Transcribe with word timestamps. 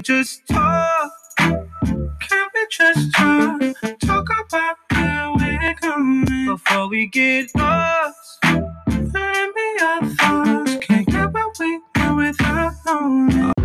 Just 0.00 0.46
talk? 0.48 1.12
Can 1.38 2.48
we 2.54 2.66
just 2.70 3.14
talk? 3.14 3.60
Talk 4.00 4.28
about 4.46 4.76
where 4.92 5.32
we're 5.34 5.74
going 5.80 6.46
before 6.46 6.88
we 6.88 7.06
get 7.08 7.50
lost. 7.56 8.38
And 8.44 9.12
be 9.12 9.78
our 9.82 10.06
thoughts. 10.06 10.76
Can't 10.86 11.06
get 11.06 11.32
what 11.32 11.58
we 11.58 11.80
want 11.96 12.16
without 12.16 12.72
knowing. 12.86 13.57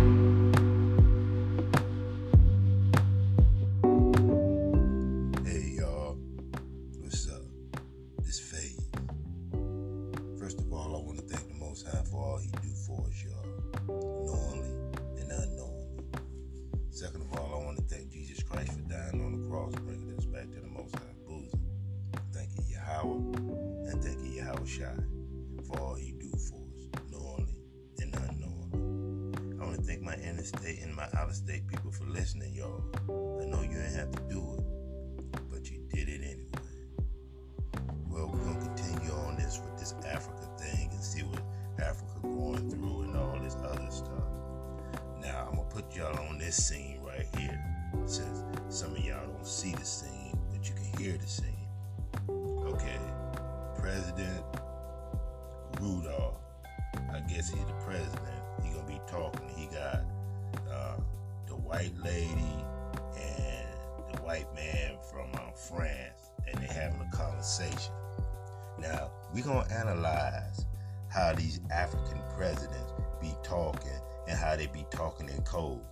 My 30.44 30.58
interstate 30.58 30.82
and 30.84 30.94
my 30.94 31.04
out-of-state 31.16 31.66
people 31.68 31.90
for 31.90 32.04
listening, 32.04 32.54
y'all. 32.54 32.82
I 33.40 33.46
know 33.46 33.62
you 33.62 33.76
didn't 33.76 33.94
have 33.94 34.10
to 34.12 34.22
do 34.28 34.56
it, 34.58 35.40
but 35.50 35.70
you 35.70 35.80
did 35.92 36.08
it 36.08 36.20
anyway. 36.22 36.50
Well, 38.08 38.30
we're 38.32 38.44
gonna 38.44 38.60
continue 38.60 39.12
on 39.12 39.36
this 39.36 39.60
with 39.64 39.78
this 39.78 39.94
Africa 40.06 40.48
thing 40.58 40.90
and 40.92 41.02
see 41.02 41.22
what 41.22 41.42
Africa 41.82 42.20
going 42.22 42.70
through 42.70 43.02
and 43.02 43.16
all 43.16 43.38
this 43.42 43.56
other 43.56 43.90
stuff. 43.90 44.24
Now 45.20 45.48
I'm 45.48 45.56
gonna 45.56 45.68
put 45.70 45.96
y'all 45.96 46.18
on 46.28 46.38
this 46.38 46.62
scene 46.62 47.00
right 47.02 47.26
here, 47.38 47.58
since 48.06 48.42
some 48.68 48.92
of 48.92 49.04
y'all 49.04 49.26
don't 49.26 49.46
see 49.46 49.72
the 49.72 49.84
scene, 49.84 50.38
but 50.52 50.68
you 50.68 50.74
can 50.74 51.02
hear 51.02 51.16
the 51.16 51.26
scene. 51.26 51.68
Okay, 52.28 52.98
President 53.78 54.44
Rudolph. 55.80 56.40
I 57.12 57.20
guess 57.20 57.48
he's 57.50 57.64
the 57.64 57.72
president. 57.84 58.33
White 61.74 62.04
lady 62.04 62.64
and 63.16 63.66
the 64.14 64.22
white 64.22 64.46
man 64.54 64.96
from 65.10 65.28
uh, 65.34 65.50
France, 65.50 66.30
and 66.46 66.62
they're 66.62 66.72
having 66.72 67.00
a 67.00 67.16
conversation. 67.16 67.92
Now 68.78 69.10
we're 69.34 69.42
gonna 69.42 69.66
analyze 69.74 70.66
how 71.10 71.34
these 71.34 71.60
African 71.72 72.20
presidents 72.36 72.92
be 73.20 73.32
talking 73.42 73.90
and 74.28 74.38
how 74.38 74.54
they 74.54 74.68
be 74.68 74.86
talking 74.92 75.28
in 75.28 75.42
codes. 75.42 75.82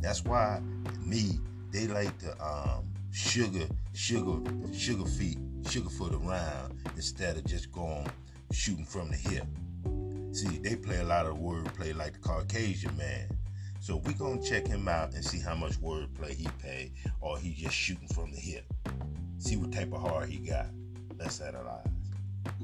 That's 0.00 0.24
why 0.24 0.60
me 1.04 1.40
they 1.72 1.88
like 1.88 2.16
to 2.18 2.30
um, 2.40 2.84
sugar 3.10 3.66
sugar 3.94 4.38
sugar 4.72 5.06
feet 5.06 5.38
sugar 5.68 5.90
foot 5.90 6.14
around 6.14 6.78
instead 6.94 7.36
of 7.36 7.44
just 7.46 7.72
going 7.72 8.08
shooting 8.52 8.84
from 8.84 9.10
the 9.10 9.16
hip. 9.16 9.46
See, 10.30 10.58
they 10.58 10.76
play 10.76 10.98
a 10.98 11.04
lot 11.04 11.26
of 11.26 11.38
wordplay 11.38 11.96
like 11.96 12.12
the 12.12 12.20
Caucasian 12.20 12.96
man. 12.96 13.35
So 13.86 13.98
we 13.98 14.14
gonna 14.14 14.42
check 14.42 14.66
him 14.66 14.88
out 14.88 15.14
and 15.14 15.24
see 15.24 15.38
how 15.38 15.54
much 15.54 15.74
wordplay 15.80 16.34
he 16.34 16.48
pay, 16.60 16.90
or 17.20 17.38
he 17.38 17.52
just 17.52 17.76
shooting 17.76 18.08
from 18.08 18.32
the 18.32 18.36
hip. 18.36 18.64
See 19.38 19.54
what 19.54 19.72
type 19.72 19.92
of 19.92 20.00
heart 20.00 20.28
he 20.28 20.38
got. 20.38 20.66
Let's 21.16 21.40
analyze. 21.40 21.86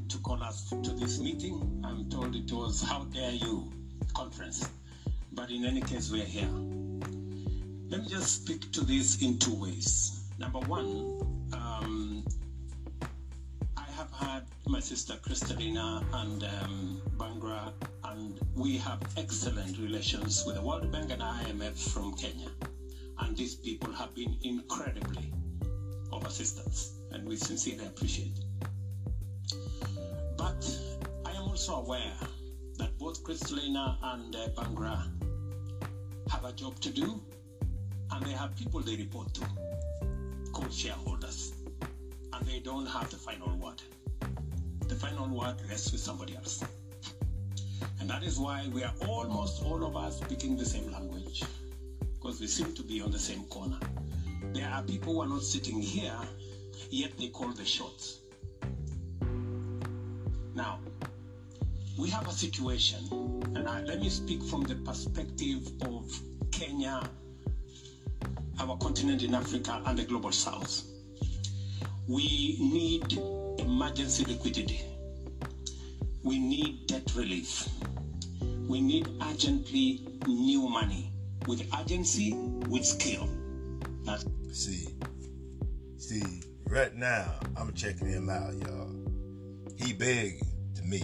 to 0.09 0.19
call 0.19 0.43
us 0.43 0.71
to 0.71 0.91
this 0.91 1.21
meeting. 1.21 1.81
I'm 1.85 2.11
told 2.11 2.35
it 2.35 2.51
was 2.51 2.83
How 2.83 3.05
Dare 3.05 3.31
You 3.31 3.71
conference. 4.15 4.69
But 5.31 5.53
in 5.53 5.65
any 5.65 5.81
case, 5.81 6.11
we're 6.11 6.25
here. 6.25 6.51
Let 7.89 8.03
me 8.03 8.09
just 8.09 8.43
speak 8.43 8.73
to 8.73 8.81
this 8.81 9.23
in 9.23 9.39
two 9.39 9.55
ways. 9.55 10.25
Number 10.41 10.59
one, 10.59 11.21
um, 11.53 12.25
I 13.77 13.85
have 13.97 14.11
had 14.11 14.43
my 14.67 14.81
sister 14.81 15.15
Kristalina 15.15 16.05
and 16.13 16.45
um, 16.45 17.03
Banga, 17.19 17.73
and 18.05 18.39
we 18.55 18.77
have 18.79 19.01
excellent 19.17 19.79
relations 19.79 20.45
with 20.47 20.55
the 20.55 20.63
World 20.63 20.91
Bank 20.93 21.11
and 21.11 21.21
IMF 21.21 21.93
from 21.93 22.15
Kenya. 22.15 22.49
And 23.19 23.37
these 23.37 23.55
people 23.55 23.93
have 23.93 24.15
been 24.15 24.37
incredibly 24.43 25.33
of 26.13 26.25
assistance, 26.27 26.93
and 27.11 27.27
we 27.27 27.37
sincerely 27.37 27.87
appreciate. 27.87 28.39
But 30.37 30.79
I 31.25 31.33
am 31.33 31.43
also 31.43 31.77
aware 31.77 32.15
that 32.79 32.97
both 32.99 33.23
Kristalina 33.25 33.97
and 34.03 34.37
uh, 34.37 34.49
Banga 34.57 35.11
have 36.31 36.45
a 36.45 36.53
job 36.53 36.79
to 36.81 36.91
do, 36.91 37.21
and 38.13 38.25
they 38.25 38.33
have 38.33 38.55
people 38.57 38.81
they 38.81 38.97
report 38.97 39.35
to, 39.35 39.47
called 40.53 40.73
shareholders, 40.73 41.53
and 42.33 42.47
they 42.47 42.61
don't 42.61 42.87
have 42.87 43.11
the 43.11 43.17
final 43.17 43.57
word. 43.57 43.83
The 44.93 44.99
final 44.99 45.27
word 45.27 45.55
rests 45.71 45.91
with 45.91 46.03
somebody 46.03 46.37
else. 46.37 46.63
And 47.99 48.11
that 48.11 48.23
is 48.23 48.39
why 48.39 48.69
we 48.75 48.85
are 48.85 48.93
almost 49.09 49.65
all 49.65 49.87
of 49.87 49.97
us 49.97 50.21
speaking 50.21 50.55
the 50.55 50.67
same 50.67 50.93
language, 50.93 51.43
because 52.13 52.43
we 52.43 52.47
seem 52.47 52.75
to 52.75 52.83
be 52.83 53.01
on 53.01 53.11
the 53.11 53.19
same 53.19 53.45
corner. 53.45 53.79
There 54.53 54.69
are 54.69 54.83
people 54.83 55.15
who 55.15 55.23
are 55.23 55.27
not 55.27 55.45
sitting 55.45 55.81
here, 55.81 56.19
yet 56.91 57.17
they 57.17 57.29
call 57.29 57.53
the 57.53 57.65
shots. 57.65 58.19
Now, 60.55 60.79
we 61.99 62.11
have 62.11 62.29
a 62.29 62.33
situation, 62.33 62.99
and 63.57 63.67
I, 63.67 63.81
let 63.85 63.99
me 63.99 64.11
speak 64.11 64.43
from 64.43 64.65
the 64.65 64.75
perspective 64.75 65.67
of 65.87 66.13
Kenya, 66.51 67.03
our 68.61 68.77
continent 68.77 69.23
in 69.23 69.35
Africa, 69.35 69.81
and 69.87 69.99
the 69.99 70.05
global 70.05 70.33
south. 70.33 70.83
We 72.07 72.59
need 72.61 73.19
emergency 73.59 74.27
liquidity. 74.27 74.83
We 76.23 76.39
need 76.39 76.87
debt 76.87 77.13
relief. 77.15 77.69
We 78.69 78.81
need 78.81 79.09
urgently 79.23 80.07
new 80.27 80.69
money 80.69 81.13
with 81.47 81.67
urgency, 81.79 82.33
with 82.69 82.85
skill. 82.85 83.29
That's 84.05 84.25
See, 84.53 84.87
see, 85.97 86.43
right 86.67 86.95
now 86.95 87.41
I'm 87.57 87.73
checking 87.73 88.07
him 88.07 88.29
out, 88.29 88.53
y'all. 88.53 88.95
He 89.79 89.95
begging 89.95 90.47
to 90.75 90.83
me. 90.83 91.03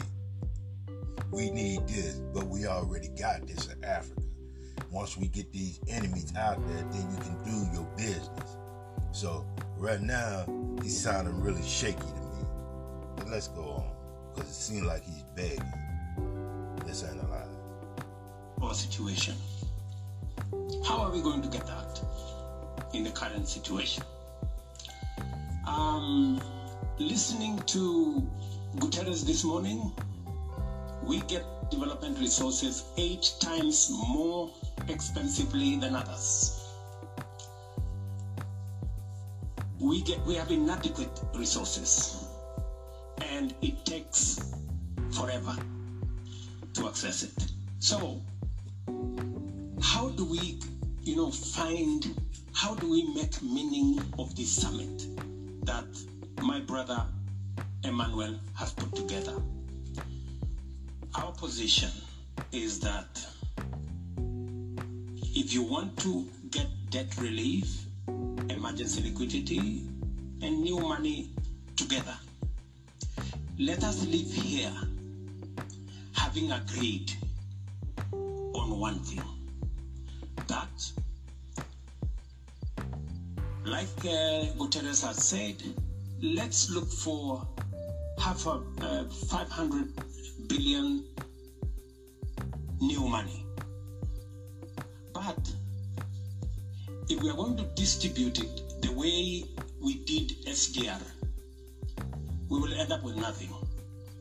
We 1.31 1.51
need 1.51 1.89
this, 1.89 2.21
but 2.35 2.47
we 2.47 2.67
already 2.67 3.09
got 3.19 3.47
this 3.47 3.69
in 3.73 3.83
Africa. 3.83 4.21
Once 4.91 5.17
we 5.17 5.29
get 5.29 5.51
these 5.51 5.81
enemies 5.89 6.35
out 6.37 6.59
there, 6.69 6.85
then 6.93 7.11
you 7.11 7.17
can 7.17 7.43
do 7.43 7.73
your 7.75 7.89
business. 7.97 8.57
So 9.13 9.47
right 9.79 10.01
now 10.03 10.45
he's 10.83 11.01
sounding 11.01 11.41
really 11.41 11.67
shaky 11.67 12.01
to 12.01 12.05
me. 12.05 12.45
But 13.17 13.29
let's 13.31 13.49
go 13.49 13.63
on, 13.63 13.91
because 14.39 14.51
it 14.51 14.55
seems 14.55 14.83
like 14.85 15.05
he's 15.05 15.25
begging. 15.35 15.73
Let's 16.87 17.03
analyze. 17.03 17.49
our 18.63 18.75
situation. 18.75 19.35
How 20.87 20.99
are 20.99 21.11
we 21.11 21.21
going 21.21 21.43
to 21.43 21.49
get 21.49 21.69
out 21.71 22.01
in 22.95 23.05
the 23.05 23.11
current 23.11 23.49
situation? 23.49 24.05
Um, 25.67 26.41
listening 26.99 27.59
to 27.67 28.27
Guterres 28.77 29.27
this 29.27 29.45
morning, 29.45 29.93
we 31.03 31.21
get 31.23 31.45
development 31.71 32.19
resources 32.19 32.85
eight 32.97 33.33
times 33.41 33.91
more 34.09 34.51
expensively 34.89 35.77
than 35.77 35.95
others. 35.97 36.55
We 39.81 40.03
get 40.03 40.25
we 40.27 40.35
have 40.35 40.51
inadequate 40.51 41.21
resources 41.35 42.28
and 43.21 43.55
it 43.63 43.85
takes 43.85 44.53
forever 45.11 45.57
to 46.75 46.89
access 46.89 47.23
it. 47.23 47.51
So 47.79 48.21
how 49.83 50.11
do 50.11 50.25
we 50.25 50.61
you 51.03 51.17
know 51.17 51.31
find 51.31 52.15
how 52.53 52.75
do 52.75 52.91
we 52.91 53.05
make 53.15 53.41
meaning 53.43 54.01
of 54.19 54.35
this 54.35 54.51
summit 54.51 55.07
that 55.65 55.87
my 56.43 56.61
brother 56.61 57.05
Emmanuel 57.85 58.35
has 58.55 58.73
put 58.73 58.95
together? 58.95 59.41
Our 61.15 61.33
position 61.33 61.91
is 62.53 62.81
that 62.81 63.25
if 65.35 65.53
you 65.53 65.63
want 65.63 65.97
to 65.99 66.27
get 66.51 66.67
debt 66.91 67.17
relief, 67.19 67.85
emergency 68.51 69.03
liquidity, 69.03 69.89
and 70.43 70.63
new 70.63 70.79
money 70.81 71.31
together, 71.77 72.17
let 73.61 73.83
us 73.83 74.07
live 74.07 74.33
here 74.33 74.73
having 76.15 76.53
agreed 76.53 77.13
on 78.13 78.79
one 78.79 79.01
thing 79.01 79.23
that, 80.47 80.93
like 83.65 83.89
uh, 84.05 84.47
Guterres 84.57 85.05
has 85.05 85.25
said, 85.25 85.61
let's 86.23 86.71
look 86.71 86.89
for 86.89 87.49
half 88.21 88.47
a 88.47 88.63
uh, 88.81 89.05
500 89.09 90.49
billion 90.49 91.05
new 92.81 93.09
money. 93.09 93.45
But 95.13 95.53
if 97.09 97.21
we 97.21 97.29
are 97.29 97.37
going 97.37 97.57
to 97.57 97.65
distribute 97.75 98.39
it 98.39 98.83
the 98.83 98.93
way 98.93 99.43
we 99.83 99.95
did 100.05 100.45
SDR, 100.47 101.03
we 102.49 102.59
will 102.59 102.73
end 102.75 102.93
up 102.93 103.03
with 103.03 103.17
nothing. 103.17 103.51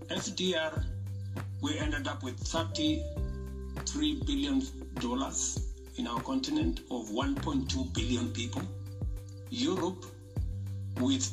SDR, 0.10 0.84
we 1.62 1.78
ended 1.78 2.08
up 2.08 2.24
with 2.24 2.38
33 2.40 4.22
billion 4.26 4.62
dollars 5.00 5.74
in 5.98 6.08
our 6.08 6.20
continent 6.22 6.82
of 6.92 7.10
1.2 7.10 7.94
billion 7.94 8.30
people. 8.32 8.62
Europe, 9.50 10.06
with 11.00 11.26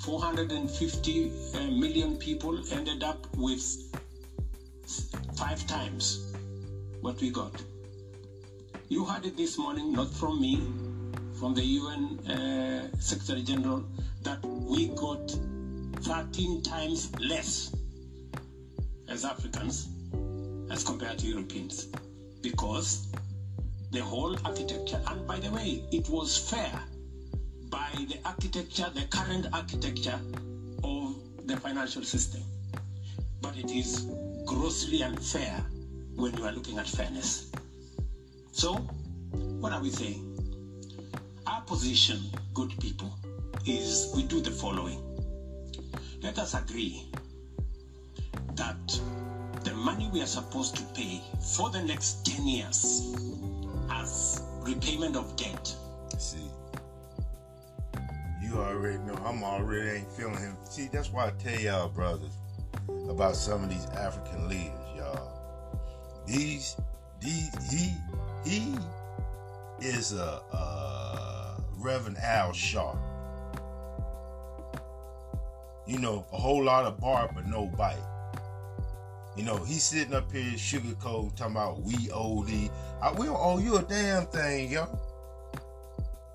450 0.00 1.32
uh, 1.54 2.16
people, 2.18 2.60
ended 2.72 3.02
up 3.02 3.26
with 3.36 3.64
five 5.36 5.66
times 5.66 6.34
what 7.00 7.20
we 7.20 7.30
got. 7.30 7.62
You 8.88 9.04
heard 9.04 9.24
it 9.24 9.36
this 9.36 9.56
morning, 9.58 9.92
not 9.92 10.12
from 10.12 10.40
me, 10.40 10.62
from 11.38 11.54
the 11.54 11.64
UN 11.64 12.18
uh, 12.28 12.88
Secretary 12.98 13.42
General, 13.42 13.84
that 14.22 14.44
we 14.44 14.88
got 14.88 15.34
13 16.04 16.62
times 16.62 17.10
less 17.18 17.74
as 19.08 19.24
Africans 19.24 19.88
as 20.70 20.84
compared 20.84 21.18
to 21.18 21.26
Europeans 21.26 21.88
because 22.42 23.08
the 23.90 24.00
whole 24.00 24.36
architecture, 24.44 25.00
and 25.06 25.26
by 25.26 25.38
the 25.38 25.50
way, 25.50 25.82
it 25.92 26.08
was 26.08 26.36
fair 26.36 26.80
by 27.70 27.88
the 28.08 28.18
architecture, 28.24 28.90
the 28.94 29.06
current 29.06 29.46
architecture 29.52 30.18
of 30.82 31.16
the 31.46 31.56
financial 31.56 32.02
system. 32.02 32.42
But 33.40 33.56
it 33.56 33.70
is 33.70 34.06
grossly 34.46 35.02
unfair 35.02 35.64
when 36.16 36.36
you 36.36 36.44
are 36.44 36.52
looking 36.52 36.78
at 36.78 36.88
fairness. 36.88 37.50
So, 38.52 38.74
what 39.60 39.72
are 39.72 39.80
we 39.80 39.90
saying? 39.90 40.30
Our 41.46 41.62
position, 41.62 42.20
good 42.52 42.74
people, 42.80 43.14
is 43.64 44.12
we 44.14 44.24
do 44.24 44.40
the 44.40 44.50
following. 44.50 45.03
Let 46.24 46.38
us 46.38 46.54
agree 46.54 47.04
that 48.54 49.00
the 49.62 49.74
money 49.74 50.08
we 50.10 50.22
are 50.22 50.26
supposed 50.26 50.74
to 50.76 50.82
pay 50.98 51.20
for 51.54 51.68
the 51.68 51.82
next 51.82 52.24
10 52.24 52.48
years 52.48 53.14
as 53.90 54.42
repayment 54.62 55.16
of 55.16 55.36
debt. 55.36 55.76
See, 56.16 56.48
you 58.42 58.54
already 58.54 58.96
know. 59.00 59.12
I'm 59.22 59.44
already 59.44 59.98
ain't 59.98 60.12
feeling 60.12 60.38
him. 60.38 60.56
See, 60.64 60.88
that's 60.90 61.12
why 61.12 61.26
I 61.26 61.32
tell 61.32 61.60
y'all, 61.60 61.90
brothers, 61.90 62.32
about 63.10 63.36
some 63.36 63.62
of 63.62 63.68
these 63.68 63.84
African 63.88 64.48
leaders, 64.48 64.96
y'all. 64.96 65.78
These, 66.26 66.76
these, 67.20 67.50
he, 67.70 67.92
he 68.46 68.74
is 69.80 70.14
a, 70.14 70.40
a 70.54 71.62
Reverend 71.76 72.16
Al 72.16 72.54
Sharp. 72.54 72.96
You 75.86 75.98
know, 75.98 76.26
a 76.32 76.36
whole 76.36 76.64
lot 76.64 76.86
of 76.86 77.00
bark 77.00 77.32
but 77.34 77.46
no 77.46 77.66
bite. 77.66 77.96
You 79.36 79.42
know, 79.42 79.56
he's 79.64 79.82
sitting 79.82 80.14
up 80.14 80.30
here 80.30 80.52
sugarcoat 80.52 81.36
talking 81.36 81.56
about 81.56 81.82
we 81.82 82.10
owe 82.12 82.44
the. 82.44 82.70
I, 83.02 83.12
we 83.12 83.26
don't 83.26 83.36
owe 83.38 83.58
you 83.58 83.76
a 83.76 83.82
damn 83.82 84.26
thing, 84.26 84.70
yo. 84.70 84.86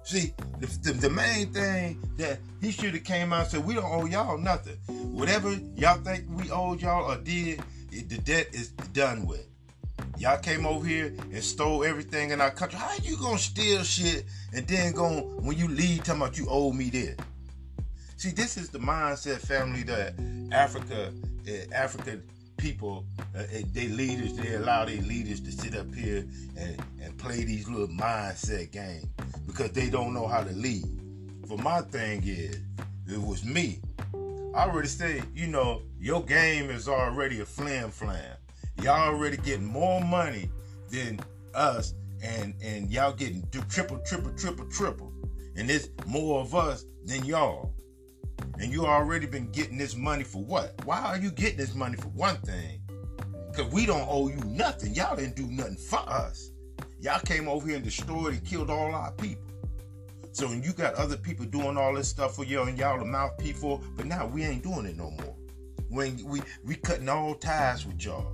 See, 0.03 0.33
the, 0.59 0.65
the, 0.81 0.93
the 0.93 1.09
main 1.09 1.53
thing 1.53 2.01
that 2.17 2.39
he 2.61 2.71
should 2.71 2.93
have 2.95 3.03
came 3.03 3.31
out 3.31 3.41
and 3.41 3.49
said, 3.51 3.65
we 3.65 3.75
don't 3.75 3.85
owe 3.85 4.05
y'all 4.05 4.37
nothing. 4.37 4.75
Whatever 4.87 5.57
y'all 5.75 6.01
think 6.01 6.25
we 6.29 6.49
owed 6.51 6.81
y'all 6.81 7.11
or 7.11 7.17
did, 7.17 7.61
it, 7.91 8.09
the 8.09 8.17
debt 8.17 8.47
is 8.51 8.69
done 8.69 9.25
with. 9.25 9.45
Y'all 10.17 10.39
came 10.39 10.65
over 10.65 10.85
here 10.85 11.13
and 11.31 11.43
stole 11.43 11.83
everything 11.83 12.31
in 12.31 12.41
our 12.41 12.51
country. 12.51 12.79
How 12.79 12.95
you 13.03 13.17
gonna 13.17 13.37
steal 13.37 13.83
shit 13.83 14.25
and 14.53 14.67
then 14.67 14.93
go 14.93 15.21
when 15.41 15.57
you 15.57 15.67
leave 15.67 16.03
talking 16.03 16.21
about 16.21 16.37
you 16.37 16.47
owe 16.49 16.73
me 16.73 16.89
this? 16.89 17.15
See, 18.19 18.31
this 18.31 18.57
is 18.57 18.67
the 18.67 18.79
mindset 18.79 19.39
family 19.39 19.81
that 19.83 20.13
Africa, 20.51 21.13
uh, 21.47 21.73
Africa 21.73 22.19
people, 22.57 23.05
uh, 23.33 23.43
they 23.71 23.87
leaders, 23.87 24.33
they 24.33 24.55
allow 24.55 24.83
their 24.83 25.01
leaders 25.03 25.39
to 25.39 25.53
sit 25.53 25.73
up 25.73 25.95
here 25.95 26.25
and, 26.57 26.83
and 27.01 27.17
play 27.17 27.45
these 27.45 27.69
little 27.69 27.87
mindset 27.87 28.71
games 28.71 29.05
because 29.47 29.71
they 29.71 29.89
don't 29.89 30.13
know 30.13 30.27
how 30.27 30.43
to 30.43 30.51
lead. 30.51 30.83
But 31.47 31.59
my 31.59 31.79
thing 31.79 32.21
is, 32.25 32.59
it 33.07 33.21
was 33.21 33.45
me. 33.45 33.79
I 34.53 34.65
already 34.65 34.89
said, 34.89 35.23
you 35.33 35.47
know, 35.47 35.83
your 35.97 36.21
game 36.21 36.69
is 36.69 36.89
already 36.89 37.39
a 37.39 37.45
flam 37.45 37.89
flam. 37.89 38.35
Y'all 38.81 39.13
already 39.13 39.37
getting 39.37 39.65
more 39.65 40.01
money 40.01 40.51
than 40.91 41.21
us, 41.55 41.93
and 42.21 42.53
and 42.61 42.91
y'all 42.91 43.13
getting 43.13 43.47
triple, 43.69 43.99
triple, 43.99 44.31
triple, 44.31 44.65
triple, 44.65 45.13
and 45.55 45.71
it's 45.71 45.87
more 46.05 46.41
of 46.41 46.53
us 46.53 46.83
than 47.05 47.23
y'all. 47.23 47.73
And 48.59 48.73
you 48.73 48.85
already 48.85 49.25
been 49.25 49.49
getting 49.51 49.77
this 49.77 49.95
money 49.95 50.25
for 50.25 50.43
what? 50.43 50.73
Why 50.83 50.99
are 50.99 51.17
you 51.17 51.31
getting 51.31 51.57
this 51.57 51.73
money 51.73 51.95
for 51.95 52.09
one 52.09 52.35
thing? 52.37 52.81
Because 53.49 53.71
we 53.71 53.85
don't 53.85 54.05
owe 54.09 54.27
you 54.27 54.43
nothing. 54.45 54.93
Y'all 54.93 55.15
didn't 55.15 55.37
do 55.37 55.47
nothing 55.47 55.77
for 55.77 55.99
us. 55.99 56.51
Y'all 56.99 57.21
came 57.21 57.47
over 57.47 57.65
here 57.65 57.77
and 57.77 57.85
destroyed 57.85 58.33
and 58.33 58.45
killed 58.45 58.69
all 58.69 58.93
our 58.93 59.13
people. 59.13 59.45
So 60.33 60.51
you 60.51 60.73
got 60.73 60.93
other 60.95 61.15
people 61.15 61.45
doing 61.45 61.77
all 61.77 61.93
this 61.93 62.09
stuff 62.09 62.35
for 62.35 62.43
you 62.43 62.61
and 62.61 62.77
y'all 62.77 62.99
the 62.99 63.05
mouthpiece 63.05 63.59
for, 63.59 63.79
but 63.95 64.05
now 64.05 64.27
we 64.27 64.43
ain't 64.43 64.61
doing 64.61 64.85
it 64.85 64.97
no 64.97 65.09
more. 65.11 65.35
When 65.89 66.23
we 66.25 66.41
we 66.65 66.75
cutting 66.75 67.09
all 67.09 67.35
ties 67.35 67.85
with 67.85 68.03
y'all. 68.03 68.33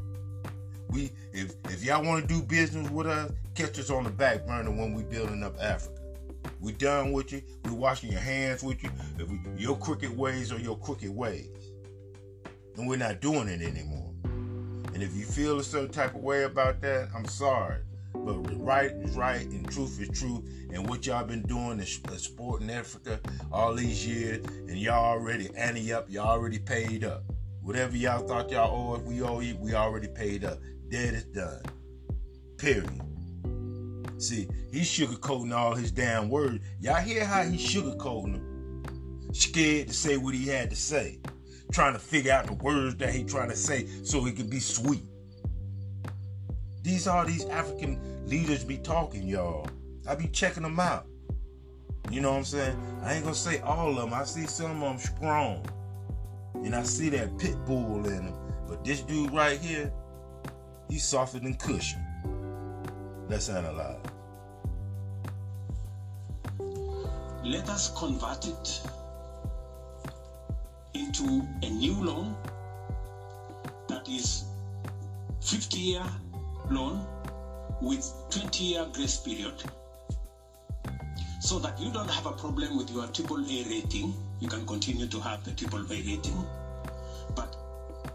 We 0.89 1.11
if 1.33 1.53
if 1.65 1.83
y'all 1.83 2.03
want 2.03 2.27
to 2.27 2.33
do 2.33 2.41
business 2.41 2.89
with 2.89 3.07
us, 3.07 3.31
catch 3.53 3.79
us 3.79 3.89
on 3.89 4.03
the 4.03 4.09
back 4.09 4.45
burner 4.45 4.71
when 4.71 4.93
we 4.93 5.03
building 5.03 5.43
up 5.43 5.55
Africa. 5.61 5.94
We 6.59 6.71
done 6.73 7.11
with 7.11 7.31
you. 7.31 7.41
We 7.65 7.71
washing 7.71 8.11
your 8.11 8.21
hands 8.21 8.63
with 8.63 8.83
you. 8.83 8.89
We, 9.17 9.39
your 9.57 9.77
crooked 9.77 10.15
ways 10.15 10.51
are 10.51 10.59
your 10.59 10.77
crooked 10.77 11.09
ways. 11.09 11.71
And 12.77 12.87
we're 12.87 12.97
not 12.97 13.21
doing 13.21 13.47
it 13.47 13.61
anymore. 13.61 14.11
And 14.23 15.03
if 15.03 15.15
you 15.15 15.25
feel 15.25 15.59
a 15.59 15.63
certain 15.63 15.91
type 15.91 16.15
of 16.15 16.21
way 16.21 16.43
about 16.43 16.81
that, 16.81 17.09
I'm 17.15 17.25
sorry. 17.25 17.81
But 18.13 18.37
right 18.63 18.91
is 18.91 19.15
right 19.15 19.45
and 19.45 19.69
truth 19.69 19.99
is 20.01 20.17
truth. 20.17 20.49
And 20.71 20.89
what 20.89 21.05
y'all 21.05 21.25
been 21.25 21.41
doing 21.43 21.79
is 21.79 22.01
sport 22.17 22.61
in 22.61 22.69
Africa 22.69 23.19
all 23.51 23.73
these 23.73 24.07
years, 24.07 24.45
and 24.45 24.77
y'all 24.77 25.03
already 25.05 25.49
ante 25.55 25.93
up, 25.93 26.09
y'all 26.09 26.27
already 26.27 26.59
paid 26.59 27.03
up. 27.03 27.23
Whatever 27.61 27.97
y'all 27.97 28.25
thought 28.25 28.51
y'all 28.51 28.93
owe, 28.93 28.95
if 28.95 29.03
we 29.03 29.21
owe 29.21 29.39
you, 29.39 29.57
we 29.57 29.73
already 29.73 30.07
paid 30.07 30.43
up. 30.43 30.59
Dead 30.89 31.13
is 31.13 31.25
done. 31.25 31.61
Period. 32.57 33.01
See, 34.17 34.47
he's 34.71 34.87
sugarcoating 34.87 35.53
all 35.53 35.75
his 35.75 35.91
damn 35.91 36.29
words. 36.29 36.63
Y'all 36.79 36.95
hear 36.95 37.25
how 37.25 37.43
he's 37.43 37.65
sugarcoating 37.65 38.33
them? 38.33 39.33
Scared 39.33 39.89
to 39.89 39.93
say 39.93 40.17
what 40.17 40.33
he 40.33 40.47
had 40.47 40.69
to 40.69 40.75
say. 40.75 41.19
Trying 41.71 41.93
to 41.93 41.99
figure 41.99 42.31
out 42.31 42.47
the 42.47 42.53
words 42.53 42.95
that 42.97 43.13
he 43.13 43.23
trying 43.23 43.49
to 43.49 43.55
say 43.55 43.87
so 44.03 44.23
he 44.23 44.31
can 44.31 44.49
be 44.49 44.59
sweet. 44.59 45.03
These 46.83 47.07
are 47.07 47.25
these 47.25 47.45
African 47.45 47.99
leaders 48.27 48.63
be 48.63 48.77
talking, 48.77 49.27
y'all. 49.27 49.67
I 50.07 50.15
be 50.15 50.27
checking 50.27 50.63
them 50.63 50.79
out. 50.79 51.07
You 52.11 52.21
know 52.21 52.31
what 52.31 52.37
I'm 52.37 52.45
saying? 52.45 53.01
I 53.03 53.13
ain't 53.13 53.23
gonna 53.23 53.35
say 53.35 53.59
all 53.61 53.89
of 53.89 53.95
them. 53.95 54.13
I 54.13 54.23
see 54.23 54.45
some 54.45 54.83
of 54.83 54.89
them 54.89 55.15
strong. 55.15 55.65
And 56.53 56.75
I 56.75 56.83
see 56.83 57.09
that 57.09 57.37
pit 57.37 57.55
bull 57.65 58.05
in 58.05 58.27
him. 58.27 58.33
But 58.67 58.85
this 58.85 59.01
dude 59.01 59.33
right 59.33 59.59
here, 59.59 59.91
he's 60.89 61.03
softer 61.03 61.39
than 61.39 61.55
cushion. 61.55 62.04
Let's 63.27 63.49
analyze. 63.49 63.97
Let 67.43 67.69
us 67.69 67.91
convert 67.97 68.45
it 68.47 68.81
into 70.93 71.47
a 71.63 71.69
new 71.69 72.03
loan 72.03 72.35
that 73.87 74.07
is 74.07 74.45
50 75.41 75.77
year 75.77 76.03
loan 76.69 77.05
with 77.81 78.05
20 78.29 78.63
year 78.63 78.85
grace 78.93 79.17
period 79.17 79.55
so 81.39 81.59
that 81.59 81.79
you 81.79 81.91
don't 81.91 82.09
have 82.09 82.25
a 82.27 82.31
problem 82.31 82.77
with 82.77 82.91
your 82.91 83.07
triple 83.07 83.39
A 83.39 83.63
rating. 83.69 84.13
You 84.39 84.47
can 84.47 84.65
continue 84.67 85.07
to 85.07 85.19
have 85.19 85.43
the 85.43 85.51
triple 85.51 85.81
A 85.81 85.95
rating, 85.95 86.45
but 87.35 87.55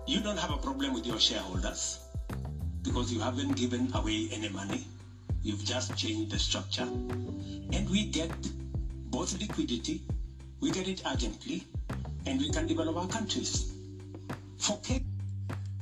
you 0.07 0.21
don't 0.21 0.38
have 0.38 0.50
a 0.50 0.57
problem 0.57 0.95
with 0.95 1.07
your 1.07 1.19
shareholders 1.19 1.99
because 2.83 3.12
you 3.12 3.21
haven't 3.21 3.57
given 3.57 3.90
away 3.95 4.29
any 4.33 4.49
money. 4.49 4.87
You've 5.42 5.64
just 5.64 5.97
changed 5.97 6.32
the 6.32 6.38
structure. 6.38 6.82
And 6.82 7.88
we 7.90 8.06
get 8.06 8.30
both 9.11 9.38
liquidity, 9.40 10.02
we 10.61 10.70
get 10.70 10.87
it 10.87 11.02
urgently, 11.11 11.64
and 12.26 12.38
we 12.38 12.50
can 12.50 12.66
develop 12.66 12.97
our 12.97 13.09
countries. 13.09 13.73
Forget 14.59 15.02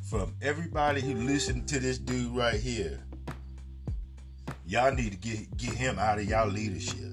From 0.03 0.35
everybody 0.41 1.01
who 1.01 1.15
listened 1.15 1.69
to 1.69 1.81
this 1.81 1.99
dude 1.99 2.35
right 2.35 2.61
here, 2.61 3.01
y'all 4.67 4.95
need 4.95 5.13
to 5.13 5.19
get 5.19 5.57
get 5.57 5.73
him 5.73 5.99
out 5.99 6.19
of 6.19 6.25
y'all 6.25 6.49
leadership. 6.49 7.13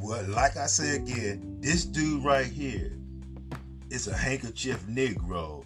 Well, 0.00 0.24
like 0.28 0.56
I 0.56 0.66
say 0.66 0.96
again, 0.96 1.58
this 1.60 1.84
dude 1.84 2.24
right 2.24 2.46
here 2.46 2.92
is 3.90 4.08
a 4.08 4.16
handkerchief 4.16 4.82
Negro. 4.86 5.64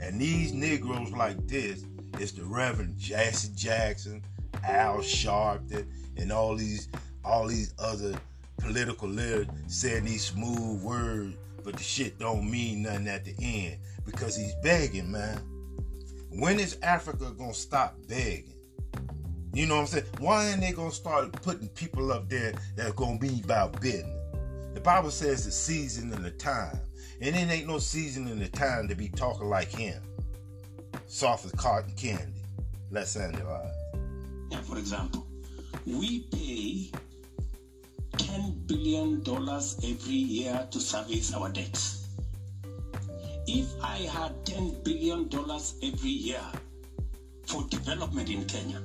And 0.00 0.20
these 0.20 0.52
Negroes 0.52 1.10
like 1.12 1.46
this 1.48 1.84
is 2.20 2.32
the 2.32 2.44
Reverend 2.44 2.98
Jesse 2.98 3.50
Jackson, 3.54 4.22
Al 4.66 4.98
Sharpton, 4.98 5.86
and 6.16 6.32
all 6.32 6.56
these 6.56 6.88
all 7.24 7.46
these 7.46 7.74
other 7.78 8.14
political 8.58 9.08
leaders 9.08 9.46
saying 9.66 10.04
these 10.04 10.24
smooth 10.26 10.82
words, 10.82 11.36
but 11.64 11.76
the 11.76 11.82
shit 11.82 12.18
don't 12.18 12.50
mean 12.50 12.82
nothing 12.82 13.08
at 13.08 13.24
the 13.24 13.34
end 13.40 13.78
because 14.04 14.36
he's 14.36 14.54
begging, 14.62 15.10
man. 15.10 15.38
When 16.30 16.58
is 16.58 16.78
Africa 16.82 17.32
gonna 17.36 17.54
stop 17.54 17.96
begging? 18.08 18.54
You 19.52 19.66
know 19.66 19.76
what 19.76 19.82
I'm 19.82 19.86
saying? 19.86 20.04
Why 20.18 20.48
ain't 20.48 20.60
they 20.60 20.72
gonna 20.72 20.90
start 20.90 21.32
putting 21.42 21.68
people 21.68 22.12
up 22.12 22.28
there 22.28 22.54
that's 22.76 22.92
gonna 22.92 23.18
be 23.18 23.40
about 23.44 23.80
business? 23.80 24.10
The 24.74 24.80
Bible 24.80 25.10
says 25.10 25.44
the 25.44 25.52
season 25.52 26.12
and 26.12 26.24
the 26.24 26.32
time. 26.32 26.78
And 27.20 27.36
it 27.36 27.48
ain't 27.48 27.68
no 27.68 27.78
season 27.78 28.26
and 28.26 28.40
the 28.40 28.48
time 28.48 28.88
to 28.88 28.96
be 28.96 29.08
talking 29.08 29.48
like 29.48 29.68
him. 29.68 30.02
Soft 31.06 31.44
as 31.44 31.52
cotton 31.52 31.92
candy. 31.96 32.32
Let's 32.90 33.16
analyze. 33.16 33.74
Yeah, 34.50 34.60
for 34.62 34.78
example, 34.78 35.26
we 35.86 36.20
pay 36.30 36.90
$10 38.16 38.66
billion 38.66 39.22
every 39.26 40.14
year 40.14 40.66
to 40.70 40.80
service 40.80 41.34
our 41.34 41.50
debts. 41.50 42.08
If 43.46 43.66
I 43.82 43.98
had 43.98 44.32
$10 44.44 44.84
billion 44.84 45.28
every 45.82 46.10
year 46.10 46.44
for 47.46 47.64
development 47.68 48.30
in 48.30 48.44
Kenya, 48.46 48.80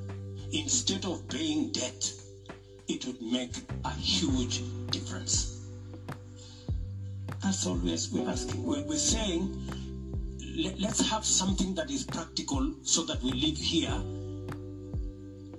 instead 0.51 1.05
of 1.05 1.27
paying 1.29 1.71
debt, 1.71 2.11
it 2.88 3.05
would 3.05 3.21
make 3.21 3.55
a 3.85 3.91
huge 3.91 4.61
difference. 4.91 5.67
That's 7.41 7.65
always 7.65 8.11
we're 8.11 8.29
asking. 8.29 8.63
We're, 8.65 8.83
we're 8.83 8.97
saying 8.97 9.71
let, 10.60 10.80
let's 10.80 11.10
have 11.10 11.25
something 11.25 11.74
that 11.75 11.89
is 11.89 12.04
practical 12.04 12.74
so 12.84 13.04
that 13.06 13.22
we 13.24 13.32
live 13.32 13.58
here. 13.58 13.98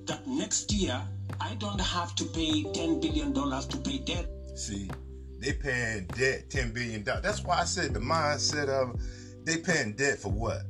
That 0.06 0.26
next 0.26 0.72
year, 0.72 1.00
I 1.40 1.54
don't 1.54 1.80
have 1.80 2.14
to 2.16 2.24
pay 2.24 2.64
$10 2.64 3.00
billion 3.00 3.32
to 3.32 3.76
pay 3.78 3.98
debt. 3.98 4.26
See, 4.54 4.90
they 5.38 5.52
paying 5.52 6.06
debt 6.06 6.50
$10 6.50 6.74
billion. 6.74 7.02
That's 7.04 7.42
why 7.42 7.60
I 7.60 7.64
said 7.64 7.94
the 7.94 8.00
mindset 8.00 8.68
of 8.68 9.00
they 9.44 9.56
paying 9.56 9.94
debt 9.94 10.18
for 10.18 10.30
what? 10.30 10.62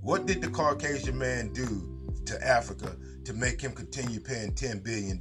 What 0.00 0.26
did 0.26 0.42
the 0.42 0.48
Caucasian 0.48 1.18
man 1.18 1.52
do 1.52 2.12
to 2.26 2.46
Africa 2.46 2.94
to 3.24 3.32
make 3.32 3.60
him 3.60 3.72
continue 3.72 4.20
paying 4.20 4.52
$10 4.52 4.84
billion? 4.84 5.18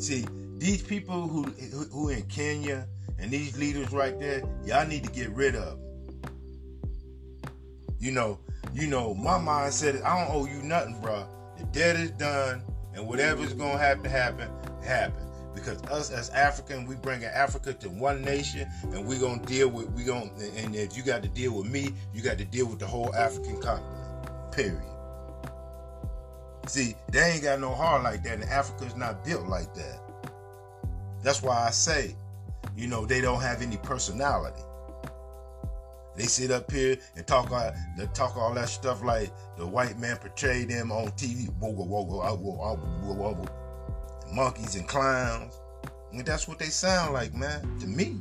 See, 0.00 0.24
these 0.58 0.82
people 0.82 1.28
who 1.28 1.44
who, 1.92 2.08
in 2.08 2.22
Kenya 2.22 2.86
and 3.18 3.30
these 3.30 3.56
leaders 3.58 3.92
right 3.92 4.18
there, 4.18 4.42
y'all 4.64 4.86
need 4.86 5.04
to 5.04 5.10
get 5.10 5.30
rid 5.30 5.54
of. 5.54 5.78
You 8.04 8.12
know, 8.12 8.38
you 8.74 8.86
know, 8.86 9.14
my 9.14 9.38
mindset 9.38 9.94
is 9.94 10.02
I 10.02 10.22
don't 10.22 10.36
owe 10.36 10.44
you 10.44 10.62
nothing, 10.62 11.00
bro. 11.00 11.26
The 11.56 11.64
debt 11.64 11.96
is 11.96 12.10
done, 12.10 12.62
and 12.92 13.08
whatever's 13.08 13.54
gonna 13.54 13.78
have 13.78 14.02
to 14.02 14.10
happen, 14.10 14.50
happen. 14.82 15.24
Because 15.54 15.82
us 15.84 16.10
as 16.10 16.28
African, 16.28 16.84
we 16.84 16.96
bringing 16.96 17.28
Africa 17.28 17.72
to 17.72 17.88
one 17.88 18.20
nation, 18.20 18.68
and 18.92 19.06
we 19.06 19.16
gonna 19.16 19.40
deal 19.46 19.70
with 19.70 19.90
we 19.92 20.04
gonna. 20.04 20.30
And 20.54 20.76
if 20.76 20.98
you 20.98 21.02
got 21.02 21.22
to 21.22 21.30
deal 21.30 21.56
with 21.56 21.66
me, 21.66 21.94
you 22.12 22.20
got 22.20 22.36
to 22.36 22.44
deal 22.44 22.66
with 22.66 22.78
the 22.78 22.86
whole 22.86 23.14
African 23.14 23.58
continent. 23.58 24.52
Period. 24.52 24.82
See, 26.66 26.96
they 27.10 27.22
ain't 27.22 27.42
got 27.42 27.58
no 27.58 27.74
heart 27.74 28.02
like 28.02 28.22
that, 28.24 28.34
and 28.34 28.44
Africa's 28.50 28.94
not 28.96 29.24
built 29.24 29.46
like 29.46 29.72
that. 29.76 30.30
That's 31.22 31.42
why 31.42 31.56
I 31.66 31.70
say, 31.70 32.14
you 32.76 32.86
know, 32.86 33.06
they 33.06 33.22
don't 33.22 33.40
have 33.40 33.62
any 33.62 33.78
personality. 33.78 34.60
They 36.16 36.24
sit 36.24 36.50
up 36.50 36.70
here 36.70 36.96
and 37.16 37.26
talk 37.26 37.50
all, 37.50 37.72
they 37.96 38.06
talk 38.14 38.36
all 38.36 38.54
that 38.54 38.68
stuff 38.68 39.02
like 39.02 39.32
the 39.56 39.66
white 39.66 39.98
man 39.98 40.16
portrayed 40.16 40.68
them 40.68 40.92
on 40.92 41.08
TV. 41.12 41.48
Whoa, 41.58 41.70
whoa, 41.70 41.84
whoa, 41.84 42.36
whoa, 42.36 43.14
whoa. 43.14 43.44
Monkeys 44.32 44.76
and 44.76 44.86
clowns. 44.86 45.58
And 46.12 46.24
that's 46.24 46.46
what 46.46 46.58
they 46.60 46.66
sound 46.66 47.12
like, 47.12 47.34
man, 47.34 47.78
to 47.80 47.86
me. 47.86 48.20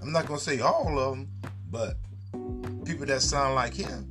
I'm 0.00 0.12
not 0.12 0.26
gonna 0.26 0.38
say 0.38 0.60
all 0.60 0.98
of 0.98 1.16
them, 1.16 1.28
but 1.70 1.96
people 2.84 3.06
that 3.06 3.22
sound 3.22 3.54
like 3.56 3.74
him. 3.74 4.10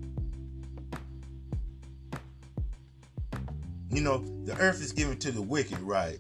You 3.90 4.02
know, 4.02 4.26
the 4.44 4.58
earth 4.58 4.82
is 4.82 4.92
given 4.92 5.18
to 5.20 5.32
the 5.32 5.42
wicked, 5.42 5.80
right? 5.80 6.20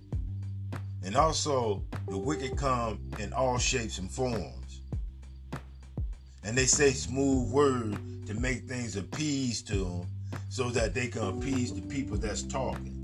And 1.03 1.17
also, 1.17 1.83
the 2.07 2.17
wicked 2.17 2.55
come 2.55 2.99
in 3.19 3.33
all 3.33 3.57
shapes 3.57 3.97
and 3.97 4.09
forms. 4.09 4.62
And 6.45 6.57
they 6.57 6.65
say 6.65 6.91
smooth 6.91 7.49
words 7.51 7.97
to 8.27 8.33
make 8.33 8.67
things 8.67 8.95
appease 8.95 9.61
to 9.63 9.75
them 9.75 10.07
so 10.49 10.69
that 10.69 10.93
they 10.93 11.07
can 11.07 11.23
appease 11.23 11.73
the 11.73 11.81
people 11.81 12.17
that's 12.17 12.43
talking. 12.43 12.99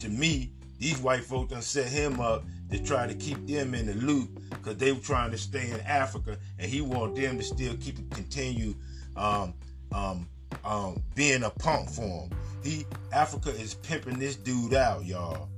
To 0.00 0.08
me, 0.08 0.50
these 0.78 0.98
white 0.98 1.24
folk 1.24 1.50
done 1.50 1.62
set 1.62 1.86
him 1.86 2.20
up 2.20 2.44
to 2.70 2.82
try 2.82 3.06
to 3.06 3.14
keep 3.14 3.46
them 3.46 3.74
in 3.74 3.86
the 3.86 3.94
loop 3.94 4.30
because 4.50 4.76
they 4.76 4.92
were 4.92 5.00
trying 5.00 5.30
to 5.30 5.38
stay 5.38 5.70
in 5.70 5.80
Africa 5.80 6.38
and 6.58 6.70
he 6.70 6.80
want 6.80 7.14
them 7.14 7.38
to 7.38 7.44
still 7.44 7.76
keep 7.76 7.98
it 7.98 8.10
continue 8.10 8.74
um, 9.16 9.54
um, 9.92 10.26
um, 10.64 11.02
being 11.14 11.44
a 11.44 11.50
punk 11.50 11.88
for 11.88 12.02
him. 12.02 12.30
He 12.64 12.86
Africa 13.12 13.50
is 13.50 13.74
pimping 13.74 14.18
this 14.18 14.36
dude 14.36 14.74
out, 14.74 15.04
y'all. 15.04 15.48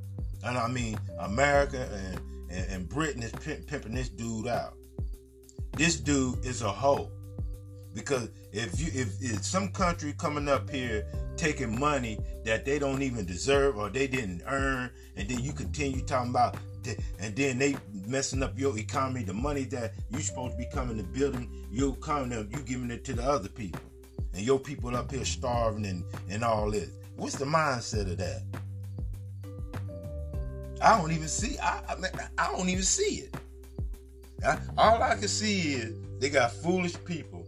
And 0.44 0.59
I 0.59 0.68
mean 0.68 0.99
America 1.21 1.88
and, 1.92 2.21
and, 2.50 2.73
and 2.73 2.88
Britain 2.88 3.23
is 3.23 3.33
pimp, 3.33 3.66
pimping 3.66 3.94
this 3.94 4.09
dude 4.09 4.49
out. 4.49 4.75
This 5.76 5.99
dude 5.99 6.45
is 6.45 6.62
a 6.62 6.71
hoe. 6.71 7.11
Because 7.95 8.28
if 8.52 8.81
you 8.81 8.88
if, 8.93 9.23
if 9.23 9.45
some 9.45 9.69
country 9.69 10.14
coming 10.19 10.49
up 10.49 10.69
here 10.69 11.07
taking 11.37 11.78
money 11.78 12.19
that 12.45 12.64
they 12.64 12.78
don't 12.78 13.02
even 13.02 13.25
deserve 13.25 13.76
or 13.76 13.88
they 13.88 14.07
didn't 14.07 14.43
earn, 14.47 14.90
and 15.16 15.28
then 15.28 15.40
you 15.40 15.52
continue 15.52 16.02
talking 16.02 16.31
about 16.31 16.57
and 17.19 17.35
then 17.35 17.59
they 17.59 17.76
messing 18.07 18.43
up 18.43 18.59
your 18.59 18.76
economy, 18.78 19.23
the 19.23 19.33
money 19.33 19.64
that 19.64 19.95
you 20.11 20.21
supposed 20.21 20.52
to 20.52 20.59
be 20.59 20.66
coming 20.66 20.99
to 20.99 21.02
building, 21.02 21.66
you 21.71 21.95
coming 21.95 22.38
up, 22.38 22.47
you 22.50 22.62
giving 22.62 22.90
it 22.90 23.04
to 23.04 23.14
the 23.14 23.23
other 23.23 23.49
people. 23.49 23.81
And 24.35 24.43
your 24.43 24.59
people 24.59 24.95
up 24.97 25.11
here 25.11 25.25
starving 25.25 25.87
and, 25.87 26.04
and 26.28 26.45
all 26.45 26.71
this. 26.71 26.90
What's 27.16 27.37
the 27.37 27.45
mindset 27.45 28.11
of 28.11 28.19
that? 28.19 28.43
I 30.83 30.99
don't 30.99 31.12
even 31.12 31.28
see. 31.28 31.57
I 31.59 31.81
I, 31.88 31.97
I 32.37 32.52
don't 32.52 32.69
even 32.69 32.83
see 32.83 33.21
it. 33.21 33.35
All 34.76 35.02
I 35.02 35.14
can 35.16 35.28
see 35.28 35.72
is 35.74 35.98
they 36.18 36.28
got 36.28 36.52
foolish 36.52 36.96
people 37.04 37.46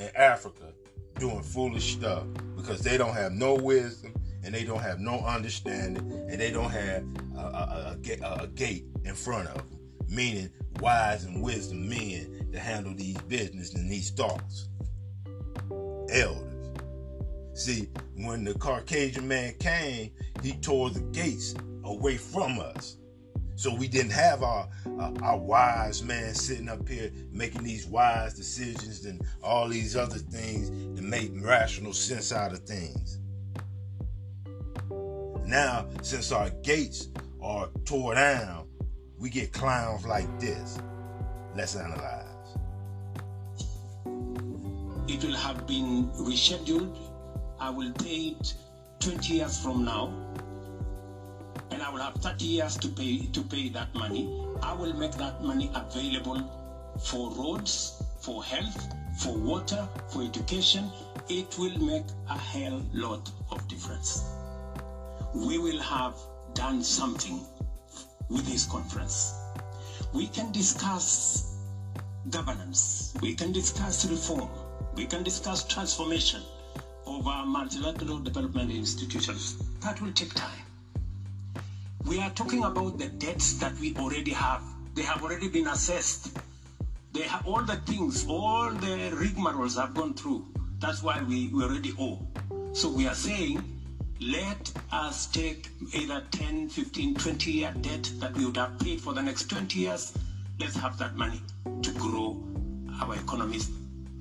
in 0.00 0.10
Africa 0.16 0.72
doing 1.18 1.42
foolish 1.42 1.92
stuff 1.92 2.24
because 2.56 2.80
they 2.80 2.98
don't 2.98 3.14
have 3.14 3.32
no 3.32 3.54
wisdom 3.54 4.12
and 4.44 4.54
they 4.54 4.64
don't 4.64 4.80
have 4.80 4.98
no 5.00 5.20
understanding 5.20 6.10
and 6.28 6.40
they 6.40 6.50
don't 6.50 6.70
have 6.70 7.04
a, 7.36 7.40
a, 7.40 7.96
a, 8.22 8.34
a 8.42 8.46
gate 8.48 8.84
in 9.04 9.14
front 9.14 9.48
of 9.48 9.56
them, 9.56 9.78
meaning 10.08 10.50
wise 10.80 11.24
and 11.24 11.42
wisdom 11.42 11.88
men 11.88 12.48
to 12.52 12.58
handle 12.58 12.94
these 12.94 13.18
business 13.22 13.74
and 13.74 13.90
these 13.90 14.10
thoughts. 14.10 14.68
Elders. 16.10 16.42
See, 17.54 17.88
when 18.16 18.44
the 18.44 18.54
Caucasian 18.54 19.26
man 19.26 19.54
came, 19.58 20.10
he 20.42 20.52
tore 20.54 20.90
the 20.90 21.00
gates 21.00 21.54
away 21.84 22.16
from 22.16 22.58
us. 22.60 22.98
So 23.56 23.74
we 23.74 23.88
didn't 23.88 24.12
have 24.12 24.42
our 24.42 24.68
uh, 25.00 25.12
our 25.22 25.38
wise 25.38 26.02
man 26.02 26.34
sitting 26.34 26.68
up 26.68 26.86
here 26.86 27.10
making 27.32 27.64
these 27.64 27.86
wise 27.86 28.34
decisions 28.34 29.06
and 29.06 29.22
all 29.42 29.66
these 29.68 29.96
other 29.96 30.18
things 30.18 30.68
to 30.98 31.02
make 31.02 31.30
rational 31.40 31.94
sense 31.94 32.32
out 32.32 32.52
of 32.52 32.60
things. 32.60 33.18
Now, 35.46 35.86
since 36.02 36.32
our 36.32 36.50
gates 36.62 37.08
are 37.42 37.68
tore 37.84 38.14
down, 38.14 38.68
we 39.18 39.30
get 39.30 39.52
clowns 39.52 40.04
like 40.04 40.38
this. 40.38 40.78
Let's 41.54 41.76
analyze. 41.76 42.24
It 45.08 45.24
will 45.24 45.36
have 45.36 45.66
been 45.66 46.10
rescheduled. 46.10 46.98
I 47.58 47.70
will 47.70 47.90
date 47.92 48.54
20 49.00 49.34
years 49.34 49.58
from 49.62 49.84
now 49.84 50.25
and 51.70 51.82
I 51.82 51.90
will 51.90 52.00
have 52.00 52.14
30 52.14 52.44
years 52.44 52.76
to 52.78 52.88
pay 52.88 53.26
to 53.32 53.42
pay 53.42 53.68
that 53.70 53.94
money. 53.94 54.28
I 54.62 54.72
will 54.72 54.94
make 54.94 55.12
that 55.12 55.42
money 55.42 55.70
available 55.74 56.40
for 57.04 57.30
roads, 57.32 58.02
for 58.20 58.42
health, 58.44 58.88
for 59.18 59.36
water, 59.36 59.88
for 60.08 60.22
education. 60.22 60.90
It 61.28 61.58
will 61.58 61.78
make 61.78 62.04
a 62.28 62.38
hell 62.38 62.82
lot 62.92 63.30
of 63.50 63.66
difference. 63.68 64.24
We 65.34 65.58
will 65.58 65.80
have 65.80 66.14
done 66.54 66.82
something 66.82 67.40
with 68.28 68.46
this 68.46 68.64
conference. 68.66 69.34
We 70.12 70.28
can 70.28 70.52
discuss 70.52 71.56
governance. 72.30 73.14
We 73.20 73.34
can 73.34 73.52
discuss 73.52 74.04
reform. 74.06 74.48
We 74.94 75.06
can 75.06 75.22
discuss 75.22 75.64
transformation 75.64 76.42
of 77.06 77.26
our 77.26 77.44
multilateral 77.46 78.18
development 78.18 78.70
institutions. 78.70 79.56
That 79.80 80.00
will 80.00 80.12
take 80.12 80.34
time. 80.34 80.65
We 82.06 82.20
are 82.20 82.30
talking 82.30 82.62
about 82.62 82.98
the 82.98 83.08
debts 83.08 83.54
that 83.54 83.76
we 83.80 83.96
already 83.96 84.30
have. 84.30 84.62
They 84.94 85.02
have 85.02 85.24
already 85.24 85.48
been 85.48 85.66
assessed. 85.66 86.38
They 87.12 87.22
have 87.22 87.44
all 87.44 87.62
the 87.62 87.76
things, 87.78 88.24
all 88.28 88.70
the 88.70 89.10
rigmaroles 89.10 89.76
have 89.76 89.92
gone 89.92 90.14
through. 90.14 90.46
That's 90.78 91.02
why 91.02 91.20
we, 91.24 91.48
we 91.48 91.64
already 91.64 91.94
owe. 91.98 92.20
So 92.74 92.90
we 92.90 93.08
are 93.08 93.14
saying, 93.14 93.60
let 94.20 94.72
us 94.92 95.26
take 95.26 95.68
either 95.94 96.22
10, 96.30 96.68
15, 96.68 97.16
20 97.16 97.50
year 97.50 97.74
debt 97.80 98.08
that 98.20 98.34
we 98.36 98.46
would 98.46 98.56
have 98.56 98.78
paid 98.78 99.00
for 99.00 99.12
the 99.12 99.22
next 99.22 99.50
20 99.50 99.76
years. 99.76 100.16
Let's 100.60 100.76
have 100.76 100.96
that 100.98 101.16
money 101.16 101.40
to 101.82 101.90
grow 101.92 102.40
our 103.00 103.16
economies. 103.16 103.68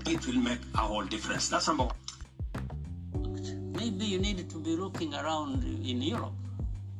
It 0.07 0.25
will 0.25 0.41
make 0.41 0.59
a 0.73 0.79
whole 0.79 1.05
difference. 1.05 1.49
That's 1.49 1.67
number 1.67 1.83
one. 1.83 1.95
Maybe 3.73 4.05
you 4.05 4.17
need 4.17 4.49
to 4.49 4.57
be 4.57 4.75
looking 4.75 5.13
around 5.13 5.63
in 5.63 6.01
Europe 6.01 6.33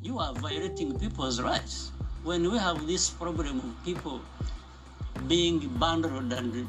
you 0.06 0.20
are 0.20 0.32
violating 0.34 0.96
people's 0.98 1.40
rights. 1.42 1.90
When 2.22 2.50
we 2.50 2.58
have 2.58 2.86
this 2.86 3.10
problem 3.10 3.58
of 3.58 3.84
people 3.84 4.20
being 5.26 5.58
bundled 5.80 6.32
and 6.32 6.68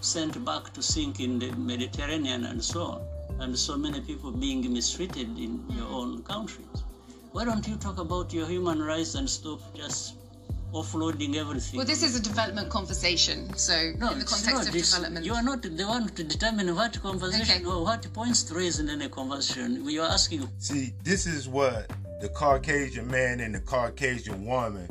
sent 0.00 0.42
back 0.46 0.72
to 0.72 0.82
sink 0.82 1.20
in 1.20 1.38
the 1.38 1.50
Mediterranean 1.52 2.46
and 2.46 2.64
so 2.64 2.82
on, 2.92 3.02
and 3.40 3.58
so 3.58 3.76
many 3.76 4.00
people 4.00 4.30
being 4.30 4.72
mistreated 4.72 5.28
in 5.46 5.62
your 5.68 5.84
mm-hmm. 5.84 5.94
own 5.94 6.22
countries, 6.22 6.84
why 7.32 7.44
don't 7.44 7.68
you 7.68 7.76
talk 7.76 7.98
about 7.98 8.32
your 8.32 8.46
human 8.46 8.82
rights 8.82 9.14
and 9.14 9.28
stop 9.28 9.60
just 9.74 10.14
offloading 10.72 11.34
everything. 11.36 11.76
Well, 11.78 11.86
this 11.86 12.02
is 12.02 12.16
a 12.18 12.22
development 12.22 12.70
conversation, 12.70 13.52
so 13.56 13.92
no, 13.98 14.12
in 14.12 14.20
the 14.20 14.24
context 14.24 14.68
of 14.68 14.72
development. 14.72 15.26
You 15.26 15.34
are 15.34 15.42
not 15.42 15.62
the 15.62 15.84
one 15.84 16.08
to 16.10 16.24
determine 16.24 16.74
what 16.74 17.00
conversation 17.02 17.56
okay. 17.56 17.64
or 17.64 17.82
what 17.84 18.06
points 18.14 18.44
to 18.44 18.54
raise 18.54 18.78
in 18.78 18.88
any 18.88 19.08
conversation. 19.08 19.84
We 19.84 19.98
are 19.98 20.08
asking. 20.08 20.48
See, 20.58 20.92
this 21.02 21.26
is 21.26 21.48
what 21.48 21.90
the 22.20 22.28
Caucasian 22.28 23.10
man 23.10 23.40
and 23.40 23.54
the 23.54 23.60
Caucasian 23.60 24.44
woman 24.44 24.86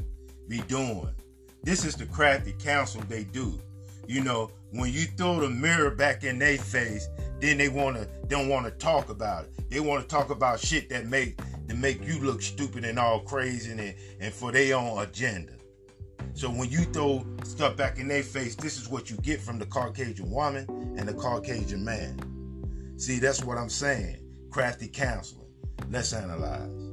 be 0.47 0.61
doing. 0.61 1.13
This 1.61 1.85
is 1.85 1.95
the 1.95 2.07
crafty 2.07 2.53
counsel 2.53 3.01
they 3.07 3.23
do. 3.23 3.59
You 4.07 4.23
know, 4.23 4.49
when 4.71 4.91
you 4.91 5.01
throw 5.05 5.39
the 5.39 5.49
mirror 5.49 5.91
back 5.91 6.23
in 6.23 6.39
their 6.39 6.57
face, 6.57 7.07
then 7.39 7.59
they 7.59 7.69
wanna 7.69 8.07
don't 8.27 8.49
wanna 8.49 8.71
talk 8.71 9.09
about 9.09 9.45
it. 9.45 9.69
They 9.69 9.79
wanna 9.79 10.05
talk 10.05 10.31
about 10.31 10.59
shit 10.59 10.89
that 10.89 11.05
make 11.05 11.39
to 11.67 11.75
make 11.75 12.03
you 12.03 12.19
look 12.19 12.41
stupid 12.41 12.83
and 12.83 12.97
all 12.97 13.19
crazy 13.19 13.71
and, 13.71 13.95
and 14.19 14.33
for 14.33 14.51
their 14.51 14.75
own 14.75 15.03
agenda. 15.03 15.53
So 16.33 16.49
when 16.49 16.71
you 16.71 16.79
throw 16.85 17.23
stuff 17.43 17.77
back 17.77 17.99
in 17.99 18.07
their 18.07 18.23
face, 18.23 18.55
this 18.55 18.81
is 18.81 18.89
what 18.89 19.11
you 19.11 19.17
get 19.17 19.39
from 19.39 19.59
the 19.59 19.67
Caucasian 19.67 20.31
woman 20.31 20.65
and 20.97 21.07
the 21.07 21.13
Caucasian 21.13 21.85
man. 21.85 22.95
See, 22.97 23.19
that's 23.19 23.43
what 23.43 23.59
I'm 23.59 23.69
saying. 23.69 24.17
Crafty 24.49 24.87
counseling. 24.87 25.45
Let's 25.91 26.11
analyze 26.13 26.88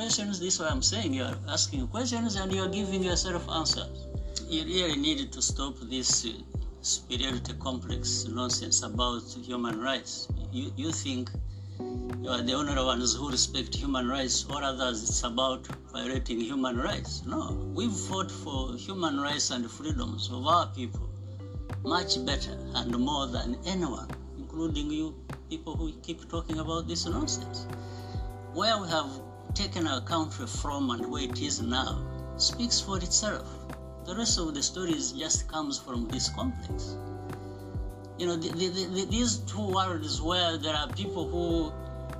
questions. 0.00 0.40
This 0.40 0.54
is 0.54 0.60
what 0.60 0.72
I'm 0.72 0.80
saying. 0.80 1.12
You're 1.12 1.36
asking 1.46 1.86
questions 1.88 2.36
and 2.36 2.50
you're 2.50 2.70
giving 2.70 3.02
yourself 3.02 3.46
answers. 3.50 4.06
You 4.48 4.64
really 4.64 4.96
need 4.96 5.30
to 5.30 5.42
stop 5.42 5.74
this 5.90 6.24
uh, 6.24 6.30
superiority 6.80 7.52
complex 7.60 8.24
nonsense 8.26 8.82
about 8.82 9.24
human 9.44 9.78
rights. 9.78 10.26
You, 10.52 10.72
you 10.74 10.90
think 10.90 11.28
you 12.22 12.30
are 12.30 12.40
the 12.40 12.54
only 12.54 12.74
ones 12.82 13.14
who 13.14 13.30
respect 13.30 13.74
human 13.74 14.08
rights, 14.08 14.46
or 14.48 14.62
others 14.62 15.02
it's 15.02 15.22
about 15.22 15.66
violating 15.92 16.40
human 16.40 16.78
rights. 16.78 17.22
No, 17.26 17.52
we've 17.74 17.92
fought 18.08 18.30
for 18.30 18.72
human 18.76 19.20
rights 19.20 19.50
and 19.50 19.70
freedoms 19.70 20.30
of 20.32 20.46
our 20.46 20.66
people 20.68 21.10
much 21.84 22.24
better 22.24 22.56
and 22.74 22.98
more 22.98 23.26
than 23.26 23.58
anyone, 23.66 24.08
including 24.38 24.90
you 24.90 25.14
people 25.50 25.76
who 25.76 25.92
keep 26.00 26.26
talking 26.30 26.58
about 26.58 26.88
this 26.88 27.04
nonsense. 27.04 27.66
Where 28.54 28.78
we 28.78 28.88
have 28.88 29.29
taken 29.54 29.86
our 29.86 30.00
country 30.00 30.46
from 30.46 30.90
and 30.90 31.10
where 31.10 31.24
it 31.24 31.40
is 31.40 31.60
now 31.60 32.04
speaks 32.36 32.80
for 32.80 32.96
itself. 32.98 33.46
The 34.04 34.14
rest 34.16 34.38
of 34.38 34.54
the 34.54 34.62
stories 34.62 35.12
just 35.12 35.48
comes 35.48 35.78
from 35.78 36.08
this 36.08 36.28
complex. 36.30 36.96
You 38.18 38.26
know, 38.26 38.36
the, 38.36 38.48
the, 38.50 38.68
the, 38.68 39.06
these 39.10 39.38
two 39.38 39.66
worlds 39.66 40.20
where 40.20 40.58
there 40.58 40.74
are 40.74 40.88
people 40.88 41.28
who 41.28 41.72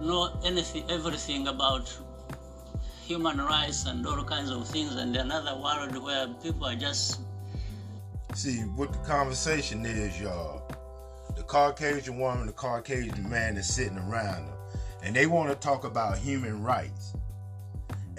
know 0.05 0.39
anything, 0.45 0.91
everything 0.91 1.49
about 1.49 1.95
human 3.05 3.39
rights 3.39 3.87
and 3.87 4.07
all 4.07 4.23
kinds 4.25 4.51
of 4.51 4.69
things, 4.69 4.95
and 4.95 5.17
another 5.17 5.57
world 5.57 5.97
where 6.03 6.29
people 6.43 6.67
are 6.67 6.75
just. 6.75 7.21
See, 8.35 8.59
what 8.77 8.93
the 8.93 8.99
conversation 9.01 9.85
is, 9.85 10.21
y'all. 10.21 10.63
The 11.37 11.43
Caucasian 11.43 12.19
woman, 12.19 12.47
the 12.47 12.53
Caucasian 12.53 13.29
man 13.29 13.57
is 13.57 13.73
sitting 13.73 13.99
around 13.99 14.47
them, 14.47 14.57
and 15.03 15.15
they 15.17 15.27
want 15.27 15.51
to 15.51 15.57
talk 15.57 15.85
about 15.85 16.19
human 16.19 16.63
rights. 16.63 17.15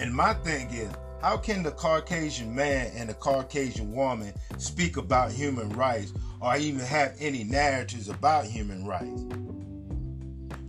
And 0.01 0.11
my 0.15 0.33
thing 0.33 0.67
is, 0.71 0.91
how 1.21 1.37
can 1.37 1.61
the 1.61 1.69
Caucasian 1.69 2.55
man 2.55 2.91
and 2.95 3.07
the 3.07 3.13
Caucasian 3.13 3.93
woman 3.93 4.33
speak 4.57 4.97
about 4.97 5.31
human 5.31 5.69
rights 5.69 6.11
or 6.39 6.57
even 6.57 6.83
have 6.83 7.15
any 7.19 7.43
narratives 7.43 8.09
about 8.09 8.45
human 8.45 8.83
rights? 8.83 9.21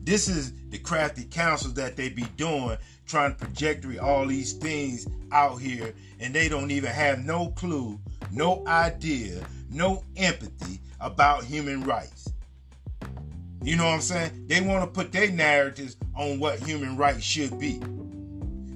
This 0.05 0.29
is 0.29 0.53
the 0.69 0.77
crafty 0.77 1.25
counsel 1.25 1.73
that 1.73 1.97
they 1.97 2.11
be 2.11 2.27
doing, 2.37 2.77
trying 3.07 3.33
to 3.33 3.39
project 3.39 3.87
all 4.03 4.27
these 4.27 4.53
things 4.53 5.07
out 5.33 5.57
here, 5.57 5.95
and 6.21 6.35
they 6.35 6.51
don't 6.51 6.71
even 6.71 6.91
have 6.91 7.25
no 7.25 7.49
clue, 7.53 7.99
no 8.31 8.63
idea, 8.67 9.43
no 9.71 10.05
empathy 10.19 10.79
about 11.01 11.43
human 11.43 11.85
rights. 11.85 12.31
You 13.63 13.77
know 13.77 13.87
what 13.87 13.95
I'm 13.95 14.01
saying? 14.03 14.47
They 14.47 14.61
want 14.61 14.85
to 14.85 14.89
put 14.89 15.11
their 15.11 15.31
narratives 15.31 15.97
on 16.15 16.39
what 16.39 16.59
human 16.59 16.99
rights 16.99 17.23
should 17.23 17.59
be. 17.59 17.81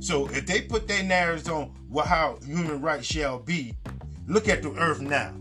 So 0.01 0.27
if 0.29 0.47
they 0.47 0.63
put 0.63 0.87
their 0.87 1.03
narratives 1.03 1.49
on 1.49 1.73
how 2.05 2.39
human 2.45 2.81
rights 2.81 3.07
shall 3.07 3.39
be, 3.39 3.75
look 4.27 4.49
at 4.49 4.63
the 4.63 4.73
earth 4.75 5.01
now. 5.01 5.35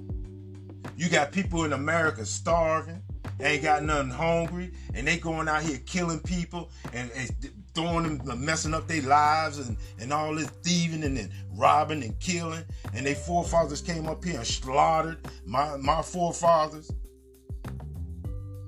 You 0.97 1.09
got 1.09 1.31
people 1.31 1.65
in 1.65 1.73
America 1.73 2.25
starving, 2.25 3.01
ain't 3.41 3.63
got 3.63 3.83
nothing 3.83 4.11
hungry, 4.11 4.71
and 4.93 5.05
they 5.07 5.17
going 5.17 5.47
out 5.47 5.63
here 5.63 5.79
killing 5.85 6.19
people 6.19 6.69
and, 6.93 7.11
and 7.15 7.29
throwing 7.73 8.17
them, 8.17 8.29
uh, 8.29 8.35
messing 8.35 8.73
up 8.73 8.87
their 8.87 9.01
lives 9.01 9.59
and, 9.59 9.77
and 9.99 10.13
all 10.13 10.33
this 10.33 10.49
thieving 10.63 11.03
and 11.03 11.17
then 11.17 11.29
robbing 11.53 12.01
and 12.01 12.17
killing. 12.19 12.63
And 12.93 13.05
their 13.05 13.15
forefathers 13.15 13.81
came 13.81 14.07
up 14.07 14.23
here 14.23 14.37
and 14.37 14.47
slaughtered 14.47 15.17
my, 15.45 15.75
my 15.77 16.01
forefathers. 16.01 16.89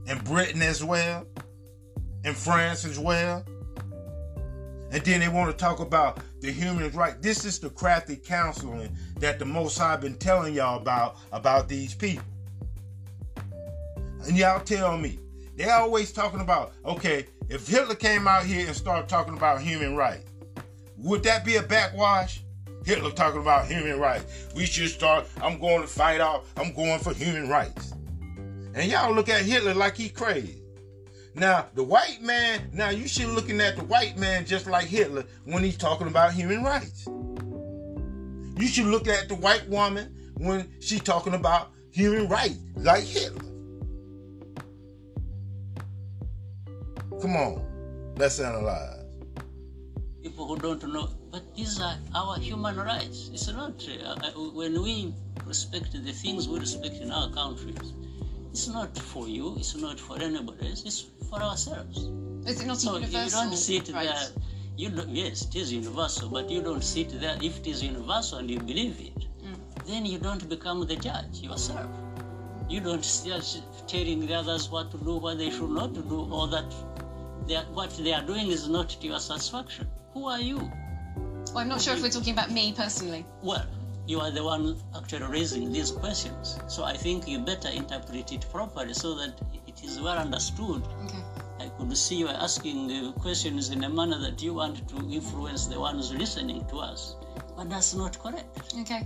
And 0.07 0.23
Britain 0.25 0.61
as 0.61 0.83
well. 0.83 1.25
And 2.25 2.35
France 2.35 2.85
as 2.85 2.99
well. 2.99 3.45
And 4.91 5.03
then 5.03 5.19
they 5.19 5.27
want 5.27 5.51
to 5.51 5.57
talk 5.57 5.79
about 5.79 6.19
the 6.39 6.51
human 6.51 6.91
right. 6.91 7.21
This 7.21 7.45
is 7.45 7.59
the 7.59 7.69
crafty 7.69 8.15
counseling 8.15 8.95
that 9.19 9.39
the 9.39 9.45
Most 9.45 9.77
High 9.77 9.97
been 9.97 10.17
telling 10.17 10.53
y'all 10.53 10.79
about 10.79 11.17
about 11.31 11.67
these 11.67 11.93
people. 11.93 12.23
And 14.25 14.37
y'all 14.37 14.59
tell 14.59 14.97
me, 14.97 15.19
they 15.55 15.69
always 15.69 16.11
talking 16.11 16.41
about, 16.41 16.73
okay, 16.85 17.25
if 17.49 17.67
Hitler 17.67 17.95
came 17.95 18.27
out 18.27 18.45
here 18.45 18.67
and 18.67 18.75
started 18.75 19.09
talking 19.09 19.35
about 19.35 19.61
human 19.61 19.95
rights, 19.95 20.29
would 20.97 21.23
that 21.23 21.45
be 21.45 21.55
a 21.55 21.63
backwash? 21.63 22.41
Hitler 22.85 23.11
talking 23.11 23.41
about 23.41 23.67
human 23.67 23.99
rights. 23.99 24.47
We 24.55 24.65
should 24.65 24.89
start, 24.89 25.27
I'm 25.41 25.59
going 25.59 25.81
to 25.81 25.87
fight 25.87 26.21
out, 26.21 26.45
I'm 26.55 26.73
going 26.73 26.99
for 26.99 27.13
human 27.13 27.49
rights. 27.49 27.93
And 28.73 28.89
y'all 28.91 29.13
look 29.13 29.27
at 29.27 29.41
Hitler 29.41 29.73
like 29.73 29.97
he 29.97 30.09
crazy. 30.09 30.61
Now, 31.37 31.67
the 31.75 31.83
white 31.83 32.19
man, 32.23 32.71
now 32.73 32.89
you 32.89 33.07
should 33.07 33.27
looking 33.29 33.61
at 33.61 33.75
the 33.75 33.83
white 33.83 34.17
man 34.17 34.43
just 34.43 34.65
like 34.65 34.87
Hitler 34.87 35.23
when 35.45 35.63
he's 35.63 35.77
talking 35.77 36.07
about 36.07 36.33
human 36.33 36.63
rights. 36.63 37.05
You 37.05 38.67
should 38.67 38.87
look 38.87 39.07
at 39.07 39.29
the 39.29 39.35
white 39.35 39.69
woman 39.69 40.15
when 40.37 40.67
she's 40.79 41.01
talking 41.01 41.35
about 41.35 41.69
human 41.91 42.27
rights, 42.27 42.57
like 42.75 43.03
Hitler. 43.03 43.43
Come 47.21 47.35
on, 47.35 48.13
let's 48.17 48.39
analyze. 48.39 49.03
people 50.23 50.47
who 50.47 50.57
don't 50.57 50.91
know, 50.91 51.09
but 51.31 51.43
these 51.55 51.79
are 51.79 51.97
our 52.15 52.39
human 52.39 52.77
rights. 52.77 53.29
It's 53.31 53.47
not 53.47 53.87
uh, 53.87 54.09
uh, 54.09 54.31
when 54.53 54.81
we 54.81 55.13
respect 55.45 55.93
the 55.93 56.11
things 56.11 56.47
we 56.47 56.57
respect 56.59 56.95
in 56.95 57.11
our 57.11 57.29
countries. 57.31 57.93
It's 58.57 58.67
not 58.67 58.97
for 58.97 59.27
you. 59.27 59.53
It's 59.59 59.75
not 59.75 59.99
for 59.99 60.19
anybody 60.19 60.69
else. 60.69 60.83
It's 60.83 61.05
for 61.29 61.39
ourselves. 61.39 62.09
Is 62.49 62.59
it 62.59 62.65
not 62.65 62.79
So 62.79 62.95
a 62.95 63.01
you 63.01 63.29
don't 63.29 63.55
sit 63.55 63.89
right? 63.93 64.07
there. 64.07 64.29
You 64.75 64.89
don't, 64.89 65.09
yes, 65.09 65.45
it 65.45 65.55
is 65.57 65.71
universal, 65.71 66.27
but 66.29 66.49
you 66.49 66.63
don't 66.63 66.83
sit 66.83 67.21
there. 67.21 67.37
If 67.39 67.59
it 67.59 67.67
is 67.67 67.83
universal 67.83 68.39
and 68.39 68.49
you 68.49 68.59
believe 68.59 68.99
it, 68.99 69.27
mm. 69.45 69.85
then 69.85 70.07
you 70.07 70.17
don't 70.17 70.49
become 70.49 70.87
the 70.87 70.95
judge 70.95 71.39
yourself. 71.39 71.87
You 72.67 72.79
don't 72.81 73.05
start 73.05 73.45
telling 73.85 74.25
the 74.25 74.33
others 74.33 74.71
what 74.71 74.89
to 74.89 74.97
do, 74.97 75.17
what 75.17 75.37
they 75.37 75.51
should 75.51 75.69
not 75.69 75.93
do, 75.93 76.27
or 76.31 76.47
that 76.47 76.73
they 77.45 77.57
are, 77.57 77.65
what 77.75 77.95
they 77.99 78.11
are 78.11 78.25
doing 78.25 78.47
is 78.47 78.67
not 78.67 78.89
to 78.89 79.05
your 79.05 79.19
satisfaction. 79.19 79.87
Who 80.15 80.25
are 80.25 80.41
you? 80.41 80.57
Well, 80.57 81.59
I'm 81.59 81.69
not 81.69 81.79
sure 81.79 81.93
if 81.93 82.01
we're 82.01 82.09
talking 82.09 82.33
about 82.33 82.49
me 82.49 82.73
personally. 82.75 83.23
Well, 83.43 83.67
you 84.07 84.21
are 84.21 84.31
the 84.31 84.43
one 84.43 84.77
actually 84.95 85.25
raising 85.27 85.71
these 85.71 85.91
questions. 85.91 86.57
So 86.67 86.83
I 86.83 86.95
think 86.95 87.27
you 87.27 87.39
better 87.39 87.69
interpret 87.69 88.31
it 88.31 88.45
properly 88.51 88.93
so 88.93 89.15
that 89.15 89.39
it 89.67 89.83
is 89.83 89.99
well 89.99 90.17
understood. 90.17 90.81
Okay. 91.05 91.23
I 91.59 91.69
could 91.77 91.95
see 91.97 92.15
you 92.15 92.27
are 92.27 92.35
asking 92.35 92.87
the 92.87 93.11
questions 93.19 93.69
in 93.69 93.83
a 93.83 93.89
manner 93.89 94.19
that 94.19 94.41
you 94.41 94.53
want 94.53 94.87
to 94.87 94.97
influence 95.11 95.67
the 95.67 95.79
ones 95.79 96.13
listening 96.13 96.65
to 96.69 96.77
us. 96.77 97.15
But 97.57 97.69
that's 97.69 97.93
not 97.93 98.17
correct. 98.17 98.73
Okay. 98.81 99.05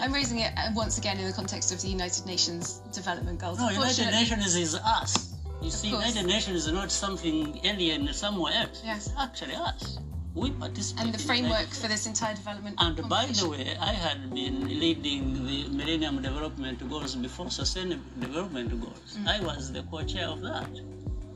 I'm 0.00 0.12
raising 0.12 0.38
it 0.38 0.52
uh, 0.56 0.70
once 0.74 0.98
again 0.98 1.18
in 1.18 1.26
the 1.26 1.32
context 1.32 1.72
of 1.72 1.80
the 1.80 1.88
United 1.88 2.26
Nations 2.26 2.82
Development 2.92 3.38
Goals. 3.38 3.58
No, 3.58 3.70
United 3.70 4.10
Nations 4.10 4.54
is 4.54 4.74
us. 4.74 5.34
You 5.62 5.70
see. 5.70 5.88
United 5.88 6.26
Nations 6.26 6.66
is 6.66 6.72
not 6.72 6.90
something 6.90 7.60
alien 7.64 8.12
somewhere 8.12 8.52
else. 8.54 8.82
Yes. 8.84 9.06
It's 9.06 9.14
actually 9.18 9.54
us. 9.54 9.98
We 10.34 10.50
participate. 10.50 11.04
And 11.04 11.14
the 11.14 11.18
framework 11.18 11.68
for 11.68 11.88
this 11.88 12.06
entire 12.06 12.34
development. 12.34 12.76
And 12.78 12.96
by 13.08 13.26
the 13.26 13.48
way, 13.48 13.76
I 13.78 13.92
had 13.92 14.32
been 14.34 14.66
leading 14.66 15.46
the 15.46 15.68
Millennium 15.68 16.22
Development 16.22 16.88
Goals 16.88 17.14
before 17.16 17.50
Sustainable 17.50 18.02
Development 18.18 18.80
Goals. 18.80 19.18
Mm. 19.18 19.28
I 19.28 19.44
was 19.44 19.72
the 19.72 19.82
co-chair 19.82 20.28
of 20.28 20.40
that 20.42 20.70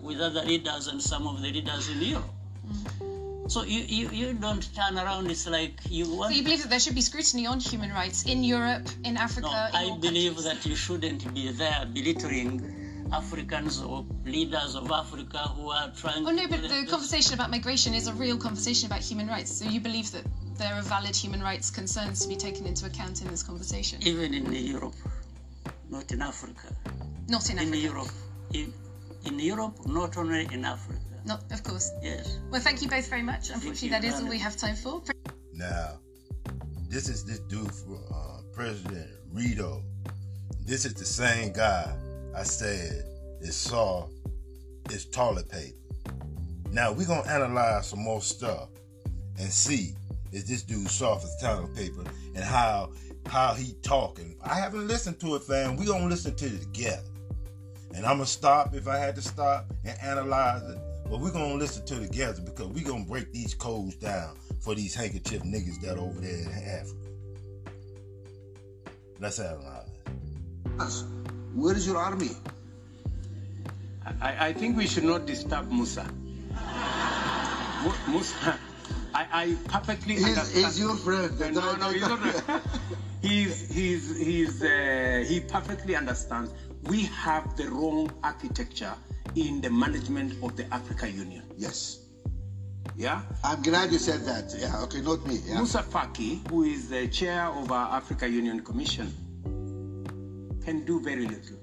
with 0.01 0.21
other 0.21 0.43
leaders 0.43 0.87
and 0.87 1.03
some 1.03 1.27
of 1.27 1.43
the 1.43 1.49
leaders 1.49 1.91
in 1.91 2.01
Europe. 2.01 2.25
Mm. 2.67 3.51
So 3.51 3.63
you, 3.65 3.83
you, 3.83 4.09
you 4.09 4.33
don't 4.33 4.75
turn 4.75 4.99
around, 4.99 5.31
it's 5.31 5.47
like 5.47 5.79
you 5.89 6.11
want... 6.11 6.33
So 6.33 6.39
you 6.39 6.43
believe 6.43 6.63
that 6.63 6.71
there 6.71 6.81
should 6.81 6.95
be 6.95 7.01
scrutiny 7.01 7.47
on 7.47 7.61
human 7.61 7.93
rights 7.93 8.25
in 8.25 8.43
Europe, 8.43 8.89
in 9.05 9.17
Africa? 9.17 9.71
no, 9.73 9.81
in 9.81 9.95
I 9.95 9.99
believe 9.99 10.35
countries? 10.35 10.63
that 10.63 10.67
you 10.67 10.75
shouldn't 10.75 11.33
be 11.33 11.53
there 11.53 11.87
belittling 11.93 12.76
Africans 13.13 13.81
or 13.83 14.05
leaders 14.25 14.75
of 14.75 14.91
Africa 14.91 15.39
who 15.39 15.71
are 15.71 15.91
trying 15.97 16.27
Oh 16.27 16.31
no, 16.31 16.43
to... 16.45 16.49
but 16.49 16.63
the 16.63 16.87
conversation 16.89 17.35
about 17.35 17.51
migration 17.51 17.95
is 17.95 18.07
a 18.09 18.13
real 18.15 18.37
conversation 18.37 18.87
about 18.87 19.01
human 19.01 19.27
rights. 19.29 19.51
So 19.53 19.65
you 19.69 19.81
believe 19.81 20.11
that 20.13 20.25
there 20.59 20.75
are 20.75 20.83
valid 20.83 21.15
human 21.15 21.43
rights 21.43 21.71
concerns 21.71 22.21
to 22.23 22.29
be 22.29 22.37
taken 22.37 22.67
into 22.67 22.87
account 22.87 23.23
in 23.23 23.29
this 23.29 23.43
conversation? 23.43 23.99
Even 24.03 24.35
in 24.35 24.53
Europe, 24.53 24.95
not 25.91 26.11
in 26.13 26.23
Africa. 26.23 26.69
Not 27.29 27.51
in 27.51 27.59
In 27.59 27.69
Africa. 27.69 27.79
Europe. 27.79 28.11
In, 28.53 28.73
in 29.25 29.39
Europe, 29.39 29.87
not 29.87 30.17
only 30.17 30.49
in 30.53 30.65
Africa. 30.65 31.01
Not, 31.25 31.43
of 31.53 31.63
course. 31.65 31.91
Yes. 32.03 32.39
Well, 32.51 32.61
thank 32.61 32.83
you 32.83 32.89
both 32.89 33.09
very 33.09 33.23
much. 33.23 33.51
Unfortunately, 33.51 33.89
you, 33.89 33.93
that 33.93 34.05
is 34.05 34.21
all 34.21 34.29
we 34.29 34.39
have 34.39 34.57
time 34.57 34.77
for. 34.77 35.03
Now, 35.53 35.99
this 36.89 37.09
is 37.09 37.25
this 37.25 37.41
dude 37.41 37.73
for 37.73 37.99
uh, 38.15 38.43
President 38.53 39.11
Ruto. 39.35 39.83
This 40.65 40.85
is 40.85 40.95
the 40.95 41.05
same 41.05 41.53
guy 41.53 41.97
I 42.37 42.43
said 42.43 43.03
is 43.41 43.57
saw 43.57 44.09
is 44.91 45.07
toilet 45.07 45.49
paper. 45.49 45.75
Now 46.71 46.93
we're 46.93 47.07
gonna 47.07 47.27
analyze 47.29 47.89
some 47.89 48.01
more 48.01 48.21
stuff 48.21 48.69
and 49.39 49.51
see 49.51 49.95
is 50.33 50.45
this 50.45 50.63
dude 50.63 50.89
soft 50.91 51.25
as 51.25 51.35
toilet 51.41 51.75
paper 51.75 52.05
and 52.35 52.45
how 52.45 52.91
how 53.27 53.55
he 53.55 53.73
talking. 53.83 54.37
I 54.45 54.55
haven't 54.55 54.87
listened 54.87 55.19
to 55.21 55.37
it, 55.37 55.45
fam. 55.45 55.77
We 55.77 55.87
gonna 55.87 56.09
listen 56.09 56.37
to 56.37 56.45
it 56.47 56.61
together. 56.61 57.09
And 57.95 58.05
I'm 58.05 58.17
gonna 58.17 58.27
stop 58.27 58.75
if 58.75 58.87
I 58.87 58.99
had 58.99 59.17
to 59.17 59.23
stop 59.23 59.73
and 59.87 59.99
analyze 60.03 60.63
it. 60.63 60.79
But 61.09 61.21
we're 61.21 61.33
gonna 61.33 61.55
listen 61.55 61.87
to 61.87 62.03
it 62.03 62.09
together 62.09 62.43
because 62.43 62.67
we're 62.67 62.85
gonna 62.85 63.07
break 63.07 63.33
these 63.33 63.55
codes 63.55 63.97
down 63.97 64.37
for 64.61 64.75
these 64.75 64.95
handkerchief 64.95 65.43
niggas 65.43 65.81
that 65.81 65.97
over 65.97 66.21
there 66.21 66.41
in 66.41 66.49
Africa. 66.49 67.09
Let's 69.21 69.39
analyze. 69.39 69.89
Where 71.57 71.75
is 71.75 71.87
your 71.87 71.97
army? 71.97 72.31
I, 74.21 74.49
I 74.49 74.53
think 74.53 74.77
we 74.77 74.87
should 74.87 75.05
not 75.05 75.27
disturb 75.27 75.73
Musa. 75.73 76.07
Musa, 78.09 78.59
I, 79.15 79.27
I 79.33 79.57
perfectly 79.69 80.15
He's, 80.15 80.25
understand. 80.27 80.65
he's 80.67 80.79
your 80.79 80.97
friend. 80.97 81.41
Uh, 81.41 81.51
no, 81.51 81.77
no, 81.77 81.91
he's 81.91 82.03
not. 82.03 82.21
he's, 83.23 83.75
he's, 83.75 84.17
he's, 84.19 84.63
uh, 84.63 85.25
he 85.27 85.41
perfectly 85.41 85.97
understands. 85.97 86.53
We 86.85 87.05
have 87.05 87.57
the 87.57 87.71
wrong 87.71 88.13
architecture 88.23 88.93
in 89.35 89.63
the 89.63 89.71
management 89.71 90.35
of 90.43 90.57
the 90.57 90.73
Africa 90.75 91.11
Union. 91.11 91.43
Yes. 91.57 92.01
Yeah? 92.97 93.23
I'm 93.43 93.63
glad 93.63 93.93
you 93.93 93.99
said 93.99 94.25
that. 94.27 94.55
Yeah, 94.59 94.83
okay, 94.83 95.01
not 95.01 95.27
me. 95.27 95.41
Yeah. 95.47 95.55
Musa 95.57 95.83
Faki, 95.83 96.47
who 96.51 96.65
is 96.65 96.91
the 96.91 97.09
chair 97.09 97.47
of 97.47 97.73
our 97.73 97.97
Africa 97.97 98.29
Union 98.29 98.61
Commission, 98.61 99.13
can 100.67 100.85
do 100.85 101.01
very 101.01 101.25
little 101.29 101.59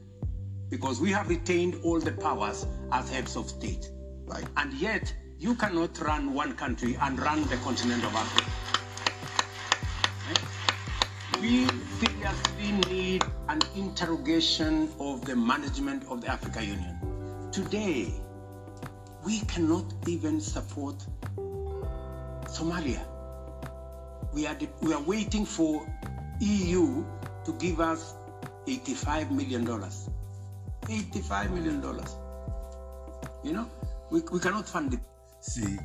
because 0.70 1.02
we 1.02 1.12
have 1.12 1.28
retained 1.28 1.76
all 1.84 2.00
the 2.00 2.14
powers 2.14 2.66
as 2.94 3.10
heads 3.10 3.36
of 3.36 3.50
state. 3.50 3.90
Right. 4.26 4.46
And 4.56 4.74
yet, 4.76 5.14
you 5.38 5.56
cannot 5.56 6.00
run 6.00 6.34
one 6.34 6.56
country 6.56 6.98
and 7.02 7.20
run 7.20 7.44
the 7.50 7.58
continent 7.58 8.02
of 8.06 8.16
Africa. 8.16 8.50
Right? 10.30 11.42
We 11.42 11.68
seriously 12.00 12.72
need 12.90 13.26
an 13.50 13.60
interrogation 13.76 14.90
of 15.02 15.26
the 15.26 15.36
management 15.36 16.06
of 16.06 16.22
the 16.22 16.30
Africa 16.30 16.64
Union. 16.64 17.50
Today, 17.52 18.14
we 19.26 19.42
cannot 19.42 19.94
even 20.08 20.40
support 20.40 20.96
Somalia. 22.46 23.06
We 24.34 24.48
are, 24.48 24.58
we 24.82 24.94
are 24.94 25.02
waiting 25.02 25.46
for 25.46 25.86
EU 26.40 27.04
to 27.44 27.54
give 27.60 27.82
us 27.82 28.16
85 28.68 29.32
million 29.32 29.66
dollars. 29.66 30.10
85 30.90 31.52
million 31.52 31.82
dollars. 31.82 32.16
You 33.44 33.54
know, 33.54 33.70
we, 34.10 34.22
we 34.32 34.40
cannot 34.40 34.68
fund 34.68 34.94
it. 34.94 35.00
See, 35.42 35.78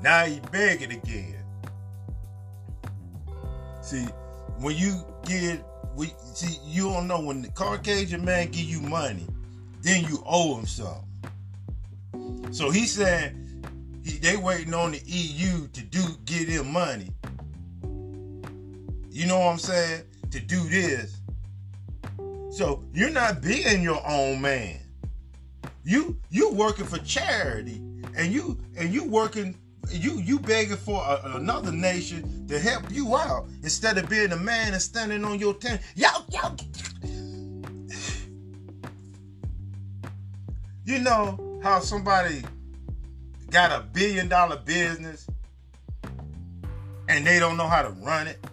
now 0.00 0.24
he 0.24 0.40
begging 0.52 0.92
again. 0.92 1.44
See, 3.82 4.06
when 4.58 4.76
you 4.76 5.04
get, 5.26 5.62
we 5.94 6.12
see, 6.32 6.58
you 6.66 6.84
don't 6.84 7.06
know 7.06 7.20
when 7.20 7.42
the 7.42 7.48
Caucasian 7.48 8.24
man 8.24 8.50
give 8.50 8.64
you 8.64 8.80
money, 8.80 9.26
then 9.82 10.04
you 10.04 10.22
owe 10.26 10.58
him 10.58 10.66
something. 10.66 11.04
So 12.50 12.70
he 12.70 12.86
said 12.86 13.36
he, 14.04 14.18
they 14.18 14.36
waiting 14.36 14.72
on 14.74 14.92
the 14.92 15.00
EU 15.04 15.68
to 15.68 15.82
do 15.82 16.02
get 16.24 16.48
him 16.48 16.72
money. 16.72 17.10
You 19.10 19.26
know 19.26 19.38
what 19.40 19.52
I'm 19.52 19.58
saying? 19.58 20.02
To 20.34 20.40
do 20.40 20.68
this. 20.68 21.20
So 22.50 22.82
you're 22.92 23.10
not 23.10 23.40
being 23.40 23.84
your 23.84 24.02
own 24.04 24.40
man. 24.40 24.80
You 25.84 26.18
you 26.28 26.50
working 26.50 26.86
for 26.86 26.98
charity 26.98 27.80
and 28.16 28.32
you 28.32 28.58
and 28.76 28.92
you 28.92 29.04
working 29.04 29.56
you 29.92 30.18
you 30.18 30.40
begging 30.40 30.76
for 30.76 31.00
a, 31.04 31.36
another 31.36 31.70
nation 31.70 32.48
to 32.48 32.58
help 32.58 32.90
you 32.90 33.16
out 33.16 33.46
instead 33.62 33.96
of 33.96 34.08
being 34.08 34.32
a 34.32 34.36
man 34.36 34.72
and 34.72 34.82
standing 34.82 35.24
on 35.24 35.38
your 35.38 35.54
tent 35.54 35.80
y'all 35.94 36.24
y'all 36.32 36.56
you 40.84 40.98
know 40.98 41.60
how 41.62 41.78
somebody 41.78 42.42
got 43.50 43.70
a 43.70 43.84
billion 43.92 44.28
dollar 44.28 44.56
business 44.56 45.28
and 47.08 47.24
they 47.24 47.38
don't 47.38 47.56
know 47.56 47.68
how 47.68 47.82
to 47.82 47.90
run 47.90 48.26
it 48.26 48.44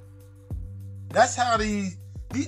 that's 1.12 1.36
how 1.36 1.58
these 1.58 1.98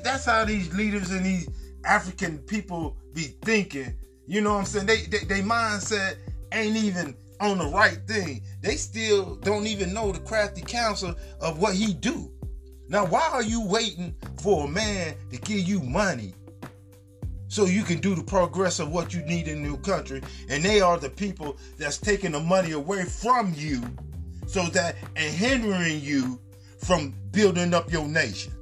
that's 0.04 0.26
how 0.26 0.45
these 0.45 0.73
leaders 0.73 1.12
and 1.12 1.26
these 1.26 1.49
African 1.86 2.39
people 2.39 2.97
be 3.13 3.36
thinking. 3.43 3.95
You 4.28 4.41
know 4.41 4.54
what 4.54 4.60
I'm 4.60 4.65
saying? 4.65 4.86
They 4.86 5.02
they, 5.04 5.26
they 5.26 5.41
mindset 5.41 6.15
ain't 6.52 6.78
even 6.78 7.15
on 7.39 7.58
the 7.58 7.67
right 7.67 7.99
thing. 8.08 8.41
They 8.62 8.76
still 8.76 9.36
don't 9.36 9.67
even 9.67 9.93
know 9.93 10.12
the 10.12 10.19
crafty 10.19 10.62
counsel 10.62 11.15
of 11.41 11.60
what 11.60 11.76
he 11.76 11.93
do. 11.93 12.32
Now, 12.88 13.06
why 13.06 13.28
are 13.32 13.43
you 13.43 13.65
waiting 13.65 14.15
for 14.41 14.65
a 14.65 14.67
man 14.67 15.15
to 15.32 15.38
give 15.38 15.60
you 15.60 15.80
money 15.82 16.34
so 17.47 17.65
you 17.65 17.84
can 17.84 17.99
do 17.99 18.15
the 18.15 18.23
progress 18.23 18.80
of 18.80 18.91
what 18.91 19.13
you 19.13 19.21
need 19.23 19.47
in 19.47 19.63
your 19.63 19.78
country? 19.78 20.21
And 20.49 20.63
they 20.63 20.80
are 20.80 20.97
the 20.97 21.10
people 21.10 21.58
that's 21.78 21.97
taking 21.97 22.32
the 22.32 22.39
money 22.39 22.71
away 22.71 23.04
from 23.06 23.54
you 23.56 23.82
so 24.47 24.63
that 24.67 24.95
and 25.15 25.34
hindering 25.34 26.02
you 26.02 26.39
from 26.84 27.13
building 27.32 27.74
up 27.74 27.91
your 27.91 28.08
nation. 28.08 28.54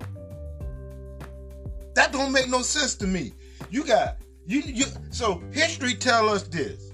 That 1.95 2.11
don't 2.11 2.31
make 2.31 2.49
no 2.49 2.61
sense 2.61 2.95
to 2.95 3.07
me. 3.07 3.33
You 3.69 3.83
got 3.83 4.17
you 4.45 4.61
you 4.61 4.85
so 5.11 5.43
history 5.51 5.93
tell 5.93 6.29
us 6.29 6.43
this 6.43 6.91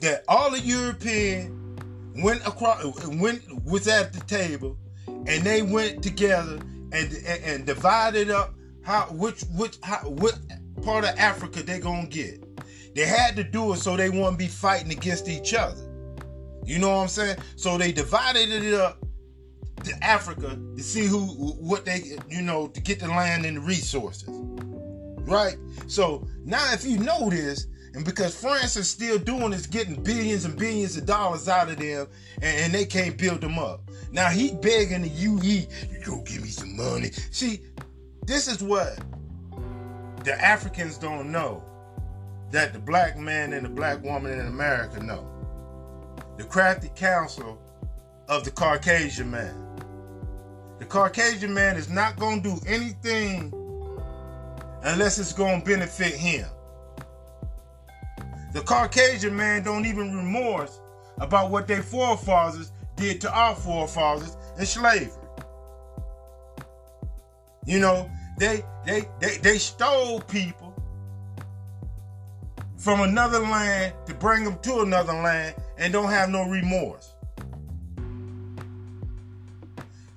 that 0.00 0.24
all 0.28 0.50
the 0.50 0.60
European 0.60 1.76
went 2.22 2.46
across 2.46 2.84
went 3.06 3.42
was 3.64 3.88
at 3.88 4.12
the 4.12 4.20
table 4.20 4.76
and 5.06 5.44
they 5.44 5.62
went 5.62 6.02
together 6.02 6.58
and 6.92 7.12
and, 7.26 7.44
and 7.44 7.66
divided 7.66 8.30
up 8.30 8.54
how 8.82 9.06
which 9.06 9.42
which 9.54 9.78
how, 9.82 9.98
what 9.98 10.38
part 10.82 11.04
of 11.04 11.18
Africa 11.18 11.62
they 11.62 11.78
gonna 11.78 12.06
get. 12.06 12.44
They 12.94 13.04
had 13.04 13.36
to 13.36 13.44
do 13.44 13.74
it 13.74 13.76
so 13.76 13.96
they 13.96 14.10
wouldn't 14.10 14.38
be 14.38 14.48
fighting 14.48 14.90
against 14.90 15.28
each 15.28 15.54
other. 15.54 15.84
You 16.64 16.78
know 16.78 16.88
what 16.88 17.02
I'm 17.02 17.08
saying? 17.08 17.36
So 17.56 17.78
they 17.78 17.92
divided 17.92 18.50
it 18.50 18.74
up 18.74 18.98
to 19.84 20.04
Africa 20.04 20.58
to 20.76 20.82
see 20.82 21.06
who 21.06 21.20
what 21.20 21.84
they 21.84 22.18
you 22.28 22.42
know 22.42 22.68
to 22.68 22.80
get 22.80 23.00
the 23.00 23.08
land 23.08 23.44
and 23.46 23.56
the 23.56 23.60
resources. 23.60 24.28
Right? 24.28 25.56
So 25.86 26.26
now 26.44 26.72
if 26.72 26.84
you 26.84 26.98
know 26.98 27.28
this, 27.28 27.66
and 27.94 28.04
because 28.04 28.38
France 28.38 28.76
is 28.76 28.88
still 28.88 29.18
doing 29.18 29.52
is 29.52 29.66
getting 29.66 30.02
billions 30.02 30.44
and 30.44 30.58
billions 30.58 30.96
of 30.96 31.06
dollars 31.06 31.48
out 31.48 31.68
of 31.68 31.78
them, 31.78 32.06
and, 32.36 32.64
and 32.64 32.74
they 32.74 32.84
can't 32.84 33.16
build 33.18 33.40
them 33.40 33.58
up. 33.58 33.82
Now 34.10 34.28
he 34.28 34.52
begging 34.52 35.02
the 35.02 35.08
UE, 35.08 35.42
you 35.42 36.00
go 36.04 36.22
give 36.22 36.42
me 36.42 36.48
some 36.48 36.76
money. 36.76 37.10
See, 37.30 37.60
this 38.26 38.48
is 38.48 38.62
what 38.62 38.98
the 40.24 40.34
Africans 40.40 40.98
don't 40.98 41.30
know 41.30 41.62
that 42.50 42.72
the 42.72 42.78
black 42.78 43.18
man 43.18 43.52
and 43.52 43.64
the 43.64 43.68
black 43.68 44.02
woman 44.02 44.38
in 44.38 44.46
America 44.46 45.02
know. 45.02 45.26
The 46.38 46.44
crafty 46.44 46.90
counsel 46.94 47.60
of 48.28 48.44
the 48.44 48.50
Caucasian 48.50 49.30
man. 49.30 49.67
The 50.78 50.84
Caucasian 50.84 51.52
man 51.52 51.76
is 51.76 51.88
not 51.88 52.16
going 52.16 52.42
to 52.42 52.50
do 52.50 52.60
anything 52.66 53.52
unless 54.82 55.18
it's 55.18 55.32
going 55.32 55.60
to 55.60 55.66
benefit 55.66 56.14
him. 56.14 56.46
The 58.52 58.60
Caucasian 58.60 59.36
man 59.36 59.62
don't 59.62 59.86
even 59.86 60.16
remorse 60.16 60.80
about 61.18 61.50
what 61.50 61.66
their 61.66 61.82
forefathers 61.82 62.72
did 62.96 63.20
to 63.22 63.32
our 63.32 63.54
forefathers 63.54 64.36
in 64.58 64.66
slavery. 64.66 65.10
You 67.66 67.80
know, 67.80 68.10
they 68.38 68.64
they 68.86 69.02
they, 69.20 69.36
they 69.38 69.58
stole 69.58 70.20
people 70.20 70.74
from 72.78 73.00
another 73.00 73.40
land 73.40 73.94
to 74.06 74.14
bring 74.14 74.44
them 74.44 74.58
to 74.62 74.80
another 74.80 75.12
land 75.12 75.56
and 75.76 75.92
don't 75.92 76.10
have 76.10 76.30
no 76.30 76.48
remorse. 76.48 77.14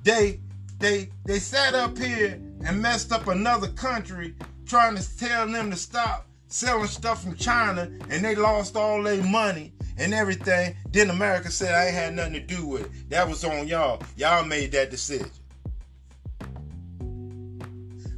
They 0.04 0.40
they 0.82 1.10
they 1.26 1.40
sat 1.40 1.74
up 1.76 1.98
here 1.98 2.42
and 2.66 2.82
messed 2.82 3.12
up 3.12 3.28
another 3.28 3.70
country 3.70 4.36
trying 4.66 4.96
to 4.96 5.18
tell 5.18 5.48
them 5.48 5.70
to 5.72 5.78
stop 5.78 6.28
selling 6.48 6.88
stuff 6.88 7.24
from 7.24 7.36
China 7.36 7.90
and 8.10 8.26
they 8.26 8.36
lost 8.36 8.76
all 8.76 9.02
their 9.02 9.24
money 9.24 9.74
and 9.98 10.14
everything. 10.14 10.76
Then 10.92 11.10
America 11.10 11.52
said 11.52 11.74
I 11.74 11.86
ain't 11.86 11.96
had 11.96 12.14
nothing 12.16 12.34
to 12.34 12.40
do 12.42 12.66
with 12.66 12.86
it. 12.86 13.10
That 13.10 13.28
was 13.28 13.44
on 13.44 13.68
y'all. 13.68 14.02
Y'all 14.18 14.44
made 14.44 14.72
that 14.74 14.90
decision. 14.90 15.30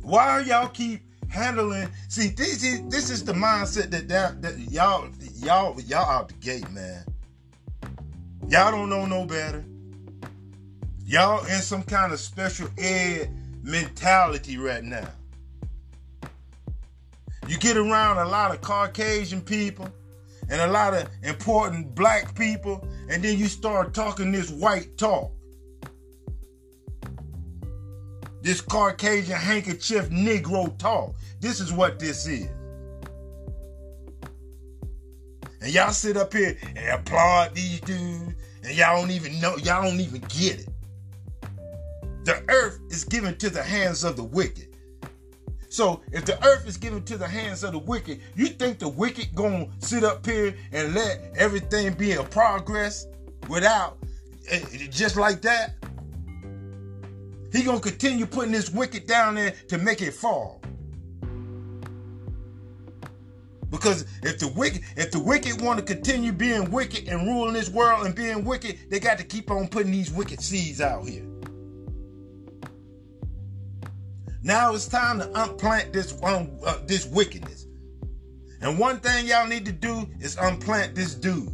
Why 0.02 0.40
y'all 0.42 0.68
keep 0.68 1.02
handling? 1.30 1.90
See, 2.08 2.30
this 2.30 2.64
is 2.64 2.82
this 2.88 3.10
is 3.10 3.24
the 3.24 3.34
mindset 3.34 3.92
that, 3.92 4.08
that, 4.08 4.42
that 4.42 4.58
y'all 4.72 5.10
y'all 5.36 5.80
y'all 5.82 6.10
out 6.10 6.30
the 6.30 6.34
gate, 6.36 6.70
man. 6.72 7.04
Y'all 8.48 8.72
don't 8.72 8.90
know 8.90 9.06
no 9.06 9.26
better. 9.26 9.64
Y'all 11.06 11.46
in 11.46 11.62
some 11.62 11.84
kind 11.84 12.14
of 12.14 12.20
special 12.20 12.68
ed 12.78 13.30
mentality 13.62 14.58
right 14.58 14.84
now. 14.84 15.08
You 17.48 17.58
get 17.58 17.76
around 17.76 18.20
a 18.20 18.30
lot 18.30 18.54
of 18.54 18.62
Caucasian 18.62 19.42
people 19.42 19.90
and 20.50 20.62
a 20.62 20.68
lot 20.68 20.94
of 20.94 21.10
important 21.24 21.94
black 21.94 22.36
people, 22.36 22.88
and 23.10 23.22
then 23.22 23.38
you 23.38 23.48
start 23.48 23.94
talking 23.94 24.32
this 24.32 24.50
white 24.50 24.98
talk. 24.98 25.32
This 28.42 28.62
Caucasian 28.62 29.36
handkerchief 29.36 30.10
Negro 30.10 30.78
talk. 30.78 31.16
This 31.40 31.60
is 31.60 31.74
what 31.74 32.00
this 32.00 32.28
is. 32.28 32.48
And 35.62 35.74
y'all 35.74 35.92
sit 35.92 36.18
up 36.18 36.34
here 36.34 36.58
and 36.76 37.00
applaud 37.00 37.56
these 37.56 37.80
dudes, 37.82 38.36
and 38.64 38.76
y'all 38.76 39.02
don't 39.02 39.12
even 39.12 39.40
know, 39.42 39.58
y'all 39.58 39.84
don't 39.84 40.00
even 40.00 40.22
get 40.22 40.60
it. 40.60 40.73
The 42.24 42.44
earth 42.50 42.80
is 42.90 43.04
given 43.04 43.38
to 43.38 43.50
the 43.50 43.62
hands 43.62 44.04
of 44.04 44.16
the 44.16 44.24
wicked. 44.24 44.70
So 45.68 46.02
if 46.12 46.24
the 46.26 46.42
earth 46.46 46.68
is 46.68 46.78
given 46.78 47.04
to 47.06 47.18
the 47.18 47.28
hands 47.28 47.64
of 47.64 47.72
the 47.74 47.80
wicked, 47.80 48.22
you 48.36 48.48
think 48.48 48.80
the 48.80 48.88
wicked 48.88 49.36
gonna 49.36 49.68
sit 49.80 50.04
up 50.04 50.26
here 50.26 50.56
and 50.72 50.94
let 50.94 51.34
everything 51.36 51.94
be 51.96 52.12
in 52.12 52.24
progress 52.28 53.08
without 53.50 53.98
eh, 54.50 54.62
just 54.90 55.18
like 55.18 55.42
that? 55.42 55.74
He 57.52 57.64
gonna 57.64 57.80
continue 57.80 58.26
putting 58.26 58.52
this 58.52 58.70
wicked 58.70 59.06
down 59.08 59.36
there 59.36 59.54
to 59.68 59.78
make 59.78 60.02
it 60.02 60.14
fall. 60.14 60.62
Because 63.70 64.06
if 64.22 64.38
the 64.38 64.50
wicked, 64.50 64.84
if 64.96 65.12
the 65.12 65.20
wicked 65.20 65.60
want 65.60 65.80
to 65.80 65.84
continue 65.84 66.32
being 66.32 66.70
wicked 66.70 67.08
and 67.08 67.26
ruling 67.28 67.54
this 67.54 67.70
world 67.70 68.06
and 68.06 68.14
being 68.14 68.46
wicked, 68.46 68.78
they 68.92 69.00
got 69.00 69.18
to 69.18 69.24
keep 69.24 69.50
on 69.50 69.68
putting 69.68 69.92
these 69.92 70.12
wicked 70.12 70.40
seeds 70.40 70.80
out 70.80 71.08
here. 71.08 71.26
Now 74.44 74.74
it's 74.76 74.88
time 74.88 75.20
to 75.20 75.42
unplant 75.42 75.94
this 75.94 76.22
um, 76.22 76.50
uh, 76.66 76.80
this 76.86 77.06
wickedness. 77.06 77.66
And 78.62 78.78
one 78.78 79.00
thing 79.00 79.26
y'all 79.26 79.48
need 79.48 79.66
to 79.66 79.72
do 79.72 80.08
is 80.20 80.38
unplant 80.38 80.96
this 80.96 81.16
dude. 81.16 81.50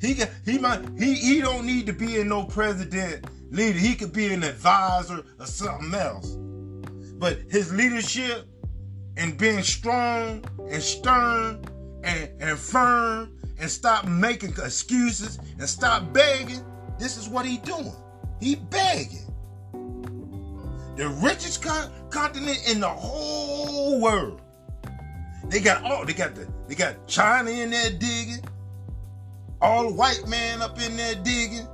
He 0.00 0.22
he 0.46 0.58
might 0.58 0.80
he 0.98 1.14
he 1.14 1.40
don't 1.42 1.66
need 1.66 1.86
to 1.86 1.92
be 1.92 2.18
in 2.18 2.30
no 2.30 2.44
president 2.44 3.26
leader. 3.50 3.78
He 3.78 3.94
could 3.94 4.14
be 4.14 4.32
an 4.32 4.42
advisor 4.42 5.22
or 5.38 5.46
something 5.46 5.94
else. 5.94 6.34
But 7.18 7.40
his 7.50 7.72
leadership 7.72 8.46
and 9.18 9.36
being 9.36 9.62
strong 9.62 10.44
and 10.70 10.82
stern 10.82 11.62
and, 12.02 12.30
and 12.40 12.58
firm 12.58 13.38
and 13.58 13.70
stop 13.70 14.06
making 14.06 14.50
excuses 14.50 15.38
and 15.58 15.68
stop 15.68 16.12
begging. 16.14 16.64
This 16.98 17.18
is 17.18 17.28
what 17.28 17.44
he 17.44 17.58
doing. 17.58 17.94
He 18.40 18.56
begging 18.56 19.23
the 20.96 21.08
richest 21.08 21.62
con- 21.62 21.90
continent 22.10 22.58
in 22.70 22.80
the 22.80 22.88
whole 22.88 24.00
world. 24.00 24.40
They 25.48 25.60
got 25.60 25.82
all 25.82 26.04
they 26.04 26.14
got 26.14 26.34
the 26.34 26.48
they 26.68 26.74
got 26.74 27.06
China 27.06 27.50
in 27.50 27.70
there 27.70 27.90
digging, 27.90 28.44
all 29.60 29.92
white 29.92 30.26
man 30.26 30.62
up 30.62 30.80
in 30.80 30.96
there 30.96 31.14
digging. 31.16 31.66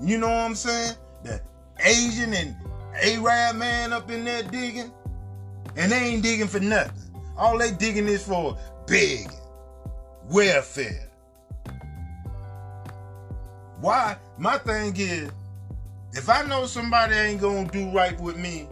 You 0.00 0.18
know 0.18 0.28
what 0.28 0.34
I'm 0.34 0.54
saying? 0.54 0.94
The 1.22 1.40
Asian 1.80 2.34
and 2.34 2.56
Arab 2.94 3.56
man 3.56 3.92
up 3.92 4.10
in 4.10 4.24
there 4.24 4.42
digging, 4.42 4.92
and 5.76 5.92
they 5.92 5.98
ain't 5.98 6.22
digging 6.22 6.48
for 6.48 6.60
nothing. 6.60 6.92
All 7.36 7.58
they 7.58 7.70
digging 7.70 8.08
is 8.08 8.26
for 8.26 8.58
big 8.86 9.30
welfare. 10.30 11.10
Why? 13.80 14.16
My 14.38 14.58
thing 14.58 14.94
is 14.96 15.30
if 16.16 16.30
I 16.30 16.42
know 16.42 16.66
somebody 16.66 17.14
ain't 17.14 17.40
gonna 17.40 17.68
do 17.68 17.90
right 17.90 18.18
with 18.20 18.36
me, 18.36 18.68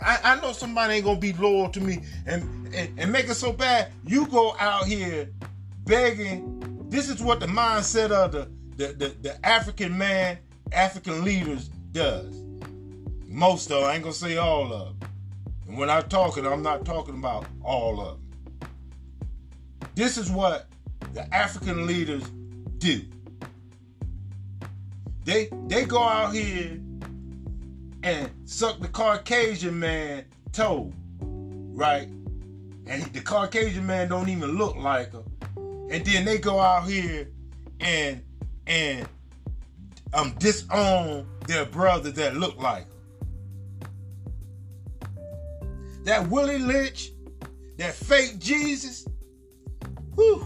I, 0.00 0.18
I 0.24 0.40
know 0.40 0.52
somebody 0.52 0.94
ain't 0.94 1.04
gonna 1.04 1.20
be 1.20 1.32
loyal 1.34 1.68
to 1.70 1.80
me 1.80 2.00
and, 2.26 2.74
and, 2.74 2.98
and 2.98 3.12
make 3.12 3.28
it 3.28 3.34
so 3.34 3.52
bad, 3.52 3.92
you 4.06 4.26
go 4.26 4.56
out 4.58 4.86
here 4.86 5.28
begging. 5.84 6.86
This 6.88 7.08
is 7.08 7.22
what 7.22 7.40
the 7.40 7.46
mindset 7.46 8.10
of 8.10 8.32
the, 8.32 8.48
the, 8.76 8.92
the, 8.94 9.08
the 9.20 9.46
African 9.46 9.96
man, 9.96 10.38
African 10.72 11.24
leaders 11.24 11.68
does. 11.92 12.42
Most 13.28 13.70
of 13.70 13.84
I 13.84 13.94
ain't 13.94 14.02
gonna 14.02 14.14
say 14.14 14.38
all 14.38 14.72
of 14.72 14.98
them. 14.98 15.10
And 15.68 15.78
when 15.78 15.90
I'm 15.90 16.08
talking, 16.08 16.46
I'm 16.46 16.62
not 16.62 16.84
talking 16.84 17.14
about 17.14 17.46
all 17.62 18.00
of 18.00 18.18
them. 18.18 18.70
This 19.94 20.16
is 20.16 20.30
what 20.30 20.68
the 21.12 21.32
African 21.34 21.86
leaders 21.86 22.24
do. 22.78 23.02
They 25.24 25.48
they 25.66 25.84
go 25.84 26.02
out 26.02 26.34
here 26.34 26.80
and 28.02 28.30
suck 28.44 28.80
the 28.80 28.88
Caucasian 28.88 29.78
man 29.78 30.24
toe, 30.52 30.92
right? 31.20 32.08
And 32.86 33.04
the 33.12 33.20
Caucasian 33.20 33.86
man 33.86 34.08
don't 34.08 34.28
even 34.28 34.58
look 34.58 34.76
like 34.76 35.12
her. 35.12 35.22
And 35.90 36.04
then 36.04 36.24
they 36.24 36.38
go 36.38 36.58
out 36.58 36.88
here 36.88 37.28
and 37.80 38.22
and 38.66 39.08
um 40.12 40.34
disown 40.38 41.28
their 41.46 41.66
brother 41.66 42.10
that 42.10 42.36
look 42.36 42.56
like 42.60 42.86
her. 42.86 42.92
That 46.04 46.28
Willie 46.28 46.58
Lynch, 46.58 47.12
that 47.76 47.94
fake 47.94 48.40
Jesus, 48.40 49.06
whew, 50.16 50.44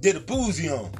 did 0.00 0.16
a 0.16 0.20
boozy 0.20 0.68
on. 0.68 0.90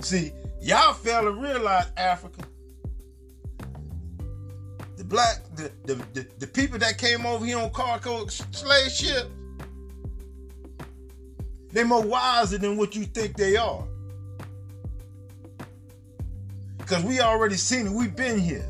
See, 0.00 0.32
y'all 0.60 0.94
fail 0.94 1.22
to 1.22 1.30
realize 1.30 1.86
Africa. 1.96 2.42
The 4.96 5.04
black, 5.04 5.42
the, 5.56 5.70
the, 5.84 5.94
the, 6.12 6.26
the 6.38 6.46
people 6.46 6.78
that 6.78 6.98
came 6.98 7.26
over 7.26 7.44
here 7.44 7.58
on 7.58 7.70
cargo 7.70 8.26
slave 8.26 8.90
ships, 8.90 9.26
they 11.72 11.84
more 11.84 12.02
wiser 12.02 12.58
than 12.58 12.76
what 12.76 12.96
you 12.96 13.04
think 13.04 13.36
they 13.36 13.56
are. 13.56 13.84
Because 16.78 17.04
we 17.04 17.20
already 17.20 17.56
seen 17.56 17.86
it. 17.86 17.92
We've 17.92 18.16
been 18.16 18.38
here. 18.38 18.69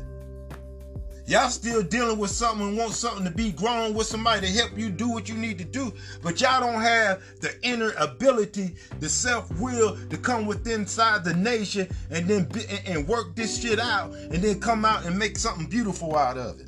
Y'all 1.31 1.47
still 1.47 1.81
dealing 1.81 2.17
with 2.17 2.29
something 2.29 2.67
and 2.67 2.77
want 2.77 2.91
something 2.91 3.23
to 3.23 3.31
be 3.31 3.53
grown 3.53 3.93
with 3.93 4.05
somebody 4.05 4.45
to 4.45 4.51
help 4.51 4.77
you 4.77 4.89
do 4.89 5.07
what 5.07 5.29
you 5.29 5.35
need 5.35 5.57
to 5.57 5.63
do. 5.63 5.93
But 6.21 6.41
y'all 6.41 6.59
don't 6.59 6.81
have 6.81 7.21
the 7.39 7.57
inner 7.63 7.93
ability, 7.97 8.75
the 8.99 9.07
self-will 9.07 9.97
to 10.09 10.17
come 10.17 10.45
within 10.45 10.81
inside 10.81 11.23
the 11.23 11.33
nation 11.33 11.87
and 12.09 12.27
then 12.27 12.43
be, 12.49 12.65
and 12.85 13.07
work 13.07 13.33
this 13.33 13.61
shit 13.61 13.79
out 13.79 14.13
and 14.13 14.43
then 14.43 14.59
come 14.59 14.83
out 14.83 15.05
and 15.05 15.17
make 15.17 15.37
something 15.37 15.67
beautiful 15.67 16.17
out 16.17 16.37
of 16.37 16.59
it. 16.59 16.67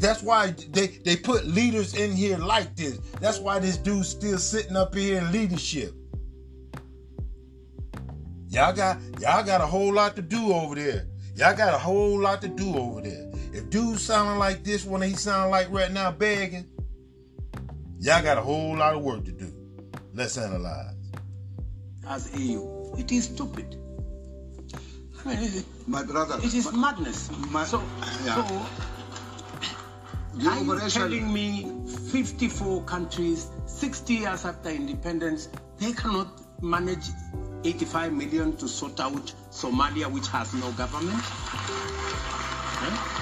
That's 0.00 0.20
why 0.20 0.50
they, 0.70 0.88
they 0.88 1.14
put 1.14 1.46
leaders 1.46 1.94
in 1.94 2.10
here 2.10 2.38
like 2.38 2.74
this. 2.74 2.98
That's 3.20 3.38
why 3.38 3.60
this 3.60 3.76
dude's 3.76 4.08
still 4.08 4.38
sitting 4.38 4.76
up 4.76 4.96
here 4.96 5.18
in 5.18 5.30
leadership. 5.30 5.94
Y'all 8.54 8.72
got 8.72 8.98
y'all 9.20 9.42
got 9.42 9.60
a 9.60 9.66
whole 9.66 9.92
lot 9.92 10.14
to 10.14 10.22
do 10.22 10.52
over 10.52 10.76
there. 10.76 11.08
Y'all 11.34 11.56
got 11.56 11.74
a 11.74 11.78
whole 11.78 12.20
lot 12.20 12.40
to 12.40 12.46
do 12.46 12.76
over 12.76 13.00
there. 13.00 13.28
If 13.52 13.68
dudes 13.68 14.02
sounding 14.02 14.38
like 14.38 14.62
this 14.62 14.84
when 14.84 15.02
he 15.02 15.14
sound 15.14 15.50
like 15.50 15.68
right 15.72 15.90
now 15.90 16.12
begging, 16.12 16.68
y'all 17.98 18.22
got 18.22 18.38
a 18.38 18.40
whole 18.40 18.76
lot 18.76 18.94
of 18.94 19.02
work 19.02 19.24
to 19.24 19.32
do. 19.32 19.52
Let's 20.12 20.38
analyze. 20.38 20.94
As 22.06 22.32
EU, 22.38 22.94
it 22.96 23.10
is 23.10 23.24
stupid. 23.24 23.76
I 25.24 25.28
mean, 25.28 25.38
it, 25.42 25.64
My 25.88 26.04
brother. 26.04 26.38
it 26.38 26.54
is 26.54 26.70
my- 26.70 26.92
madness. 26.92 27.30
my- 27.50 27.64
so, 27.64 27.82
yeah. 28.24 28.46
so 28.46 28.66
the 30.34 30.48
are 30.48 30.62
you 30.62 30.90
telling 30.90 31.32
me 31.32 31.72
54 32.12 32.84
countries, 32.84 33.48
60 33.66 34.14
years 34.14 34.44
after 34.44 34.68
independence, 34.68 35.48
they 35.80 35.92
cannot 35.92 36.40
manage 36.62 37.08
85 37.64 38.12
million 38.12 38.56
to 38.58 38.68
sort 38.68 39.00
out 39.00 39.32
Somalia, 39.50 40.10
which 40.10 40.28
has 40.28 40.52
no 40.54 40.70
government? 40.72 41.22
Eh? 42.82 43.14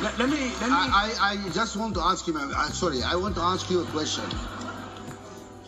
Let, 0.00 0.16
let 0.18 0.28
me, 0.28 0.38
let 0.60 0.70
me. 0.70 0.76
I, 0.76 1.12
I, 1.20 1.32
I 1.32 1.48
just 1.50 1.76
want 1.76 1.94
to 1.94 2.00
ask 2.00 2.26
him. 2.26 2.36
I, 2.36 2.68
sorry, 2.68 3.02
I 3.02 3.16
want 3.16 3.34
to 3.34 3.40
ask 3.40 3.68
you 3.68 3.80
a 3.80 3.84
question. 3.86 4.24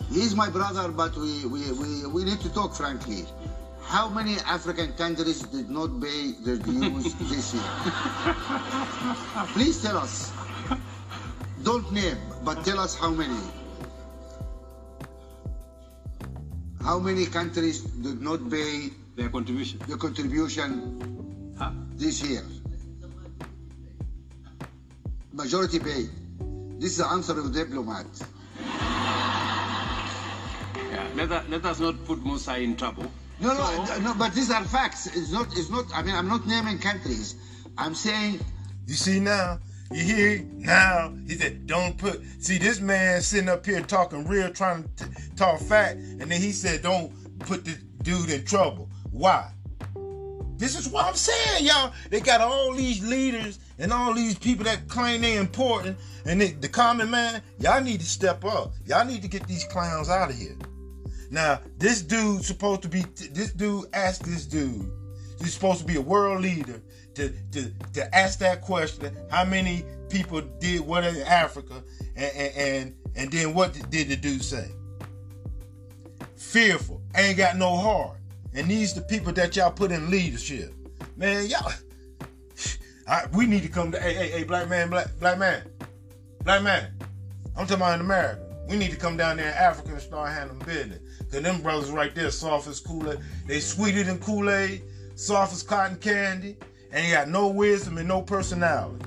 He's 0.09 0.35
my 0.35 0.49
brother, 0.49 0.87
but 0.89 1.15
we, 1.17 1.45
we, 1.45 1.71
we, 1.71 2.05
we 2.07 2.23
need 2.23 2.39
to 2.41 2.53
talk 2.53 2.73
frankly. 2.73 3.25
How 3.83 4.07
many 4.07 4.37
African 4.47 4.93
countries 4.93 5.41
did 5.41 5.69
not 5.69 5.99
pay 6.01 6.31
their 6.31 6.55
dues 6.55 7.13
this 7.29 7.53
year? 7.53 7.63
Please 9.53 9.81
tell 9.81 9.97
us. 9.97 10.31
Don't 11.63 11.91
name, 11.91 12.17
but 12.45 12.63
tell 12.63 12.79
us 12.79 12.95
how 12.95 13.09
many. 13.11 13.37
How 16.83 16.99
many 16.99 17.25
countries 17.25 17.81
did 17.81 18.21
not 18.21 18.49
pay 18.49 18.89
their 19.15 19.29
contribution. 19.29 19.79
the 19.87 19.97
contribution 19.97 21.53
Huh? 21.57 21.71
this 21.95 22.21
year? 22.23 22.43
Majority 25.33 25.79
paid. 25.79 26.09
This 26.79 26.91
is 26.93 26.97
the 26.97 27.07
answer 27.07 27.37
of 27.39 27.45
a 27.45 27.49
diplomat. 27.49 28.05
Yeah, 30.75 31.07
let, 31.15 31.31
us- 31.31 31.45
let 31.49 31.65
us 31.65 31.79
not 31.79 32.03
put 32.05 32.25
Musa 32.25 32.57
in 32.59 32.75
trouble. 32.75 33.11
No, 33.39 33.53
no, 33.53 33.85
So- 33.85 33.99
no, 34.01 34.13
but 34.15 34.33
these 34.33 34.49
are 34.51 34.63
facts. 34.63 35.07
It's 35.07 35.31
not, 35.31 35.47
it's 35.57 35.69
not, 35.69 35.85
I 35.93 36.01
mean, 36.03 36.15
I'm 36.15 36.27
not 36.27 36.47
naming 36.47 36.79
countries. 36.79 37.35
I'm 37.77 37.95
saying, 37.95 38.39
You 38.87 38.95
see 38.95 39.19
now? 39.19 39.59
You 39.91 40.03
hear 40.03 40.45
now? 40.53 41.13
He 41.27 41.35
said, 41.35 41.67
"Don't 41.67 41.97
put." 41.97 42.21
See 42.39 42.57
this 42.57 42.79
man 42.79 43.21
sitting 43.21 43.49
up 43.49 43.65
here 43.65 43.81
talking 43.81 44.25
real, 44.25 44.49
trying 44.49 44.89
to 44.97 45.09
talk 45.35 45.59
fact, 45.59 45.97
and 45.97 46.21
then 46.21 46.41
he 46.41 46.53
said, 46.53 46.81
"Don't 46.81 47.11
put 47.39 47.65
the 47.65 47.77
dude 48.01 48.29
in 48.29 48.45
trouble." 48.45 48.89
Why? 49.11 49.51
This 50.55 50.79
is 50.79 50.87
what 50.87 51.05
I'm 51.05 51.15
saying, 51.15 51.65
y'all. 51.65 51.91
They 52.09 52.21
got 52.21 52.39
all 52.39 52.73
these 52.73 53.03
leaders 53.05 53.59
and 53.79 53.91
all 53.91 54.13
these 54.13 54.37
people 54.37 54.63
that 54.65 54.87
claim 54.87 55.21
they 55.21 55.37
important, 55.37 55.97
and 56.25 56.39
they, 56.39 56.51
the 56.51 56.69
common 56.69 57.09
man, 57.09 57.41
y'all 57.59 57.81
need 57.81 57.99
to 57.99 58.05
step 58.05 58.45
up. 58.45 58.73
Y'all 58.85 59.05
need 59.05 59.23
to 59.23 59.27
get 59.27 59.45
these 59.47 59.65
clowns 59.65 60.09
out 60.09 60.29
of 60.29 60.37
here. 60.37 60.55
Now, 61.31 61.59
this 61.79 62.01
dude 62.01 62.45
supposed 62.45 62.83
to 62.83 62.87
be. 62.87 63.01
This 63.31 63.51
dude 63.51 63.85
asked 63.93 64.23
this 64.23 64.45
dude. 64.45 64.89
He's 65.39 65.53
supposed 65.53 65.79
to 65.79 65.85
be 65.85 65.95
a 65.95 66.01
world 66.01 66.41
leader 66.41 66.81
to 67.15 67.29
to 67.51 67.71
to 67.93 68.15
ask 68.15 68.39
that 68.39 68.61
question. 68.61 69.15
How 69.29 69.45
many 69.45 69.85
people 70.09 70.41
did 70.59 70.81
what 70.81 71.03
in 71.03 71.17
Africa, 71.23 71.83
and 72.15 72.31
and 72.35 72.55
and, 72.55 72.95
and 73.15 73.31
then 73.31 73.53
what 73.53 73.73
did 73.89 74.09
the 74.09 74.15
dude 74.15 74.43
say? 74.43 74.69
Fearful, 76.35 77.01
ain't 77.15 77.37
got 77.37 77.57
no 77.57 77.75
heart, 77.75 78.17
and 78.53 78.69
these 78.69 78.93
the 78.93 79.01
people 79.01 79.31
that 79.33 79.55
y'all 79.55 79.71
put 79.71 79.91
in 79.91 80.09
leadership. 80.09 80.73
Man, 81.15 81.45
y'all, 81.47 81.71
I, 83.07 83.25
we 83.33 83.45
need 83.45 83.63
to 83.63 83.69
come 83.69 83.91
to. 83.91 83.99
Hey, 83.99 84.13
hey, 84.13 84.29
hey, 84.29 84.43
black 84.43 84.69
man, 84.69 84.89
black 84.89 85.07
black 85.19 85.37
man, 85.37 85.63
black 86.43 86.63
man. 86.63 86.91
I'm 87.55 87.67
talking 87.67 87.75
about 87.77 87.95
in 87.95 88.01
America. 88.01 88.41
We 88.67 88.77
need 88.77 88.91
to 88.91 88.97
come 88.97 89.17
down 89.17 89.37
there 89.37 89.49
in 89.49 89.53
Africa 89.53 89.91
and 89.91 90.01
start 90.01 90.31
handling 90.31 90.59
business. 90.59 90.99
Cause 91.31 91.41
them 91.41 91.61
brothers 91.61 91.91
right 91.91 92.13
there, 92.15 92.31
soft 92.31 92.67
as 92.67 92.79
Kool-Aid. 92.79 93.19
They 93.45 93.59
sweeter 93.59 94.03
than 94.03 94.19
Kool-Aid, 94.19 94.81
soft 95.15 95.53
as 95.53 95.63
cotton 95.63 95.97
candy, 95.97 96.57
and 96.91 97.05
they 97.05 97.11
got 97.11 97.29
no 97.29 97.47
wisdom 97.47 97.97
and 97.97 98.07
no 98.07 98.21
personality. 98.21 99.05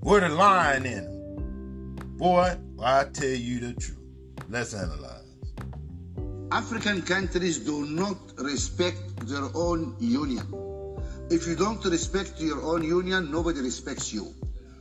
Where 0.00 0.20
the 0.20 0.28
lion 0.28 0.86
in 0.86 1.04
them? 1.04 2.16
Boy, 2.16 2.56
I 2.82 3.04
tell 3.04 3.28
you 3.28 3.60
the 3.60 3.72
truth. 3.74 3.98
Let's 4.48 4.74
analyze. 4.74 5.24
African 6.50 7.02
countries 7.02 7.58
do 7.58 7.84
not 7.86 8.16
respect 8.38 9.26
their 9.26 9.48
own 9.54 9.94
union. 9.98 10.46
If 11.30 11.46
you 11.46 11.56
don't 11.56 11.84
respect 11.84 12.40
your 12.40 12.62
own 12.62 12.84
union, 12.84 13.30
nobody 13.30 13.60
respects 13.60 14.12
you. 14.12 14.34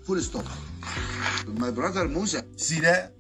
Full 0.04 0.20
stop. 0.22 0.46
My 1.48 1.72
brother 1.72 2.08
Musa, 2.08 2.44
See 2.56 2.80
that? 2.80 3.12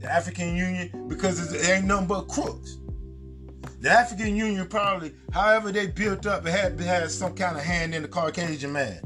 The 0.00 0.12
African 0.12 0.56
Union, 0.56 1.08
because 1.08 1.52
it 1.52 1.68
ain't 1.68 1.86
nothing 1.86 2.06
but 2.06 2.28
crooks. 2.28 2.78
The 3.84 3.90
African 3.90 4.34
Union 4.34 4.66
probably, 4.66 5.12
however 5.30 5.70
they 5.70 5.88
built 5.88 6.24
up, 6.24 6.46
it 6.46 6.52
had, 6.52 6.80
had 6.80 7.10
some 7.10 7.34
kind 7.34 7.54
of 7.54 7.62
hand 7.62 7.94
in 7.94 8.00
the 8.00 8.08
Caucasian 8.08 8.72
man. 8.72 8.98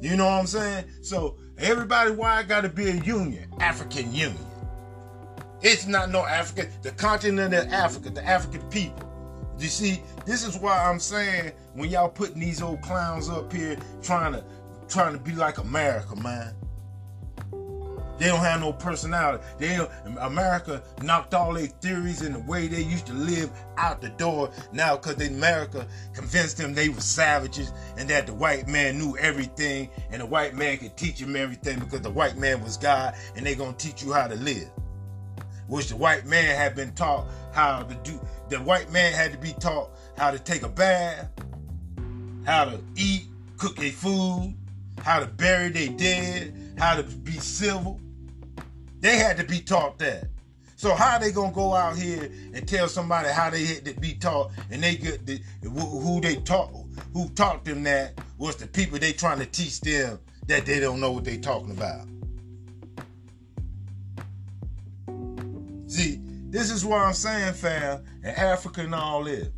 You 0.00 0.16
know 0.16 0.26
what 0.26 0.38
I'm 0.38 0.46
saying? 0.46 0.84
So 1.02 1.36
everybody, 1.58 2.12
why 2.12 2.36
I 2.36 2.44
got 2.44 2.60
to 2.60 2.68
be 2.68 2.90
a 2.90 2.94
union? 3.02 3.52
African 3.58 4.14
Union. 4.14 4.46
It's 5.60 5.88
not 5.88 6.10
no 6.10 6.24
African. 6.24 6.70
The 6.82 6.92
continent 6.92 7.52
of 7.52 7.66
Africa, 7.72 8.10
the 8.10 8.24
African 8.24 8.62
people. 8.68 9.02
You 9.58 9.66
see, 9.66 10.00
this 10.24 10.46
is 10.46 10.56
why 10.56 10.84
I'm 10.84 11.00
saying 11.00 11.50
when 11.74 11.90
y'all 11.90 12.08
putting 12.10 12.38
these 12.38 12.62
old 12.62 12.80
clowns 12.80 13.28
up 13.28 13.52
here 13.52 13.76
trying 14.02 14.34
to 14.34 14.44
trying 14.86 15.14
to 15.14 15.18
be 15.18 15.32
like 15.32 15.58
America, 15.58 16.14
man. 16.14 16.54
They 18.18 18.26
don't 18.26 18.40
have 18.40 18.60
no 18.60 18.72
personality. 18.72 19.44
They 19.58 19.78
America 20.20 20.82
knocked 21.02 21.34
all 21.34 21.54
their 21.54 21.66
theories 21.66 22.22
and 22.22 22.34
the 22.34 22.40
way 22.40 22.66
they 22.66 22.82
used 22.82 23.06
to 23.06 23.12
live 23.12 23.50
out 23.76 24.00
the 24.00 24.08
door. 24.10 24.50
Now, 24.72 24.96
because 24.96 25.24
America 25.26 25.86
convinced 26.14 26.58
them 26.58 26.74
they 26.74 26.88
were 26.88 27.00
savages 27.00 27.72
and 27.96 28.08
that 28.10 28.26
the 28.26 28.34
white 28.34 28.66
man 28.66 28.98
knew 28.98 29.16
everything 29.18 29.88
and 30.10 30.20
the 30.20 30.26
white 30.26 30.54
man 30.54 30.78
could 30.78 30.96
teach 30.96 31.20
them 31.20 31.36
everything 31.36 31.78
because 31.78 32.00
the 32.00 32.10
white 32.10 32.36
man 32.36 32.62
was 32.62 32.76
God 32.76 33.14
and 33.36 33.46
they 33.46 33.54
gonna 33.54 33.72
teach 33.74 34.02
you 34.02 34.12
how 34.12 34.26
to 34.26 34.36
live. 34.36 34.68
Which 35.68 35.88
the 35.88 35.96
white 35.96 36.26
man 36.26 36.56
had 36.56 36.74
been 36.74 36.92
taught 36.94 37.26
how 37.52 37.82
to 37.82 37.94
do. 37.96 38.20
The 38.48 38.56
white 38.56 38.90
man 38.90 39.12
had 39.12 39.32
to 39.32 39.38
be 39.38 39.52
taught 39.60 39.90
how 40.16 40.30
to 40.30 40.38
take 40.38 40.62
a 40.62 40.68
bath, 40.68 41.28
how 42.44 42.64
to 42.64 42.80
eat, 42.96 43.26
cook 43.58 43.76
their 43.76 43.90
food, 43.90 44.56
how 45.02 45.20
to 45.20 45.26
bury 45.26 45.68
their 45.68 45.88
dead, 45.88 46.74
how 46.78 46.96
to 46.96 47.02
be 47.02 47.32
civil. 47.32 48.00
They 49.00 49.16
had 49.16 49.36
to 49.36 49.44
be 49.44 49.60
taught 49.60 49.98
that. 49.98 50.28
So 50.76 50.94
how 50.94 51.18
they 51.18 51.32
gonna 51.32 51.52
go 51.52 51.74
out 51.74 51.96
here 51.96 52.30
and 52.54 52.66
tell 52.68 52.88
somebody 52.88 53.28
how 53.28 53.50
they 53.50 53.64
had 53.64 53.84
to 53.84 53.94
be 53.94 54.14
taught, 54.14 54.52
and 54.70 54.82
they 54.82 54.94
get 54.94 55.26
the 55.26 55.40
who 55.62 56.20
they 56.20 56.36
taught, 56.36 56.70
who 57.12 57.28
taught 57.30 57.64
them 57.64 57.82
that 57.82 58.18
was 58.38 58.56
the 58.56 58.66
people 58.66 58.98
they 58.98 59.12
trying 59.12 59.40
to 59.40 59.46
teach 59.46 59.80
them 59.80 60.20
that 60.46 60.66
they 60.66 60.78
don't 60.78 61.00
know 61.00 61.10
what 61.12 61.24
they 61.24 61.36
talking 61.36 61.72
about. 61.72 62.06
See, 65.88 66.20
this 66.50 66.70
is 66.70 66.84
what 66.84 67.00
I'm 67.00 67.12
saying, 67.12 67.54
fam, 67.54 68.04
and 68.22 68.36
Africa 68.36 68.82
and 68.82 68.94
all 68.94 69.24
this. 69.24 69.48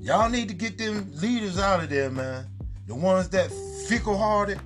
Y'all 0.00 0.28
need 0.28 0.48
to 0.48 0.54
get 0.54 0.76
them 0.76 1.10
leaders 1.14 1.58
out 1.58 1.82
of 1.82 1.88
there, 1.88 2.10
man. 2.10 2.46
The 2.86 2.94
ones 2.94 3.28
that 3.30 3.50
fickle 3.88 4.16
hearted. 4.16 4.60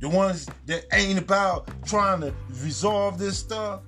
The 0.00 0.08
ones 0.08 0.48
that 0.66 0.84
ain't 0.92 1.18
about 1.18 1.68
trying 1.84 2.20
to 2.20 2.32
resolve 2.62 3.18
this 3.18 3.38
stuff. 3.38 3.82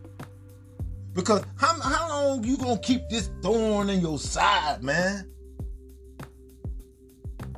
Because 1.12 1.42
how, 1.56 1.80
how 1.80 2.08
long 2.08 2.44
you 2.44 2.56
gonna 2.56 2.78
keep 2.78 3.08
this 3.08 3.30
thorn 3.42 3.90
in 3.90 4.00
your 4.00 4.18
side, 4.18 4.82
man? 4.82 5.30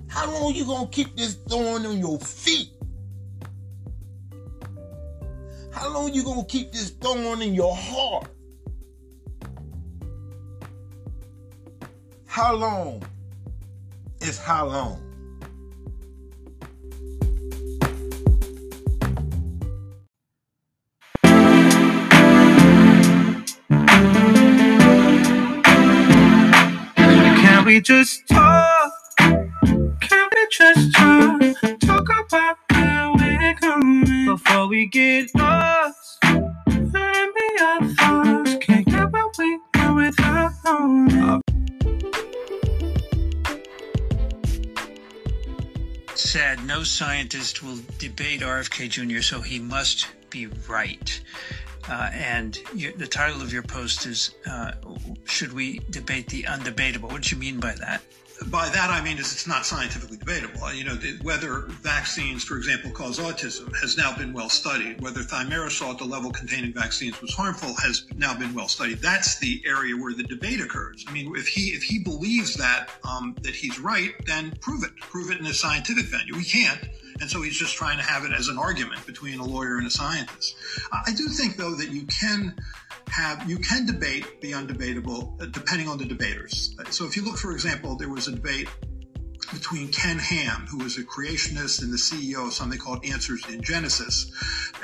How 0.08 0.30
long 0.30 0.54
you 0.54 0.66
gonna 0.66 0.88
keep 0.88 1.16
this 1.16 1.34
thorn 1.48 1.86
on 1.86 1.98
your 1.98 2.18
feet? 2.18 2.68
How 5.72 5.92
long 5.92 6.12
you 6.12 6.22
gonna 6.22 6.44
keep 6.44 6.72
this 6.72 6.90
thorn 6.90 7.40
in 7.40 7.54
your 7.54 7.74
heart? 7.74 8.28
How 12.26 12.54
long 12.54 13.02
is 14.20 14.38
how 14.38 14.66
long? 14.66 15.11
We 27.72 27.80
just 27.80 28.28
talk? 28.28 28.92
Can 29.16 30.28
we 30.34 30.46
just 30.50 30.94
talk? 30.94 31.40
Talk 31.80 32.06
about 32.20 32.58
where 32.70 33.12
we're 33.14 33.54
going 33.60 34.26
before 34.26 34.66
we 34.68 34.84
get 34.88 35.34
lost. 35.34 36.20
Be 36.20 36.28
our 37.62 37.88
thoughts. 37.94 38.56
Can't 38.60 38.86
get 38.86 39.10
what 39.10 39.38
we 39.38 39.58
want 39.74 39.96
without 39.96 40.52
knowing. 40.66 41.40
said 46.14 46.62
no 46.66 46.82
scientist 46.82 47.62
will 47.62 47.78
debate 47.98 48.40
RFK 48.42 48.90
Jr., 48.90 49.22
so 49.22 49.40
he 49.40 49.58
must 49.58 50.08
be 50.28 50.46
right. 50.68 51.20
Uh, 51.88 52.10
and 52.12 52.58
your, 52.74 52.92
the 52.92 53.06
title 53.06 53.42
of 53.42 53.52
your 53.52 53.62
post 53.62 54.06
is 54.06 54.34
uh, 54.46 54.72
Should 55.24 55.52
We 55.52 55.80
Debate 55.90 56.28
the 56.28 56.44
Undebatable? 56.44 57.10
What 57.10 57.22
do 57.22 57.34
you 57.34 57.40
mean 57.40 57.60
by 57.60 57.72
that? 57.74 58.02
By 58.50 58.68
that 58.70 58.90
I 58.90 59.00
mean 59.00 59.18
is 59.18 59.32
it's 59.32 59.46
not 59.46 59.64
scientifically 59.64 60.16
debatable. 60.16 60.72
You 60.72 60.84
know, 60.84 60.94
the, 60.94 61.16
whether 61.22 61.66
vaccines, 61.80 62.42
for 62.42 62.56
example, 62.56 62.90
cause 62.90 63.20
autism 63.20 63.72
has 63.80 63.96
now 63.96 64.16
been 64.16 64.32
well 64.32 64.48
studied. 64.48 65.00
Whether 65.00 65.20
thimerosal 65.20 65.92
at 65.92 65.98
the 65.98 66.04
level 66.04 66.32
containing 66.32 66.72
vaccines 66.72 67.20
was 67.20 67.32
harmful 67.34 67.74
has 67.76 68.04
now 68.16 68.36
been 68.36 68.52
well 68.52 68.68
studied. 68.68 68.98
That's 68.98 69.38
the 69.38 69.62
area 69.64 69.96
where 69.96 70.12
the 70.12 70.24
debate 70.24 70.60
occurs. 70.60 71.04
I 71.06 71.12
mean, 71.12 71.32
if 71.36 71.46
he 71.46 71.68
if 71.68 71.84
he 71.84 72.00
believes 72.00 72.54
that 72.54 72.90
um, 73.04 73.36
that 73.42 73.54
he's 73.54 73.78
right, 73.78 74.12
then 74.26 74.52
prove 74.60 74.82
it. 74.82 74.96
Prove 74.96 75.30
it 75.30 75.38
in 75.38 75.46
a 75.46 75.54
scientific 75.54 76.06
venue. 76.06 76.34
He 76.34 76.64
can't. 76.64 76.80
And 77.22 77.30
so 77.30 77.40
he's 77.40 77.56
just 77.56 77.76
trying 77.76 77.98
to 77.98 78.02
have 78.02 78.24
it 78.24 78.32
as 78.32 78.48
an 78.48 78.58
argument 78.58 79.06
between 79.06 79.38
a 79.38 79.44
lawyer 79.44 79.78
and 79.78 79.86
a 79.86 79.90
scientist. 79.90 80.56
I 80.92 81.12
do 81.12 81.28
think, 81.28 81.56
though, 81.56 81.76
that 81.76 81.90
you 81.90 82.04
can 82.06 82.56
have 83.06 83.48
you 83.48 83.58
can 83.58 83.86
debate 83.86 84.40
the 84.40 84.50
undebatable 84.52 85.40
uh, 85.40 85.46
depending 85.46 85.86
on 85.86 85.98
the 85.98 86.04
debaters. 86.04 86.74
So 86.90 87.04
if 87.06 87.16
you 87.16 87.24
look, 87.24 87.36
for 87.36 87.52
example, 87.52 87.94
there 87.94 88.08
was 88.08 88.26
a 88.26 88.32
debate 88.32 88.68
between 89.52 89.92
Ken 89.92 90.18
Ham, 90.18 90.66
who 90.68 90.78
was 90.78 90.98
a 90.98 91.04
creationist 91.04 91.82
and 91.82 91.92
the 91.92 91.96
CEO 91.96 92.48
of 92.48 92.54
something 92.54 92.78
called 92.78 93.04
Answers 93.04 93.48
in 93.48 93.62
Genesis, 93.62 94.32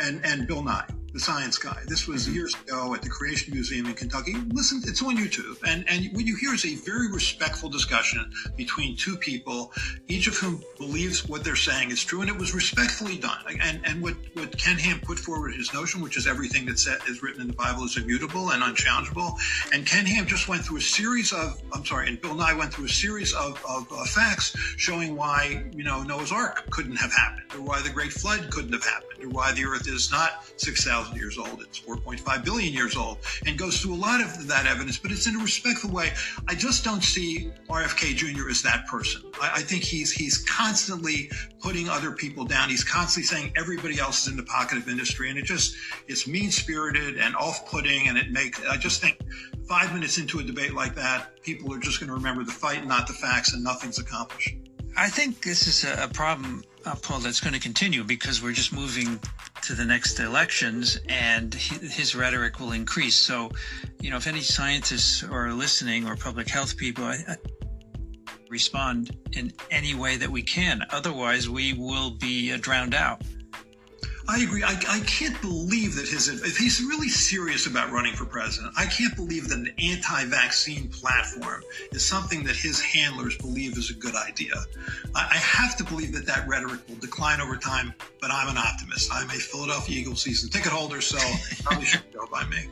and, 0.01 0.25
and 0.25 0.47
Bill 0.47 0.63
Nye, 0.63 0.87
the 1.13 1.21
science 1.21 1.59
guy. 1.59 1.83
This 1.87 2.07
was 2.07 2.19
Mm-hmm. 2.19 2.35
years 2.35 2.55
ago 2.67 2.95
at 2.95 3.03
the 3.03 3.09
Creation 3.09 3.55
Museum 3.55 3.87
in 3.87 3.95
Kentucky. 3.95 4.35
Listen, 4.49 4.83
it's 4.85 5.03
on 5.03 5.17
YouTube. 5.17 5.57
And, 5.67 5.89
and 5.89 6.13
what 6.15 6.27
you 6.27 6.37
hear 6.37 6.53
is 6.53 6.65
a 6.67 6.75
very 6.75 7.11
respectful 7.11 7.69
discussion 7.69 8.31
between 8.57 8.97
two 8.97 9.17
people, 9.17 9.73
each 10.09 10.27
of 10.27 10.37
whom 10.37 10.63
believes 10.79 11.27
what 11.29 11.45
they're 11.45 11.57
saying 11.57 11.91
is 11.91 12.05
true, 12.05 12.21
and 12.21 12.29
it 12.29 12.37
was 12.37 12.55
respectfully 12.55 13.17
done. 13.17 13.39
And, 13.63 13.81
and 13.85 14.03
what, 14.03 14.15
what 14.35 14.57
Ken 14.59 14.77
Ham 14.77 15.01
put 15.01 15.19
forward 15.19 15.55
his 15.55 15.73
notion, 15.73 16.01
which 16.03 16.17
is 16.17 16.27
everything 16.27 16.67
that 16.67 16.75
is 17.09 17.23
written 17.23 17.41
in 17.41 17.47
the 17.47 17.55
Bible 17.55 17.85
is 17.85 17.97
immutable 17.97 18.51
and 18.51 18.63
unchallengeable. 18.63 19.39
And 19.73 19.87
Ken 19.87 20.05
Ham 20.07 20.27
just 20.27 20.49
went 20.49 20.65
through 20.65 20.79
a 20.79 20.83
series 20.83 21.33
of, 21.33 21.63
I'm 21.73 21.87
sorry, 21.87 22.09
and 22.09 22.21
Bill 22.21 22.35
Nye 22.35 22.53
went 22.53 22.75
through 22.75 22.87
a 22.87 22.91
series 22.91 23.33
of, 23.33 23.63
of 23.69 23.87
uh, 23.93 24.05
facts 24.05 24.57
showing 24.77 25.17
why, 25.17 25.65
you 25.73 25.85
know, 25.85 26.03
Noah's 26.03 26.33
Ark 26.33 26.69
couldn't 26.71 26.97
have 26.97 27.13
happened, 27.13 27.47
or 27.55 27.63
why 27.63 27.81
the 27.81 27.91
Great 27.91 28.13
Flood 28.13 28.51
couldn't 28.51 28.73
have 28.73 28.85
happened, 28.85 29.25
or 29.25 29.29
why 29.29 29.53
the 29.53 29.65
Earth 29.65 29.87
is 29.89 30.11
not 30.11 30.45
6,000 30.57 30.98
years 31.15 31.39
old, 31.39 31.63
it's 31.63 31.81
4.5 31.81 32.45
billion 32.45 32.73
years 32.73 32.97
old, 32.97 33.19
and 33.47 33.59
goes 33.59 33.81
through 33.81 33.95
a 33.95 33.97
lot 33.97 34.21
of 34.21 34.47
that 34.49 34.67
evidence, 34.67 34.99
but 34.99 35.11
it's 35.11 35.27
in 35.27 35.37
a 35.37 35.39
respectful 35.39 35.91
way. 35.91 36.13
I 36.49 36.55
just 36.55 36.85
don't 36.85 37.03
see 37.03 37.51
RFK 37.69 38.15
Jr. 38.17 38.49
as 38.49 38.63
that 38.63 38.87
person. 38.87 39.23
I, 39.41 39.53
I 39.57 39.61
think 39.61 39.83
he's 39.83 40.13
he's 40.13 40.39
constantly 40.39 41.31
putting 41.61 41.89
other 41.89 42.13
people 42.13 42.45
down. 42.45 42.69
He's 42.69 42.85
constantly 42.85 43.27
saying 43.27 43.53
everybody 43.57 43.99
else 43.99 44.23
is 44.23 44.29
in 44.29 44.37
the 44.37 44.45
pocket 44.45 44.79
of 44.79 44.89
industry, 44.89 45.31
and 45.31 45.39
it 45.39 45.45
just 45.45 45.77
it's 46.07 46.27
mean 46.27 46.51
spirited 46.51 47.19
and 47.19 47.35
off 47.37 47.71
putting, 47.71 48.09
and 48.09 48.19
it 48.19 48.31
makes. 48.31 48.65
I 48.67 48.77
just 48.77 49.01
think 49.01 49.19
five 49.69 49.93
minutes 49.93 50.19
into 50.19 50.39
a 50.39 50.43
debate 50.43 50.75
like 50.75 50.95
that, 50.95 51.43
people 51.43 51.73
are 51.75 51.79
just 51.79 52.01
going 52.01 52.09
to 52.09 52.15
remember 52.15 52.43
the 52.43 52.53
fight, 52.53 52.87
not 52.87 53.07
the 53.07 53.13
facts, 53.13 53.53
and 53.53 53.63
nothing's 53.63 53.99
accomplished. 53.99 54.57
I 54.97 55.09
think 55.09 55.43
this 55.45 55.69
is 55.69 55.85
a, 55.85 56.09
problem, 56.09 56.65
uh, 56.85 56.97
Paul, 56.97 57.21
that's 57.21 57.39
going 57.39 57.55
to 57.55 57.61
continue 57.61 58.03
because 58.03 58.43
we're 58.43 58.53
just 58.53 58.73
moving 58.73 59.21
to 59.63 59.75
the 59.75 59.85
next 59.85 60.21
elections 60.21 60.99
and 61.09 61.53
his 61.55 62.15
rhetoric 62.15 62.61
will 62.61 62.73
increase. 62.73 63.15
So, 63.15 63.51
you 64.01 64.11
know, 64.11 64.17
if 64.17 64.27
any 64.27 64.41
scientists 64.41 65.23
are 65.23 65.53
listening 65.53 66.07
or 66.07 66.17
public 66.17 66.49
health 66.49 66.77
people, 66.77 67.05
I, 67.05 67.19
I 67.29 67.37
respond 68.49 69.17
in 69.33 69.53
any 69.71 69.95
way 69.95 70.17
that 70.17 70.31
we 70.31 70.43
can. 70.43 70.83
Otherwise, 70.91 71.49
we 71.49 71.73
will 71.75 72.11
be 72.11 72.53
uh, 72.53 72.59
drowned 72.61 72.95
out. 72.95 73.23
I 74.31 74.41
agree. 74.41 74.63
I, 74.63 74.79
I 74.89 75.01
can't 75.07 75.41
believe 75.41 75.97
that 75.97 76.07
his 76.07 76.29
if 76.29 76.59
he's 76.59 76.83
really 76.83 77.09
serious 77.09 77.67
about 77.67 77.91
running 77.91 78.15
for 78.15 78.27
president, 78.27 78.75
I 78.77 78.85
can't 78.85 79.17
believe 79.17 79.49
that 79.49 79.57
an 79.57 79.73
anti-vaccine 79.79 80.89
platform 80.89 81.63
is 81.93 82.05
something 82.05 82.45
that 82.45 82.55
his 82.55 82.79
handlers 82.79 83.39
believe 83.39 83.79
is 83.79 83.89
a 83.89 83.95
good 83.95 84.15
idea. 84.15 84.53
I, 85.15 85.29
I 85.31 85.37
have 85.39 85.79
to 85.79 85.85
believe 85.85 86.13
that 86.13 86.27
that 86.27 86.47
rhetoric 86.47 86.81
will 86.89 86.97
decline 86.97 87.41
over 87.41 87.57
time, 87.57 87.95
but 88.21 88.31
I'm 88.31 88.51
an 88.51 88.59
optimist. 88.59 89.09
I'm 89.11 89.31
a 89.31 89.33
Philadelphia 89.33 89.99
Eagles 89.99 90.23
season 90.23 90.51
ticket 90.51 90.73
holder, 90.73 91.01
so 91.01 91.19
probably 91.65 91.87
should 91.87 92.13
go 92.13 92.27
by 92.31 92.45
me. 92.49 92.67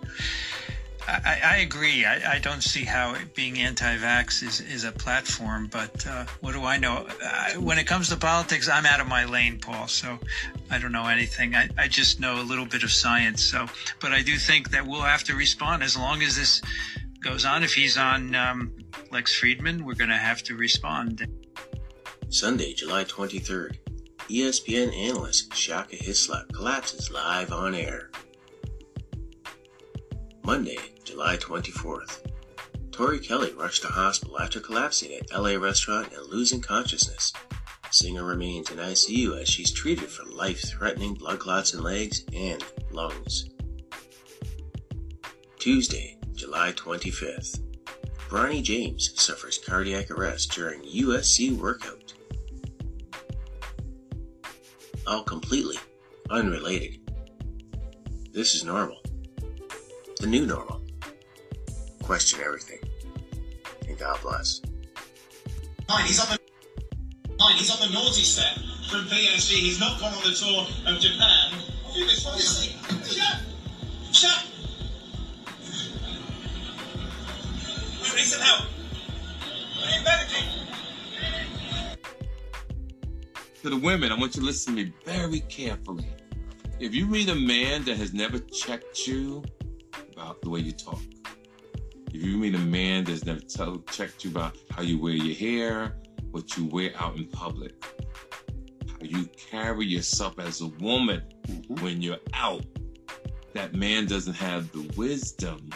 I, 1.09 1.41
I 1.45 1.57
agree. 1.59 2.05
I, 2.05 2.35
I 2.35 2.39
don't 2.39 2.63
see 2.63 2.85
how 2.85 3.15
being 3.35 3.59
anti-vax 3.59 4.43
is, 4.43 4.61
is 4.61 4.85
a 4.85 4.91
platform, 4.91 5.69
but 5.71 6.07
uh, 6.07 6.27
what 6.41 6.53
do 6.53 6.65
I 6.65 6.79
know? 6.79 7.07
I, 7.23 7.57
when 7.59 7.79
it 7.79 7.87
comes 7.87 8.09
to 8.09 8.17
politics, 8.17 8.69
I'm 8.69 8.87
out 8.87 9.01
of 9.01 9.07
my 9.07 9.25
lane, 9.25 9.59
Paul. 9.61 9.87
So 9.87 10.19
I 10.71 10.79
don't 10.79 10.93
know 10.93 11.07
anything. 11.07 11.55
I, 11.55 11.69
I 11.79 11.89
just 11.89 12.19
know 12.19 12.41
a 12.41 12.43
little 12.43 12.67
bit 12.67 12.83
of 12.83 12.91
science. 12.91 13.45
So, 13.45 13.67
but 14.01 14.13
I 14.13 14.23
do 14.23 14.37
think 14.37 14.71
that 14.71 14.87
we'll 14.87 15.03
have 15.03 15.23
to 15.25 15.35
respond 15.35 15.83
as 15.83 15.97
long 15.97 16.23
as 16.23 16.37
this 16.37 16.61
goes 17.21 17.45
on. 17.45 17.63
If 17.63 17.75
he's 17.75 17.97
on 17.97 18.35
um, 18.35 18.73
Lex 19.13 19.39
Fridman, 19.39 19.83
we're 19.83 19.95
going 19.95 20.11
to 20.11 20.17
have 20.17 20.43
to 20.45 20.57
respond. 20.57 21.27
Sunday, 22.29 22.73
July 22.73 23.05
23rd. 23.05 23.79
ESPN 24.29 24.93
analyst 24.93 25.55
Shaka 25.55 25.95
Hislop 25.95 26.53
collapses 26.53 27.13
live 27.13 27.53
on 27.53 27.77
air. 27.77 28.11
Monday, 30.45 30.79
July 31.07 31.37
24th. 31.37 32.19
Tori 32.91 33.21
Kelly 33.21 33.53
rushed 33.53 33.83
to 33.83 33.89
hospital 33.89 34.41
after 34.41 34.59
collapsing 34.59 35.13
at 35.13 35.33
LA 35.33 35.53
restaurant 35.53 36.13
and 36.13 36.27
losing 36.27 36.61
consciousness. 36.61 37.33
Singer 37.93 38.25
remains 38.25 38.73
in 38.73 38.79
ICU 38.79 39.41
as 39.41 39.49
she's 39.49 39.73
treated 39.73 40.09
for 40.09 40.25
life-threatening 40.25 41.15
blood 41.15 41.39
clots 41.39 41.75
in 41.75 41.83
legs 41.83 42.25
and 42.35 42.65
lungs. 42.91 43.49
Tuesday, 45.61 46.19
July 46.35 46.73
25th. 46.73 47.63
Bronny 48.29 48.61
James 48.61 49.13
suffers 49.15 49.59
cardiac 49.59 50.11
arrest 50.11 50.51
during 50.51 50.83
USC 50.83 51.57
workout. 51.57 52.15
All 55.07 55.23
completely 55.23 55.77
unrelated. 56.31 56.99
This 58.33 58.57
is 58.57 58.65
normal. 58.65 59.01
The 60.19 60.27
new 60.27 60.45
normal. 60.45 60.83
Question 62.07 62.39
everything. 62.45 62.79
And 63.89 63.99
God 63.99 64.21
bless. 64.23 64.63
Nine, 65.89 66.05
he's 66.07 66.21
on 66.21 66.29
the 66.29 66.39
nine, 67.37 67.57
he's 67.57 67.69
on 67.69 67.81
the 67.85 67.93
naughty 67.93 68.23
step 68.23 68.55
from 68.89 69.07
PSG. 69.07 69.55
He's 69.55 69.81
not 69.81 69.99
gone 69.99 70.15
on 70.15 70.23
the 70.23 70.31
tour 70.31 70.69
of 70.87 71.01
Japan. 71.01 71.53
Shut, 73.03 73.41
shut. 74.13 74.47
We 78.03 78.17
need 78.17 78.25
some 78.25 78.41
help. 78.41 78.67
We 79.81 79.91
need 79.91 80.05
medical. 80.05 80.43
to 83.63 83.71
the 83.71 83.77
women, 83.77 84.13
I 84.13 84.15
want 84.17 84.37
you 84.37 84.43
to 84.43 84.47
listen 84.47 84.77
to 84.77 84.85
me 84.85 84.93
very 85.05 85.41
carefully. 85.41 86.07
If 86.79 86.95
you 86.95 87.07
meet 87.07 87.29
a 87.29 87.35
man 87.35 87.83
that 87.83 87.97
has 87.97 88.15
never 88.15 88.39
checked 88.39 89.09
you 89.09 89.43
about 90.13 90.41
the 90.43 90.51
way 90.51 90.61
you 90.61 90.71
talk, 90.71 91.01
if 92.17 92.25
you 92.25 92.39
meet 92.39 92.55
a 92.55 92.59
man 92.59 93.05
that's 93.05 93.27
never 93.27 93.41
tell, 93.41 93.77
checked 93.91 94.25
you 94.25 94.31
about 94.31 94.57
how 94.71 94.81
you 94.81 94.99
wear 94.99 95.13
your 95.13 95.35
hair, 95.35 95.99
what 96.31 96.57
you 96.57 96.65
wear 96.65 96.91
out 96.97 97.15
in 97.17 97.27
public, 97.27 97.75
how 98.89 98.97
you 99.03 99.27
carry 99.37 99.85
yourself 99.85 100.39
as 100.39 100.63
a 100.63 100.69
woman 100.81 101.23
mm-hmm. 101.47 101.85
when 101.85 102.01
you're 102.01 102.17
out. 102.33 102.65
That 103.53 103.75
man 103.75 104.07
doesn't 104.07 104.33
have 104.33 104.73
the 104.73 104.91
wisdom 104.97 105.69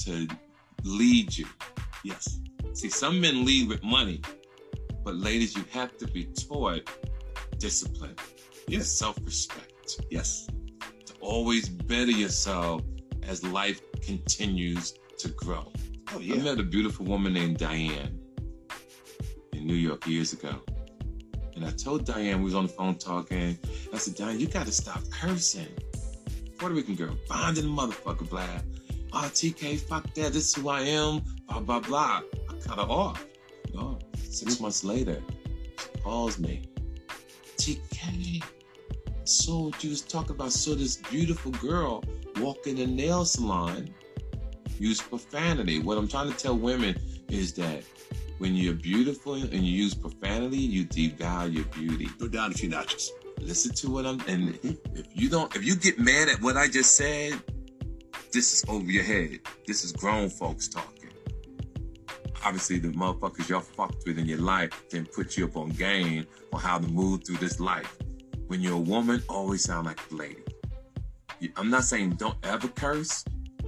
to 0.00 0.28
lead 0.84 1.36
you. 1.36 1.46
Yes. 2.04 2.38
See, 2.74 2.88
some 2.88 3.20
men 3.20 3.44
lead 3.44 3.68
with 3.68 3.82
money, 3.82 4.20
but 5.04 5.16
ladies, 5.16 5.56
you 5.56 5.64
have 5.72 5.96
to 5.98 6.06
be 6.06 6.26
taught 6.26 6.88
discipline, 7.58 8.14
yes, 8.68 8.88
self-respect. 8.88 10.02
Yes. 10.08 10.46
To 11.06 11.14
always 11.20 11.68
better 11.68 12.12
yourself 12.12 12.82
as 13.24 13.44
life 13.44 13.80
continues 14.02 14.94
to 15.22 15.28
grow. 15.30 15.72
Oh 16.12 16.18
yeah. 16.18 16.34
I 16.34 16.38
met 16.38 16.58
a 16.58 16.62
beautiful 16.62 17.06
woman 17.06 17.32
named 17.32 17.58
Diane 17.58 18.18
in 19.52 19.66
New 19.66 19.74
York 19.74 20.06
years 20.06 20.32
ago. 20.32 20.60
And 21.54 21.64
I 21.64 21.70
told 21.70 22.04
Diane, 22.04 22.38
we 22.38 22.44
was 22.44 22.54
on 22.54 22.66
the 22.66 22.72
phone 22.72 22.96
talking. 22.96 23.58
I 23.92 23.98
said, 23.98 24.14
Diane, 24.14 24.40
you 24.40 24.46
got 24.46 24.66
to 24.66 24.72
stop 24.72 25.02
cursing. 25.10 25.68
Puerto 26.58 26.74
Rican 26.74 26.94
girl, 26.94 27.16
bonding 27.28 27.64
motherfucker, 27.64 28.28
blah. 28.28 28.46
Oh, 29.12 29.28
TK, 29.32 29.78
fuck 29.80 30.12
that. 30.14 30.32
This 30.32 30.48
is 30.48 30.54
who 30.54 30.68
I 30.70 30.80
am. 30.80 31.22
Blah, 31.48 31.60
blah, 31.60 31.80
blah. 31.80 32.22
I 32.48 32.54
cut 32.66 32.78
her 32.78 32.84
off. 32.84 33.24
Six 34.16 34.60
months 34.60 34.82
later, 34.82 35.22
she 35.78 36.00
calls 36.00 36.38
me. 36.38 36.62
TK, 37.58 38.42
so 39.24 39.70
you 39.80 39.90
was 39.90 40.00
talking 40.00 40.34
about, 40.34 40.52
so 40.52 40.74
this 40.74 40.96
beautiful 40.96 41.52
girl 41.52 42.02
walk 42.38 42.66
in 42.66 42.78
a 42.78 42.86
nail 42.86 43.26
salon, 43.26 43.90
use 44.78 45.00
profanity. 45.00 45.78
What 45.78 45.98
I'm 45.98 46.08
trying 46.08 46.30
to 46.30 46.36
tell 46.36 46.56
women 46.56 46.96
is 47.28 47.52
that 47.54 47.84
when 48.38 48.54
you're 48.54 48.74
beautiful 48.74 49.34
and 49.34 49.52
you 49.52 49.72
use 49.72 49.94
profanity, 49.94 50.58
you 50.58 50.84
devalue 50.84 51.70
beauty. 51.72 52.08
Go 52.18 52.28
down 52.28 52.50
a 52.50 52.54
few 52.54 52.68
notches. 52.68 53.12
Listen 53.40 53.74
to 53.74 53.90
what 53.90 54.06
I'm, 54.06 54.20
and 54.28 54.58
if 54.62 55.06
you 55.14 55.28
don't, 55.28 55.54
if 55.56 55.64
you 55.64 55.76
get 55.76 55.98
mad 55.98 56.28
at 56.28 56.40
what 56.40 56.56
I 56.56 56.68
just 56.68 56.96
said, 56.96 57.40
this 58.32 58.52
is 58.52 58.64
over 58.68 58.90
your 58.90 59.04
head. 59.04 59.40
This 59.66 59.84
is 59.84 59.92
grown 59.92 60.28
folks 60.28 60.68
talking. 60.68 61.10
Obviously, 62.44 62.78
the 62.78 62.88
motherfuckers 62.88 63.48
y'all 63.48 63.60
fucked 63.60 64.04
with 64.06 64.18
in 64.18 64.26
your 64.26 64.40
life 64.40 64.70
didn't 64.88 65.12
put 65.12 65.36
you 65.36 65.44
up 65.44 65.56
on 65.56 65.70
game 65.70 66.26
on 66.52 66.60
how 66.60 66.78
to 66.78 66.88
move 66.88 67.24
through 67.24 67.36
this 67.36 67.60
life. 67.60 67.96
When 68.48 68.60
you're 68.60 68.74
a 68.74 68.78
woman, 68.78 69.22
always 69.28 69.62
sound 69.62 69.86
like 69.86 70.00
a 70.10 70.14
lady. 70.14 70.42
I'm 71.56 71.70
not 71.70 71.84
saying 71.84 72.10
don't 72.16 72.36
ever 72.42 72.68
curse. 72.68 73.24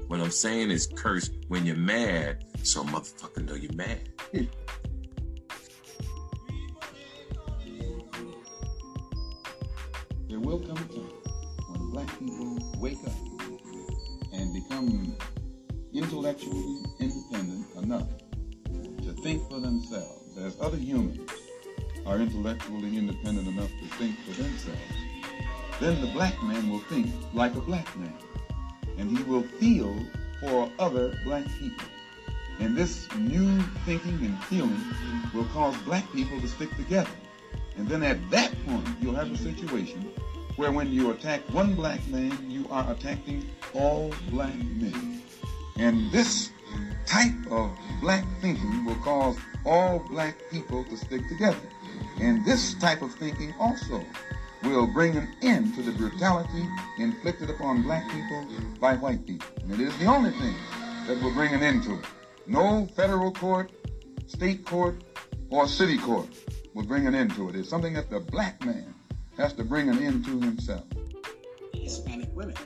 What 0.09 0.21
I'm 0.21 0.31
saying 0.31 0.71
is 0.71 0.87
curse 0.87 1.31
when 1.49 1.65
you're 1.65 1.77
mad, 1.77 2.45
so 2.63 2.85
motherfucker 2.85 3.47
know 3.49 3.55
you're 3.55 3.73
mad. 3.73 4.09
There 10.35 10.41
will 10.41 10.59
come 10.59 10.77
a 10.77 10.93
time 10.93 11.13
when 11.69 11.91
black 11.91 12.19
people 12.19 12.59
wake 12.81 12.99
up 13.07 13.13
and 14.33 14.53
become 14.53 15.15
intellectually 15.93 16.83
independent 16.99 17.67
enough 17.77 18.09
to 19.03 19.13
think 19.23 19.49
for 19.49 19.61
themselves, 19.61 20.37
as 20.39 20.57
other 20.61 20.77
humans 20.77 21.31
are 22.05 22.19
intellectually 22.19 22.99
independent 22.99 23.47
enough 23.47 23.71
to 23.71 23.87
think 23.97 24.19
for 24.21 24.43
themselves. 24.43 24.81
Then 25.79 26.01
the 26.01 26.09
black 26.09 26.43
man 26.43 26.69
will 26.69 26.81
think 26.81 27.13
like 27.33 27.55
a 27.55 27.61
black 27.61 27.97
man, 27.97 28.13
and 28.99 29.17
he 29.17 29.23
will 29.25 29.43
feel 29.43 29.95
for 30.41 30.71
other 30.79 31.19
black 31.25 31.45
people. 31.59 31.87
And 32.61 32.77
this 32.77 33.09
new 33.17 33.61
thinking 33.85 34.19
and 34.25 34.43
feeling 34.45 34.81
will 35.33 35.47
cause 35.47 35.77
black 35.79 36.11
people 36.13 36.41
to 36.41 36.49
stick 36.49 36.75
together. 36.77 37.11
And 37.77 37.89
then 37.89 38.03
at 38.03 38.31
that 38.31 38.55
point, 38.67 38.87
you'll 39.01 39.15
have 39.15 39.33
a 39.33 39.37
situation 39.37 40.13
where 40.57 40.71
when 40.71 40.93
you 40.93 41.11
attack 41.11 41.41
one 41.53 41.75
black 41.75 42.07
man, 42.09 42.39
you 42.49 42.67
are 42.71 42.91
attacking 42.93 43.49
all 43.75 44.13
black 44.31 44.55
men. 44.55 45.23
And 45.77 46.11
this 46.13 46.51
type 47.07 47.35
of 47.51 47.77
black 48.01 48.25
thinking 48.41 48.85
will 48.85 48.95
cause 48.97 49.37
all 49.65 49.99
black 50.11 50.37
people 50.51 50.85
to 50.85 50.97
stick 50.97 51.27
together. 51.29 51.59
And 52.21 52.45
this 52.45 52.75
type 52.75 53.03
of 53.03 53.13
thinking 53.15 53.53
also 53.59 54.05
will 54.65 54.87
bring 54.87 55.17
an 55.17 55.29
end 55.43 55.75
to 55.75 55.83
the 55.83 55.93
brutality 55.93 56.67
inflicted 56.99 57.51
upon 57.51 57.83
black 57.83 58.09
people 58.11 58.47
by 58.81 58.95
white 58.95 59.27
people. 59.27 59.49
And 59.63 59.73
it 59.73 59.81
is 59.81 59.97
the 59.99 60.07
only 60.07 60.31
thing 60.31 60.55
that 61.07 61.23
will 61.23 61.33
bring 61.33 61.53
an 61.53 61.63
end 61.63 61.85
to 61.85 61.95
it. 61.95 62.05
No 62.47 62.87
federal 62.97 63.33
court, 63.33 63.71
state 64.27 64.65
court, 64.65 65.03
or 65.51 65.69
city 65.69 65.99
court 65.99 66.29
will 66.75 66.85
bring 66.85 67.07
an 67.07 67.15
end 67.15 67.35
to 67.37 67.49
it. 67.49 67.57
It's 67.57 67.69
something 67.69 67.95
that 67.95 68.11
the 68.11 68.21
black 68.21 68.65
man 68.65 68.95
has 69.37 69.53
to 69.55 69.65
bring 69.65 69.89
an 69.89 69.99
end 69.99 70.25
to 70.25 70.41
himself. 70.41 70.85
Hispanic 71.73 72.31
women. 72.35 72.57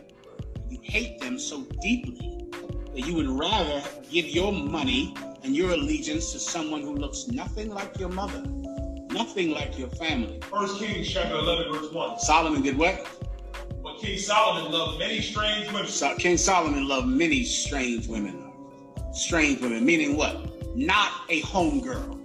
You 0.68 0.78
hate 0.82 1.20
them 1.20 1.38
so 1.38 1.62
deeply 1.82 2.46
that 2.94 3.06
you 3.06 3.14
would 3.14 3.28
rather 3.28 3.82
give 4.10 4.26
your 4.26 4.52
money 4.52 5.14
and 5.42 5.54
your 5.54 5.70
allegiance 5.70 6.32
to 6.32 6.38
someone 6.38 6.82
who 6.82 6.94
looks 6.94 7.28
nothing 7.28 7.70
like 7.70 7.98
your 7.98 8.08
mother, 8.08 8.42
nothing 9.12 9.50
like 9.50 9.78
your 9.78 9.88
family. 9.88 10.40
First 10.50 10.78
Kings 10.78 11.08
chapter 11.08 11.34
11 11.34 11.72
verse 11.72 11.92
1. 11.92 12.18
Solomon 12.20 12.62
did 12.62 12.76
what? 12.76 13.06
But 13.82 13.98
King 13.98 14.18
Solomon 14.18 14.72
loved 14.72 14.98
many 14.98 15.20
strange 15.20 15.72
women. 15.72 15.88
So- 15.88 16.16
King 16.16 16.36
Solomon 16.36 16.86
loved 16.86 17.08
many 17.08 17.44
strange 17.44 18.06
women. 18.08 18.52
Strange 19.12 19.60
women, 19.60 19.84
meaning 19.84 20.16
what? 20.16 20.76
Not 20.76 21.10
a 21.28 21.42
homegirl. 21.42 22.16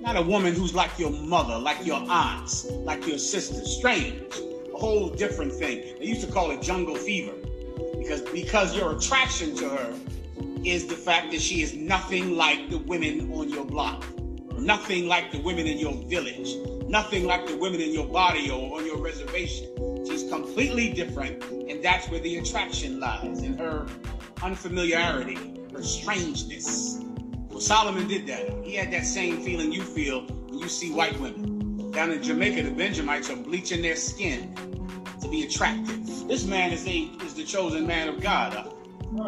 Not 0.00 0.16
a 0.16 0.22
woman 0.22 0.54
who's 0.54 0.74
like 0.74 0.98
your 0.98 1.10
mother, 1.10 1.58
like 1.58 1.84
your 1.84 2.00
aunts, 2.10 2.70
like 2.70 3.06
your 3.06 3.18
sisters. 3.18 3.76
Strange. 3.76 4.22
A 4.72 4.78
whole 4.78 5.10
different 5.10 5.52
thing. 5.52 5.98
They 5.98 6.06
used 6.06 6.22
to 6.22 6.32
call 6.32 6.50
it 6.52 6.62
jungle 6.62 6.96
fever. 6.96 7.34
Because 7.98 8.22
because 8.22 8.74
your 8.74 8.96
attraction 8.96 9.54
to 9.56 9.68
her 9.68 9.94
is 10.64 10.86
the 10.86 10.94
fact 10.94 11.32
that 11.32 11.40
she 11.40 11.60
is 11.62 11.74
nothing 11.74 12.36
like 12.36 12.70
the 12.70 12.78
women 12.78 13.30
on 13.32 13.50
your 13.50 13.64
block. 13.64 14.04
Nothing 14.60 15.08
like 15.08 15.32
the 15.32 15.40
women 15.40 15.66
in 15.66 15.78
your 15.78 15.94
village. 16.04 16.56
Nothing 16.86 17.24
like 17.24 17.46
the 17.46 17.56
women 17.56 17.80
in 17.80 17.94
your 17.94 18.06
body 18.06 18.50
or 18.50 18.76
on 18.76 18.84
your 18.84 18.98
reservation. 18.98 20.04
She's 20.06 20.28
completely 20.28 20.92
different, 20.92 21.42
and 21.44 21.82
that's 21.82 22.10
where 22.10 22.20
the 22.20 22.36
attraction 22.36 23.00
lies 23.00 23.42
in 23.42 23.56
her 23.56 23.86
unfamiliarity, 24.42 25.62
her 25.72 25.82
strangeness. 25.82 27.00
Well, 27.48 27.60
Solomon 27.60 28.06
did 28.06 28.26
that. 28.26 28.62
He 28.62 28.74
had 28.74 28.92
that 28.92 29.06
same 29.06 29.40
feeling 29.40 29.72
you 29.72 29.82
feel 29.82 30.26
when 30.26 30.58
you 30.58 30.68
see 30.68 30.92
white 30.92 31.18
women. 31.18 31.90
Down 31.92 32.10
in 32.10 32.22
Jamaica, 32.22 32.62
the 32.62 32.70
Benjamites 32.70 33.30
are 33.30 33.36
bleaching 33.36 33.80
their 33.80 33.96
skin 33.96 34.54
to 35.22 35.28
be 35.28 35.44
attractive. 35.44 36.06
This 36.28 36.44
man 36.44 36.70
is, 36.70 36.86
a, 36.86 37.10
is 37.24 37.32
the 37.32 37.44
chosen 37.44 37.86
man 37.86 38.10
of 38.10 38.20
God. 38.20 38.74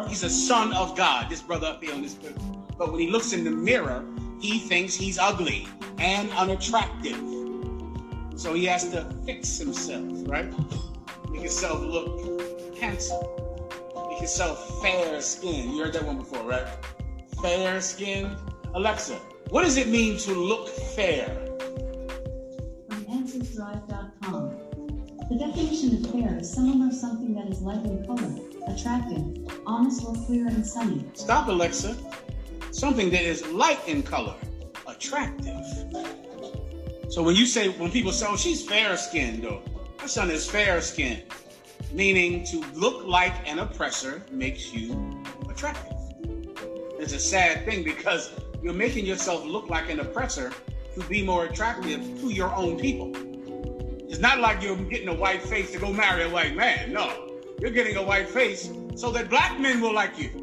He's 0.07 0.21
a 0.21 0.29
son 0.29 0.73
of 0.73 0.95
God, 0.95 1.31
this 1.31 1.41
brother 1.41 1.65
up 1.65 1.83
here 1.83 1.93
on 1.95 2.03
this 2.03 2.13
book. 2.13 2.37
But 2.77 2.91
when 2.91 3.01
he 3.01 3.09
looks 3.09 3.33
in 3.33 3.43
the 3.43 3.51
mirror, 3.51 4.05
he 4.43 4.59
thinks 4.59 4.93
he's 4.93 5.17
ugly 5.17 5.65
and 5.99 6.29
unattractive. 6.31 7.17
So 8.35 8.53
he 8.53 8.65
has 8.65 8.89
to 8.91 9.05
fix 9.25 9.57
himself, 9.57 10.03
right? 10.25 10.51
Make 11.29 11.43
himself 11.43 11.79
look 11.81 12.77
handsome. 12.77 13.23
Make 14.09 14.17
himself 14.17 14.81
fair 14.81 15.21
skin. 15.21 15.71
You 15.71 15.83
heard 15.85 15.93
that 15.93 16.03
one 16.03 16.17
before, 16.17 16.43
right? 16.43 16.67
Fair 17.41 17.79
skin. 17.79 18.35
Alexa, 18.73 19.15
what 19.49 19.63
does 19.63 19.77
it 19.77 19.87
mean 19.87 20.17
to 20.17 20.33
look 20.33 20.67
fair? 20.67 21.27
From 22.89 23.05
AnswersDrive.com. 23.05 24.59
The 25.29 25.37
definition 25.39 26.03
of 26.03 26.11
fair 26.11 26.37
is 26.39 26.51
someone 26.51 26.89
or 26.89 26.93
something 26.93 27.33
that 27.35 27.47
is 27.47 27.61
light 27.61 27.85
in 27.85 28.05
color, 28.05 28.35
attractive, 28.67 29.49
honest 29.65 30.03
or 30.03 30.13
clear 30.25 30.47
and 30.47 30.67
sunny. 30.67 31.05
Stop, 31.13 31.47
Alexa. 31.47 31.95
Something 32.73 33.11
that 33.11 33.21
is 33.21 33.45
light 33.49 33.87
in 33.87 34.01
color, 34.01 34.33
attractive. 34.87 35.63
So 37.09 37.21
when 37.21 37.35
you 37.35 37.45
say, 37.45 37.69
when 37.69 37.91
people 37.91 38.11
say, 38.11 38.25
oh, 38.27 38.35
she's 38.35 38.67
fair 38.67 38.97
skinned, 38.97 39.45
or 39.45 39.61
my 39.99 40.07
son 40.07 40.31
is 40.31 40.49
fair 40.49 40.81
skinned, 40.81 41.21
meaning 41.91 42.43
to 42.47 42.65
look 42.73 43.05
like 43.05 43.47
an 43.47 43.59
oppressor 43.59 44.23
makes 44.31 44.73
you 44.73 45.23
attractive. 45.47 45.93
It's 46.99 47.13
a 47.13 47.19
sad 47.19 47.63
thing 47.63 47.83
because 47.83 48.31
you're 48.63 48.73
making 48.73 49.05
yourself 49.05 49.45
look 49.45 49.69
like 49.69 49.91
an 49.91 49.99
oppressor 49.99 50.51
to 50.95 51.01
be 51.01 51.23
more 51.23 51.45
attractive 51.45 52.01
to 52.21 52.29
your 52.31 52.51
own 52.55 52.79
people. 52.79 53.11
It's 54.09 54.19
not 54.19 54.39
like 54.39 54.63
you're 54.63 54.77
getting 54.77 55.09
a 55.09 55.15
white 55.15 55.43
face 55.43 55.71
to 55.73 55.77
go 55.77 55.93
marry 55.93 56.23
a 56.23 56.29
white 56.29 56.55
man. 56.55 56.91
No. 56.91 57.39
You're 57.59 57.69
getting 57.69 57.97
a 57.97 58.03
white 58.03 58.29
face 58.29 58.71
so 58.95 59.11
that 59.11 59.29
black 59.29 59.59
men 59.59 59.79
will 59.79 59.93
like 59.93 60.17
you. 60.17 60.42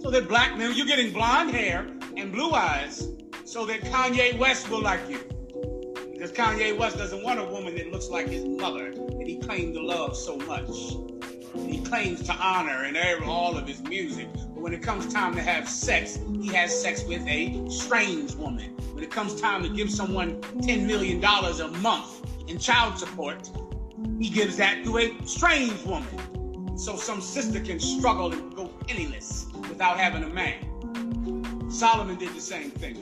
So 0.00 0.10
that 0.10 0.28
black 0.28 0.56
men, 0.56 0.74
you're 0.76 0.86
getting 0.86 1.12
blonde 1.12 1.50
hair 1.50 1.86
and 2.16 2.30
blue 2.30 2.52
eyes 2.52 3.08
so 3.44 3.66
that 3.66 3.80
Kanye 3.80 4.38
West 4.38 4.70
will 4.70 4.80
like 4.80 5.00
you. 5.08 5.18
Because 6.12 6.30
Kanye 6.30 6.76
West 6.78 6.98
doesn't 6.98 7.22
want 7.24 7.40
a 7.40 7.44
woman 7.44 7.74
that 7.74 7.90
looks 7.90 8.08
like 8.08 8.28
his 8.28 8.44
mother 8.44 8.92
that 8.92 9.24
he 9.26 9.38
claimed 9.38 9.74
to 9.74 9.80
love 9.80 10.16
so 10.16 10.36
much. 10.36 10.68
And 11.54 11.68
he 11.68 11.80
claims 11.80 12.22
to 12.24 12.32
honor 12.34 12.84
in 12.84 12.96
all 13.24 13.56
of 13.56 13.66
his 13.66 13.82
music. 13.82 14.28
But 14.32 14.62
when 14.62 14.72
it 14.72 14.82
comes 14.82 15.12
time 15.12 15.34
to 15.34 15.42
have 15.42 15.68
sex, 15.68 16.20
he 16.40 16.48
has 16.48 16.80
sex 16.80 17.04
with 17.04 17.26
a 17.26 17.68
strange 17.68 18.36
woman, 18.36 18.76
when 18.92 19.02
it 19.02 19.10
comes 19.10 19.40
time 19.40 19.64
to 19.64 19.68
give 19.68 19.90
someone 19.90 20.40
$10 20.42 20.86
million 20.86 21.22
a 21.24 21.68
month 21.78 22.24
in 22.48 22.58
child 22.58 22.98
support, 22.98 23.50
he 24.20 24.28
gives 24.28 24.56
that 24.58 24.84
to 24.84 24.98
a 24.98 25.16
strange 25.26 25.82
woman. 25.84 26.78
So 26.78 26.94
some 26.94 27.20
sister 27.20 27.58
can 27.58 27.80
struggle 27.80 28.32
and 28.32 28.54
go 28.54 28.68
penniless 28.86 29.47
without 29.78 29.96
having 29.96 30.24
a 30.24 30.28
man. 30.28 31.70
Solomon 31.70 32.16
did 32.16 32.34
the 32.34 32.40
same 32.40 32.72
thing. 32.72 33.00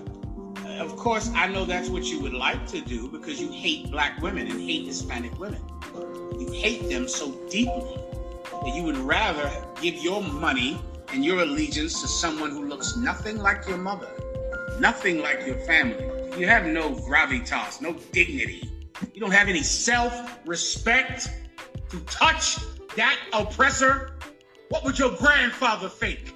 Of 0.78 0.94
course, 0.94 1.30
I 1.34 1.46
know 1.46 1.64
that's 1.64 1.88
what 1.88 2.04
you 2.04 2.20
would 2.20 2.34
like 2.34 2.66
to 2.66 2.82
do 2.82 3.08
because 3.08 3.40
you 3.40 3.50
hate 3.50 3.90
black 3.90 4.20
women 4.20 4.46
and 4.46 4.60
hate 4.60 4.84
Hispanic 4.84 5.38
women. 5.40 5.62
You 6.38 6.52
hate 6.52 6.90
them 6.90 7.08
so 7.08 7.30
deeply 7.48 7.96
that 8.62 8.74
you 8.74 8.82
would 8.82 8.98
rather 8.98 9.50
give 9.80 9.94
your 9.94 10.22
money 10.22 10.78
and 11.14 11.24
your 11.24 11.40
allegiance 11.40 12.02
to 12.02 12.08
someone 12.08 12.50
who 12.50 12.66
looks 12.66 12.94
nothing 12.94 13.38
like 13.38 13.66
your 13.66 13.78
mother, 13.78 14.10
nothing 14.78 15.22
like 15.22 15.46
your 15.46 15.56
family. 15.60 16.04
You 16.38 16.46
have 16.46 16.66
no 16.66 16.90
gravitas, 16.90 17.80
no 17.80 17.94
dignity. 18.12 18.70
You 19.14 19.20
don't 19.22 19.30
have 19.30 19.48
any 19.48 19.62
self 19.62 20.40
respect 20.44 21.30
to 21.88 22.00
touch 22.00 22.58
that 22.96 23.16
oppressor. 23.32 24.18
What 24.68 24.84
would 24.84 24.98
your 24.98 25.16
grandfather 25.16 25.88
think? 25.88 26.34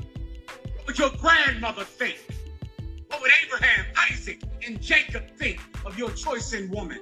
What 0.90 0.98
would 0.98 1.12
your 1.12 1.20
grandmother 1.20 1.84
think? 1.84 2.18
What 3.06 3.22
would 3.22 3.30
Abraham, 3.46 3.86
Isaac, 4.10 4.42
and 4.66 4.82
Jacob 4.82 5.22
think 5.36 5.60
of 5.86 5.96
your 5.96 6.10
choice 6.10 6.52
in 6.52 6.68
woman? 6.68 6.98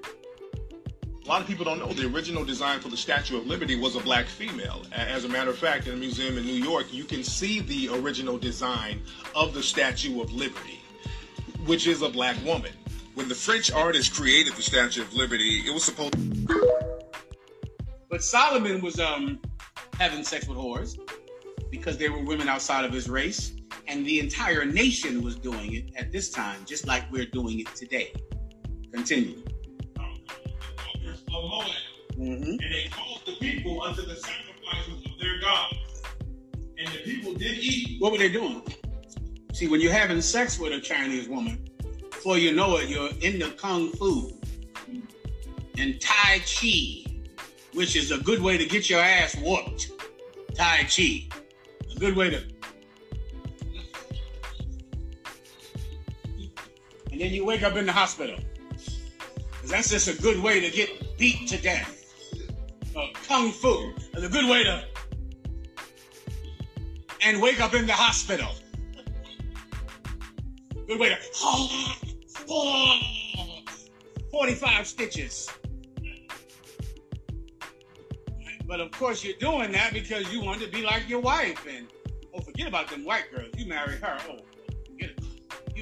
A 1.25 1.27
lot 1.27 1.41
of 1.41 1.47
people 1.47 1.65
don't 1.65 1.79
know 1.79 1.91
the 1.95 2.07
original 2.07 2.45
design 2.45 2.81
for 2.81 2.91
the 2.91 2.99
Statue 2.99 3.39
of 3.39 3.47
Liberty 3.47 3.77
was 3.77 3.97
a 3.97 4.01
black 4.01 4.27
female. 4.27 4.83
As 4.93 5.25
a 5.25 5.29
matter 5.31 5.49
of 5.49 5.57
fact, 5.57 5.87
in 5.87 5.95
a 5.95 5.97
museum 5.97 6.37
in 6.37 6.45
New 6.45 6.63
York, 6.63 6.93
you 6.93 7.05
can 7.05 7.25
see 7.25 7.61
the 7.61 7.89
original 7.89 8.37
design 8.37 9.01
of 9.35 9.55
the 9.55 9.63
Statue 9.63 10.21
of 10.21 10.31
Liberty, 10.35 10.83
which 11.65 11.87
is 11.87 12.03
a 12.03 12.11
black 12.11 12.37
woman. 12.45 12.73
When 13.15 13.27
the 13.27 13.35
French 13.35 13.73
artist 13.73 14.13
created 14.13 14.53
the 14.53 14.63
Statue 14.63 15.01
of 15.01 15.15
Liberty, 15.15 15.63
it 15.67 15.73
was 15.73 15.85
supposed. 15.85 16.15
But 18.11 18.23
Solomon 18.23 18.83
was 18.83 19.01
um, 19.01 19.41
having 19.99 20.25
sex 20.25 20.47
with 20.47 20.59
whores 20.59 20.99
because 21.71 21.97
there 21.97 22.13
were 22.13 22.23
women 22.23 22.51
outside 22.51 22.85
of 22.85 22.93
his 22.93 23.09
race, 23.09 23.53
and 23.89 24.07
the 24.07 24.21
entire 24.21 24.65
nation 24.65 25.23
was 25.23 25.37
doing 25.37 25.75
it 25.75 25.91
at 25.97 26.13
this 26.13 26.31
time, 26.31 26.65
just 26.67 26.87
like 26.87 27.11
we're 27.11 27.27
doing 27.27 27.61
it 27.61 27.75
today. 27.75 28.13
Continue. 28.93 29.43
Mm-hmm. 32.19 32.51
And 32.51 32.61
they 32.61 32.89
caused 32.91 33.27
the 33.27 33.37
people 33.41 33.83
unto 33.83 34.03
the 34.03 34.17
sacrifices 34.17 35.07
of 35.07 35.19
their 35.21 35.41
gods. 35.41 36.03
And 36.79 36.89
the 36.89 36.99
people 37.05 37.33
did 37.35 37.59
eat. 37.59 38.01
What 38.01 38.13
were 38.13 38.19
they 38.19 38.29
doing? 38.29 38.63
See, 39.53 39.69
when 39.69 39.81
you're 39.81 39.93
having 39.93 40.21
sex 40.21 40.59
with 40.59 40.73
a 40.73 40.81
Chinese 40.81 41.29
woman, 41.29 41.67
before 42.11 42.39
you 42.39 42.53
know 42.55 42.77
it, 42.77 42.89
you're 42.89 43.11
into 43.23 43.51
kung 43.53 43.91
fu 43.93 44.33
and 45.79 46.01
Tai 46.01 46.41
Chi, 46.41 47.05
which 47.73 47.95
is 47.95 48.11
a 48.11 48.19
good 48.19 48.43
way 48.43 48.59
to 48.59 48.67
get 48.67 48.91
your 48.91 49.01
ass 49.01 49.37
whooped. 49.37 49.93
Tai 50.55 50.85
Chi. 50.85 51.29
A 51.95 51.99
good 51.99 52.17
way 52.17 52.31
to. 52.31 52.43
And 57.19 57.25
then 57.25 57.35
you 57.35 57.45
wake 57.45 57.65
up 57.65 57.75
in 57.75 57.85
the 57.85 57.91
hospital. 57.91 58.39
Because 58.71 59.71
that's 59.71 59.91
just 59.91 60.07
a 60.07 60.17
good 60.23 60.41
way 60.41 60.61
to 60.61 60.71
get 60.71 61.19
beat 61.19 61.49
to 61.49 61.61
death. 61.61 62.15
Uh, 62.97 63.09
kung 63.27 63.51
Fu 63.51 63.93
is 64.15 64.23
a 64.23 64.29
good 64.29 64.49
way 64.49 64.63
to. 64.63 64.85
And 67.23 67.43
wake 67.43 67.61
up 67.61 67.75
in 67.75 67.89
the 67.89 67.93
hospital. 67.93 68.47
Good 70.87 71.01
way 71.01 71.09
to. 71.09 71.17
45 74.31 74.87
stitches. 74.87 75.51
But 78.65 78.79
of 78.79 78.93
course, 78.93 79.25
you're 79.25 79.35
doing 79.41 79.73
that 79.73 79.93
because 79.93 80.33
you 80.33 80.41
want 80.41 80.61
to 80.61 80.69
be 80.69 80.83
like 80.83 81.09
your 81.09 81.19
wife. 81.19 81.67
And 81.69 81.89
oh, 82.33 82.43
forget 82.43 82.69
about 82.69 82.89
them 82.89 83.05
white 83.05 83.25
girls. 83.35 83.49
You 83.57 83.67
marry 83.67 83.97
her. 83.97 84.19
Oh, 84.31 84.39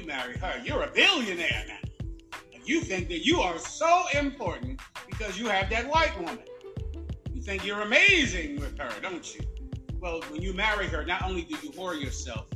marry 0.07 0.37
her. 0.37 0.61
You're 0.63 0.83
a 0.83 0.91
billionaire 0.91 1.65
now. 1.67 2.39
And 2.53 2.67
you 2.67 2.81
think 2.81 3.09
that 3.09 3.25
you 3.25 3.41
are 3.41 3.59
so 3.59 4.05
important 4.13 4.79
because 5.07 5.37
you 5.37 5.47
have 5.47 5.69
that 5.69 5.87
white 5.87 6.17
woman. 6.17 6.39
You 7.33 7.41
think 7.41 7.65
you're 7.65 7.81
amazing 7.81 8.59
with 8.59 8.77
her, 8.79 8.89
don't 9.01 9.35
you? 9.35 9.41
Well, 9.99 10.21
when 10.29 10.41
you 10.41 10.53
marry 10.53 10.87
her, 10.87 11.05
not 11.05 11.23
only 11.23 11.43
do 11.43 11.55
you 11.61 11.71
whore 11.71 11.99
yourself, 11.99 12.47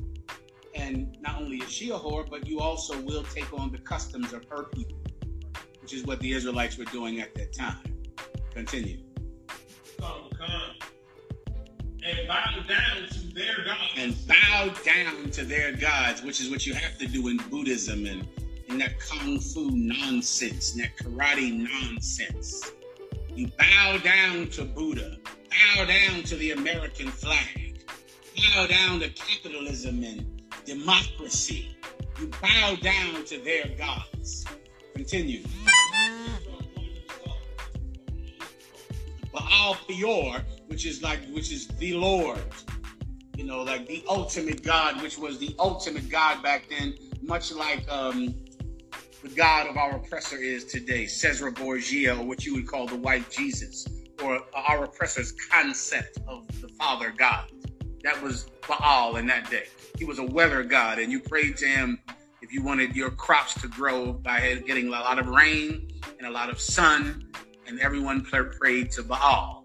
and 0.73 1.17
not 1.21 1.41
only 1.41 1.57
is 1.57 1.69
she 1.69 1.89
a 1.89 1.93
whore, 1.93 2.27
but 2.27 2.47
you 2.47 2.59
also 2.61 2.99
will 3.01 3.23
take 3.23 3.51
on 3.53 3.71
the 3.71 3.79
customs 3.79 4.31
of 4.31 4.45
her 4.49 4.63
people, 4.65 4.97
which 5.81 5.93
is 5.93 6.03
what 6.05 6.19
the 6.21 6.31
Israelites 6.31 6.77
were 6.77 6.85
doing 6.85 7.19
at 7.19 7.35
that 7.35 7.53
time. 7.53 7.83
Continue. 8.53 8.99
Come, 9.99 10.29
come. 10.37 10.75
And 12.03 12.27
bow 12.27 12.63
down 12.67 13.07
to 13.09 13.20
their. 13.33 13.65
And 13.97 14.15
bow 14.27 14.73
down 14.83 15.29
to 15.31 15.43
their 15.43 15.73
gods, 15.73 16.21
which 16.23 16.41
is 16.41 16.49
what 16.49 16.65
you 16.65 16.73
have 16.73 16.97
to 16.97 17.07
do 17.07 17.27
in 17.27 17.37
Buddhism 17.49 18.05
and 18.05 18.27
in 18.67 18.77
that 18.79 18.99
kung 18.99 19.39
fu 19.39 19.69
nonsense, 19.71 20.73
and 20.73 20.83
that 20.83 20.97
karate 20.97 21.51
nonsense. 21.51 22.71
You 23.35 23.47
bow 23.57 23.97
down 24.03 24.47
to 24.51 24.63
Buddha, 24.63 25.17
bow 25.25 25.85
down 25.85 26.23
to 26.23 26.35
the 26.35 26.51
American 26.51 27.07
flag, 27.07 27.83
bow 28.37 28.67
down 28.67 28.99
to 29.01 29.09
capitalism 29.09 30.03
and 30.03 30.41
democracy. 30.65 31.77
You 32.19 32.27
bow 32.41 32.75
down 32.81 33.25
to 33.25 33.39
their 33.39 33.67
gods. 33.77 34.45
Continue. 34.95 35.43
Baal 39.33 39.77
Peor, 39.87 40.41
which 40.67 40.85
is 40.85 41.01
like, 41.01 41.19
which 41.29 41.51
is 41.51 41.67
the 41.67 41.93
Lord. 41.93 42.39
You 43.41 43.47
know, 43.47 43.63
like 43.63 43.87
the 43.87 44.03
ultimate 44.07 44.61
God, 44.61 45.01
which 45.01 45.17
was 45.17 45.39
the 45.39 45.55
ultimate 45.57 46.09
God 46.09 46.43
back 46.43 46.69
then, 46.69 46.93
much 47.23 47.51
like 47.51 47.91
um, 47.91 48.35
the 49.23 49.29
God 49.29 49.65
of 49.65 49.77
our 49.77 49.95
oppressor 49.95 50.37
is 50.37 50.63
today, 50.65 51.07
Caesar 51.07 51.49
Borgia, 51.49 52.15
or 52.15 52.23
what 52.23 52.45
you 52.45 52.53
would 52.53 52.67
call 52.67 52.85
the 52.85 52.97
white 52.97 53.31
Jesus, 53.31 53.87
or 54.23 54.41
our 54.53 54.83
oppressor's 54.83 55.31
concept 55.31 56.19
of 56.27 56.45
the 56.61 56.67
Father 56.67 57.11
God. 57.17 57.51
That 58.03 58.21
was 58.21 58.45
Baal 58.67 59.15
in 59.15 59.25
that 59.25 59.49
day. 59.49 59.65
He 59.97 60.05
was 60.05 60.19
a 60.19 60.23
weather 60.23 60.61
god, 60.61 60.99
and 60.99 61.11
you 61.11 61.19
prayed 61.19 61.57
to 61.57 61.67
him 61.67 61.99
if 62.43 62.53
you 62.53 62.61
wanted 62.61 62.95
your 62.95 63.09
crops 63.09 63.59
to 63.61 63.67
grow 63.67 64.13
by 64.13 64.61
getting 64.67 64.89
a 64.89 64.91
lot 64.91 65.17
of 65.17 65.25
rain 65.25 65.89
and 66.19 66.27
a 66.27 66.31
lot 66.31 66.51
of 66.51 66.61
sun, 66.61 67.23
and 67.65 67.79
everyone 67.79 68.23
prayed 68.23 68.91
to 68.91 69.01
Baal. 69.01 69.63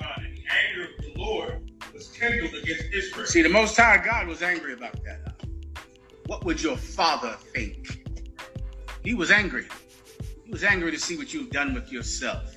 Anger 0.00 0.84
of 0.84 1.04
the 1.04 1.12
Lord 1.16 1.71
kindled 2.22 2.54
against 2.54 2.84
Israel. 2.92 3.26
See, 3.26 3.42
the 3.42 3.48
Most 3.48 3.76
High 3.76 3.98
God 3.98 4.28
was 4.28 4.42
angry 4.42 4.72
about 4.74 5.02
that. 5.04 5.34
What 6.26 6.44
would 6.44 6.62
your 6.62 6.76
father 6.76 7.36
think? 7.52 8.00
He 9.02 9.14
was 9.14 9.30
angry. 9.30 9.66
He 10.44 10.50
was 10.50 10.62
angry 10.62 10.92
to 10.92 10.98
see 10.98 11.16
what 11.16 11.34
you've 11.34 11.50
done 11.50 11.74
with 11.74 11.90
yourself. 11.90 12.54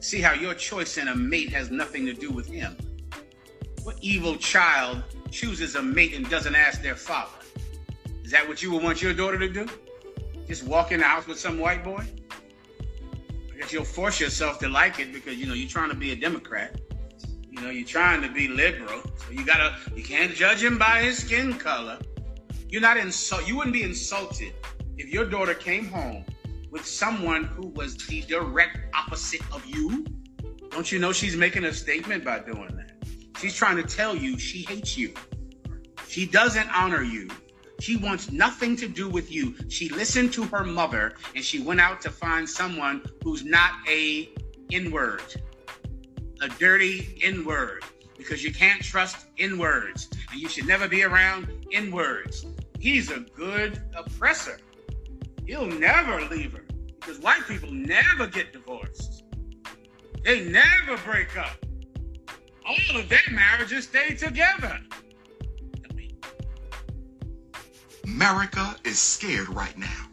See 0.00 0.20
how 0.20 0.32
your 0.32 0.54
choice 0.54 0.98
in 0.98 1.08
a 1.08 1.14
mate 1.14 1.50
has 1.50 1.70
nothing 1.70 2.04
to 2.06 2.12
do 2.12 2.30
with 2.30 2.48
him. 2.48 2.76
What 3.84 3.96
evil 4.00 4.36
child 4.36 5.04
chooses 5.30 5.76
a 5.76 5.82
mate 5.82 6.14
and 6.14 6.28
doesn't 6.28 6.56
ask 6.56 6.82
their 6.82 6.96
father? 6.96 7.38
Is 8.24 8.32
that 8.32 8.48
what 8.48 8.60
you 8.60 8.72
would 8.72 8.82
want 8.82 9.02
your 9.02 9.14
daughter 9.14 9.38
to 9.38 9.48
do? 9.48 9.66
Just 10.48 10.64
walk 10.64 10.90
in 10.90 10.98
the 10.98 11.06
house 11.06 11.28
with 11.28 11.38
some 11.38 11.60
white 11.60 11.84
boy? 11.84 12.04
I 13.52 13.58
guess 13.58 13.72
you'll 13.72 13.84
force 13.84 14.20
yourself 14.20 14.58
to 14.60 14.68
like 14.68 14.98
it 14.98 15.12
because 15.12 15.36
you 15.36 15.46
know 15.46 15.54
you're 15.54 15.68
trying 15.68 15.90
to 15.90 15.96
be 15.96 16.10
a 16.10 16.16
Democrat. 16.16 16.80
You 17.56 17.62
know, 17.62 17.70
you're 17.70 17.86
trying 17.86 18.20
to 18.22 18.28
be 18.28 18.48
liberal. 18.48 19.00
So 19.02 19.32
you 19.32 19.44
gotta 19.44 19.74
you 19.94 20.02
can't 20.02 20.34
judge 20.34 20.62
him 20.62 20.76
by 20.78 21.02
his 21.02 21.18
skin 21.18 21.54
color. 21.54 21.98
You're 22.68 22.82
not 22.82 22.98
insult 22.98 23.48
you 23.48 23.56
wouldn't 23.56 23.72
be 23.72 23.82
insulted 23.82 24.52
if 24.98 25.08
your 25.08 25.24
daughter 25.24 25.54
came 25.54 25.86
home 25.86 26.24
with 26.70 26.84
someone 26.84 27.44
who 27.44 27.68
was 27.68 27.96
the 27.96 28.20
direct 28.22 28.78
opposite 28.94 29.40
of 29.52 29.64
you. 29.64 30.04
Don't 30.70 30.92
you 30.92 30.98
know 30.98 31.12
she's 31.12 31.36
making 31.36 31.64
a 31.64 31.72
statement 31.72 32.24
by 32.24 32.40
doing 32.40 32.76
that? 32.76 32.92
She's 33.40 33.54
trying 33.54 33.76
to 33.76 33.82
tell 33.82 34.14
you 34.14 34.38
she 34.38 34.62
hates 34.62 34.98
you. 34.98 35.14
She 36.06 36.26
doesn't 36.26 36.68
honor 36.76 37.02
you. 37.02 37.28
She 37.80 37.96
wants 37.96 38.30
nothing 38.30 38.76
to 38.76 38.88
do 38.88 39.08
with 39.08 39.30
you. 39.32 39.54
She 39.68 39.88
listened 39.88 40.32
to 40.34 40.44
her 40.44 40.64
mother 40.64 41.14
and 41.34 41.44
she 41.44 41.60
went 41.60 41.80
out 41.80 42.00
to 42.02 42.10
find 42.10 42.48
someone 42.48 43.02
who's 43.22 43.44
not 43.44 43.72
a 43.88 44.30
N-word, 44.72 45.22
a 46.40 46.48
dirty 46.48 47.18
N-word, 47.22 47.84
because 48.16 48.42
you 48.42 48.52
can't 48.52 48.82
trust 48.82 49.26
N-words 49.38 50.08
and 50.30 50.40
you 50.40 50.48
should 50.48 50.66
never 50.66 50.88
be 50.88 51.02
around 51.02 51.48
N-words. 51.72 52.46
He's 52.78 53.10
a 53.10 53.20
good 53.20 53.82
oppressor. 53.94 54.58
He'll 55.46 55.66
never 55.66 56.20
leave 56.22 56.52
her 56.52 56.64
because 57.00 57.18
white 57.18 57.42
people 57.46 57.70
never 57.70 58.26
get 58.26 58.52
divorced. 58.52 59.24
They 60.24 60.44
never 60.44 60.96
break 61.04 61.36
up 61.38 61.56
all 62.66 62.98
of 62.98 63.08
their 63.08 63.20
marriages 63.30 63.84
stay 63.84 64.14
together. 64.14 64.80
America 68.04 68.76
is 68.84 68.98
scared 68.98 69.48
right 69.48 69.76
now. 69.78 70.06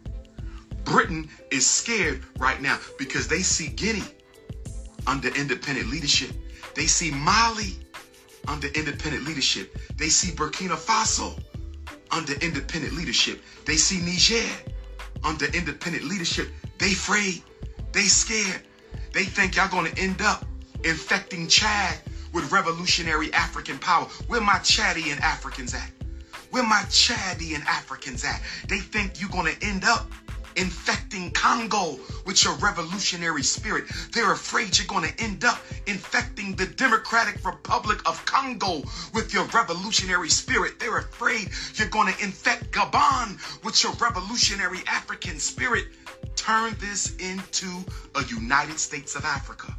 Britain 0.84 1.28
is 1.50 1.66
scared 1.66 2.22
right 2.38 2.60
now 2.60 2.78
because 2.98 3.26
they 3.26 3.40
see 3.40 3.68
Guinea 3.68 4.02
under 5.06 5.28
independent 5.28 5.88
leadership. 5.90 6.32
They 6.74 6.86
see 6.86 7.10
Mali 7.10 7.78
under 8.48 8.68
independent 8.68 9.24
leadership. 9.24 9.76
They 9.96 10.08
see 10.08 10.32
Burkina 10.32 10.76
Faso 10.76 11.38
under 12.10 12.32
independent 12.34 12.94
leadership. 12.94 13.42
They 13.64 13.76
see 13.76 14.00
Niger 14.00 14.48
under 15.24 15.46
independent 15.46 16.04
leadership. 16.04 16.48
They 16.78 16.92
afraid. 16.92 17.42
They 17.92 18.02
scared. 18.02 18.62
They 19.12 19.24
think 19.24 19.56
y'all 19.56 19.68
gonna 19.68 19.92
end 19.96 20.20
up 20.20 20.44
infecting 20.84 21.48
Chad 21.48 21.98
with 22.32 22.50
revolutionary 22.50 23.32
African 23.32 23.78
power. 23.78 24.06
Where 24.26 24.40
my 24.40 24.54
Chadian 24.54 25.20
Africans 25.20 25.72
at? 25.74 25.90
Where 26.50 26.64
my 26.64 26.82
Chadian 26.88 27.64
Africans 27.66 28.24
at? 28.24 28.40
They 28.68 28.78
think 28.78 29.20
you're 29.20 29.30
gonna 29.30 29.54
end 29.62 29.84
up 29.84 30.10
infecting 30.56 31.30
Congo 31.32 31.98
with 32.26 32.44
your 32.44 32.54
revolutionary 32.54 33.42
spirit. 33.42 33.84
They're 34.12 34.32
afraid 34.32 34.76
you're 34.78 34.86
going 34.86 35.08
to 35.08 35.22
end 35.22 35.44
up 35.44 35.58
infecting 35.86 36.56
the 36.56 36.66
Democratic 36.66 37.44
Republic 37.44 38.00
of 38.06 38.24
Congo 38.24 38.82
with 39.12 39.32
your 39.32 39.44
revolutionary 39.46 40.28
spirit. 40.28 40.78
They're 40.78 40.98
afraid 40.98 41.50
you're 41.74 41.88
going 41.88 42.12
to 42.12 42.22
infect 42.22 42.70
Gabon 42.72 43.38
with 43.64 43.82
your 43.82 43.92
revolutionary 43.94 44.80
African 44.86 45.38
spirit. 45.38 45.86
Turn 46.36 46.76
this 46.80 47.14
into 47.16 47.84
a 48.14 48.24
United 48.24 48.78
States 48.78 49.16
of 49.16 49.24
Africa. 49.24 49.74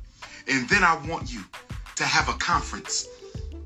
And 0.47 0.67
then 0.69 0.83
I 0.83 0.95
want 1.07 1.31
you 1.31 1.43
to 1.95 2.03
have 2.03 2.29
a 2.29 2.33
conference 2.33 3.07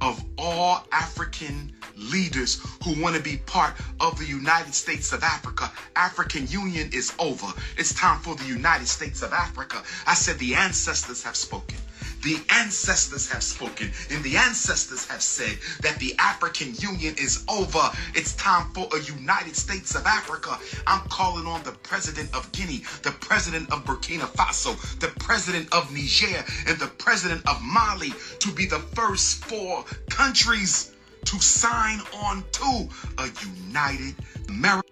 of 0.02 0.24
all 0.38 0.86
African 0.92 1.74
leaders 1.96 2.62
who 2.84 3.02
want 3.02 3.16
to 3.16 3.22
be 3.22 3.38
part 3.46 3.74
of 4.00 4.18
the 4.18 4.26
United 4.26 4.74
States 4.74 5.12
of 5.12 5.24
Africa. 5.24 5.72
African 5.96 6.48
Union 6.48 6.90
is 6.94 7.14
over. 7.20 7.48
It's 7.78 7.94
time 7.94 8.20
for 8.20 8.36
the 8.36 8.46
United 8.46 8.88
States 8.88 9.22
of 9.22 9.34
Africa. 9.34 9.82
I 10.08 10.14
said 10.14 10.40
the 10.40 10.56
ancestors 10.56 11.24
have 11.24 11.36
spoken. 11.36 11.78
The 12.22 12.38
ancestors 12.50 13.30
have 13.30 13.44
spoken, 13.44 13.92
and 14.10 14.22
the 14.24 14.36
ancestors 14.36 15.06
have 15.08 15.22
said 15.22 15.58
that 15.82 16.00
the 16.00 16.16
African 16.20 16.74
Union 16.76 17.16
is 17.18 17.46
over. 17.48 17.90
It's 18.14 18.36
time 18.36 18.72
for 18.74 18.90
a 18.94 19.00
United 19.02 19.56
States 19.56 19.96
of 19.96 20.06
Africa. 20.06 20.58
I'm 20.86 21.08
calling 21.10 21.46
on 21.46 21.64
the 21.64 21.72
president 21.72 22.34
of 22.36 22.52
Guinea, 22.52 22.84
the 23.04 23.12
president 23.22 23.72
of 23.72 23.86
Burkina 23.86 24.28
Faso, 24.36 24.76
the 25.00 25.08
president 25.20 25.74
of 25.74 25.94
Niger, 25.94 26.44
and 26.68 26.78
the 26.78 26.92
president 26.98 27.48
of 27.48 27.62
Mali 27.64 28.14
to 28.40 28.52
be 28.52 28.66
the 28.66 28.80
first 28.80 29.46
four 29.46 29.86
countries 30.10 30.94
to 31.26 31.40
sign 31.40 32.02
on 32.22 32.44
to 32.52 32.90
a 33.18 33.30
united 33.68 34.16
America. 34.50 34.90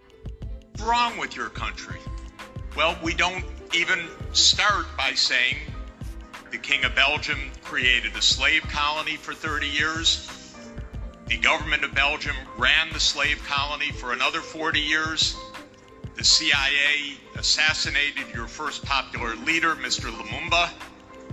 What's 0.71 0.83
wrong 0.83 1.17
with 1.17 1.35
your 1.35 1.49
country? 1.49 1.99
Well, 2.75 2.97
we 3.03 3.13
don't 3.13 3.43
even 3.73 4.07
start 4.31 4.85
by 4.97 5.11
saying 5.11 5.57
the 6.51 6.57
King 6.57 6.85
of 6.85 6.95
Belgium 6.95 7.51
created 7.63 8.15
a 8.15 8.21
slave 8.21 8.63
colony 8.63 9.15
for 9.15 9.33
30 9.33 9.67
years. 9.67 10.53
The 11.27 11.37
government 11.37 11.83
of 11.83 11.93
Belgium 11.93 12.35
ran 12.57 12.91
the 12.93 12.99
slave 12.99 13.43
colony 13.45 13.91
for 13.91 14.13
another 14.13 14.39
40 14.39 14.79
years. 14.79 15.35
The 16.15 16.23
CIA 16.23 17.17
assassinated 17.35 18.25
your 18.33 18.47
first 18.47 18.85
popular 18.85 19.35
leader, 19.35 19.75
Mr. 19.75 20.09
Lumumba, 20.09 20.69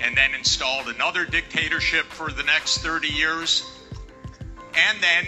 and 0.01 0.17
then 0.17 0.35
installed 0.35 0.89
another 0.89 1.25
dictatorship 1.25 2.07
for 2.07 2.31
the 2.31 2.43
next 2.43 2.79
30 2.79 3.09
years. 3.09 3.71
And 4.75 4.99
then 5.01 5.27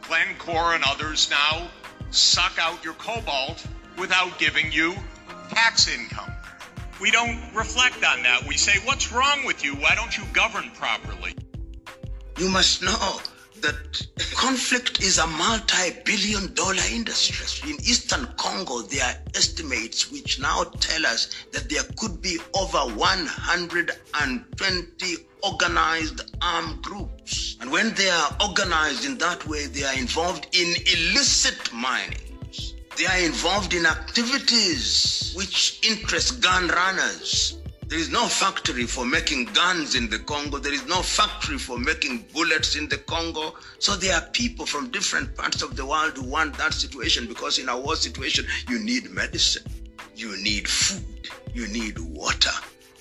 Glencore 0.00 0.74
and 0.74 0.82
others 0.86 1.30
now 1.30 1.68
suck 2.10 2.58
out 2.58 2.82
your 2.82 2.94
cobalt 2.94 3.64
without 3.98 4.38
giving 4.38 4.72
you 4.72 4.96
tax 5.50 5.88
income. 5.88 6.31
We 7.02 7.10
don't 7.10 7.42
reflect 7.52 8.02
on 8.04 8.22
that. 8.22 8.46
We 8.46 8.56
say, 8.56 8.78
what's 8.84 9.10
wrong 9.10 9.44
with 9.44 9.64
you? 9.64 9.74
Why 9.74 9.96
don't 9.96 10.16
you 10.16 10.22
govern 10.32 10.70
properly? 10.70 11.34
You 12.38 12.48
must 12.48 12.80
know 12.80 13.18
that 13.60 14.06
conflict 14.36 15.02
is 15.02 15.18
a 15.18 15.26
multi-billion 15.26 16.54
dollar 16.54 16.84
industry. 16.92 17.72
In 17.72 17.80
Eastern 17.80 18.28
Congo, 18.36 18.82
there 18.82 19.04
are 19.04 19.16
estimates 19.34 20.12
which 20.12 20.38
now 20.38 20.62
tell 20.78 21.04
us 21.04 21.28
that 21.50 21.68
there 21.68 21.82
could 21.96 22.22
be 22.22 22.38
over 22.54 22.78
120 22.94 25.16
organized 25.42 26.20
armed 26.40 26.82
groups. 26.82 27.56
And 27.60 27.72
when 27.72 27.94
they 27.94 28.10
are 28.10 28.36
organized 28.40 29.04
in 29.04 29.18
that 29.18 29.44
way, 29.48 29.66
they 29.66 29.82
are 29.82 29.98
involved 29.98 30.46
in 30.52 30.76
illicit 30.86 31.72
mining. 31.72 32.31
They 32.96 33.06
are 33.06 33.18
involved 33.18 33.72
in 33.72 33.86
activities 33.86 35.32
which 35.34 35.80
interest 35.82 36.42
gun 36.42 36.68
runners. 36.68 37.56
There 37.86 37.98
is 37.98 38.10
no 38.10 38.26
factory 38.26 38.84
for 38.84 39.06
making 39.06 39.46
guns 39.46 39.94
in 39.94 40.10
the 40.10 40.18
Congo. 40.18 40.58
There 40.58 40.74
is 40.74 40.86
no 40.86 41.02
factory 41.02 41.58
for 41.58 41.78
making 41.78 42.26
bullets 42.34 42.76
in 42.76 42.88
the 42.88 42.98
Congo. 42.98 43.54
So 43.78 43.96
there 43.96 44.14
are 44.14 44.26
people 44.32 44.66
from 44.66 44.90
different 44.90 45.34
parts 45.34 45.62
of 45.62 45.74
the 45.74 45.86
world 45.86 46.16
who 46.16 46.24
want 46.24 46.56
that 46.58 46.74
situation 46.74 47.26
because 47.26 47.58
in 47.58 47.70
a 47.70 47.78
war 47.78 47.96
situation, 47.96 48.46
you 48.68 48.78
need 48.78 49.10
medicine, 49.10 49.70
you 50.14 50.36
need 50.42 50.68
food, 50.68 51.28
you 51.54 51.68
need 51.68 51.98
water. 51.98 52.52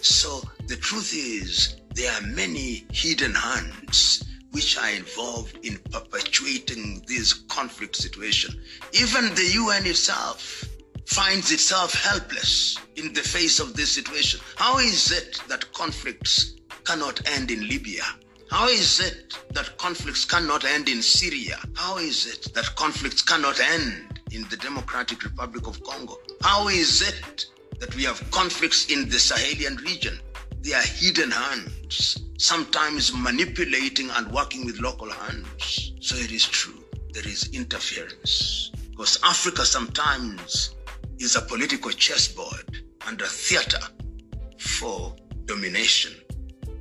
So 0.01 0.41
the 0.67 0.77
truth 0.77 1.13
is, 1.13 1.75
there 1.95 2.11
are 2.13 2.27
many 2.27 2.85
hidden 2.91 3.33
hands 3.33 4.23
which 4.51 4.77
are 4.77 4.89
involved 4.91 5.57
in 5.63 5.77
perpetuating 5.91 7.03
this 7.07 7.33
conflict 7.33 7.95
situation. 7.95 8.59
Even 8.93 9.33
the 9.35 9.51
UN 9.55 9.85
itself 9.85 10.65
finds 11.05 11.51
itself 11.51 11.93
helpless 11.93 12.77
in 12.95 13.13
the 13.13 13.21
face 13.21 13.59
of 13.59 13.75
this 13.75 13.91
situation. 13.91 14.39
How 14.55 14.77
is 14.79 15.11
it 15.11 15.41
that 15.47 15.71
conflicts 15.73 16.55
cannot 16.83 17.21
end 17.29 17.51
in 17.51 17.67
Libya? 17.67 18.03
How 18.49 18.67
is 18.67 18.99
it 18.99 19.37
that 19.53 19.77
conflicts 19.77 20.25
cannot 20.25 20.65
end 20.65 20.89
in 20.89 21.01
Syria? 21.01 21.57
How 21.75 21.97
is 21.97 22.25
it 22.27 22.53
that 22.53 22.75
conflicts 22.75 23.21
cannot 23.21 23.59
end 23.59 24.19
in 24.31 24.43
the 24.49 24.57
Democratic 24.57 25.23
Republic 25.23 25.67
of 25.67 25.81
Congo? 25.83 26.17
How 26.41 26.67
is 26.67 27.01
it 27.01 27.45
that 27.79 27.95
we 27.95 28.03
have 28.03 28.29
conflicts 28.31 28.87
in 28.91 29.07
the 29.09 29.17
Sahelian 29.17 29.81
region? 29.85 30.19
They 30.61 30.73
are 30.73 30.81
hidden 30.81 31.31
hands, 31.31 32.17
sometimes 32.37 33.11
manipulating 33.13 34.09
and 34.11 34.31
working 34.31 34.65
with 34.65 34.79
local 34.79 35.09
hands. 35.09 35.93
So 36.01 36.15
it 36.15 36.31
is 36.31 36.45
true, 36.45 36.83
there 37.13 37.27
is 37.27 37.49
interference. 37.51 38.71
Because 38.91 39.19
Africa 39.23 39.65
sometimes 39.65 40.75
is 41.17 41.35
a 41.35 41.41
political 41.41 41.89
chessboard 41.91 42.83
and 43.07 43.19
a 43.21 43.25
theater 43.25 43.79
for 44.59 45.15
domination 45.45 46.13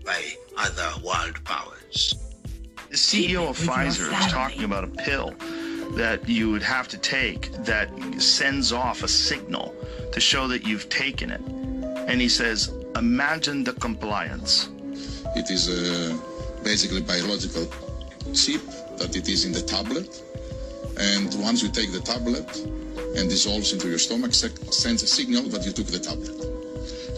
by 0.04 0.34
other 0.58 0.90
world 1.02 1.42
powers. 1.44 2.14
The 2.90 2.96
CEO 2.96 3.48
of 3.48 3.58
Pfizer 3.58 4.12
is 4.18 4.32
talking 4.32 4.64
about 4.64 4.84
a 4.84 4.88
pill 4.88 5.34
that 5.92 6.28
you 6.28 6.50
would 6.50 6.62
have 6.62 6.88
to 6.88 6.98
take 6.98 7.52
that 7.64 7.88
sends 8.20 8.72
off 8.72 9.02
a 9.02 9.08
signal 9.08 9.74
to 10.12 10.20
show 10.20 10.48
that 10.48 10.66
you've 10.66 10.88
taken 10.88 11.30
it. 11.30 11.40
And 11.40 12.20
he 12.20 12.28
says, 12.28 12.72
imagine 13.00 13.64
the 13.64 13.72
compliance. 13.72 14.68
It 15.34 15.50
is 15.50 15.62
a 15.68 16.14
basically 16.62 17.00
biological 17.00 17.66
chip 18.34 18.60
that 18.98 19.16
it 19.16 19.26
is 19.28 19.44
in 19.46 19.52
the 19.52 19.62
tablet. 19.62 20.22
And 20.98 21.34
once 21.40 21.62
you 21.62 21.70
take 21.70 21.92
the 21.92 22.00
tablet 22.00 22.48
and 23.16 23.24
dissolves 23.30 23.72
into 23.72 23.88
your 23.88 23.98
stomach, 23.98 24.34
sends 24.34 25.02
a 25.02 25.06
signal 25.06 25.44
that 25.54 25.64
you 25.64 25.72
took 25.72 25.86
the 25.86 25.98
tablet. 25.98 26.36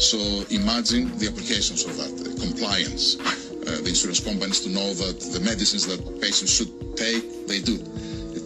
So 0.01 0.19
imagine 0.51 1.19
the 1.19 1.27
applications 1.27 1.85
of 1.85 1.97
that, 2.01 2.13
compliance. 2.41 3.19
Uh, 3.19 3.83
the 3.83 3.91
insurance 3.95 4.21
companies 4.21 4.61
to 4.61 4.71
know 4.71 4.95
that 4.95 5.21
the 5.35 5.41
medicines 5.41 5.87
that 5.87 6.01
patients 6.21 6.53
should 6.57 6.73
take, 6.97 7.47
they 7.47 7.61
do 7.61 7.79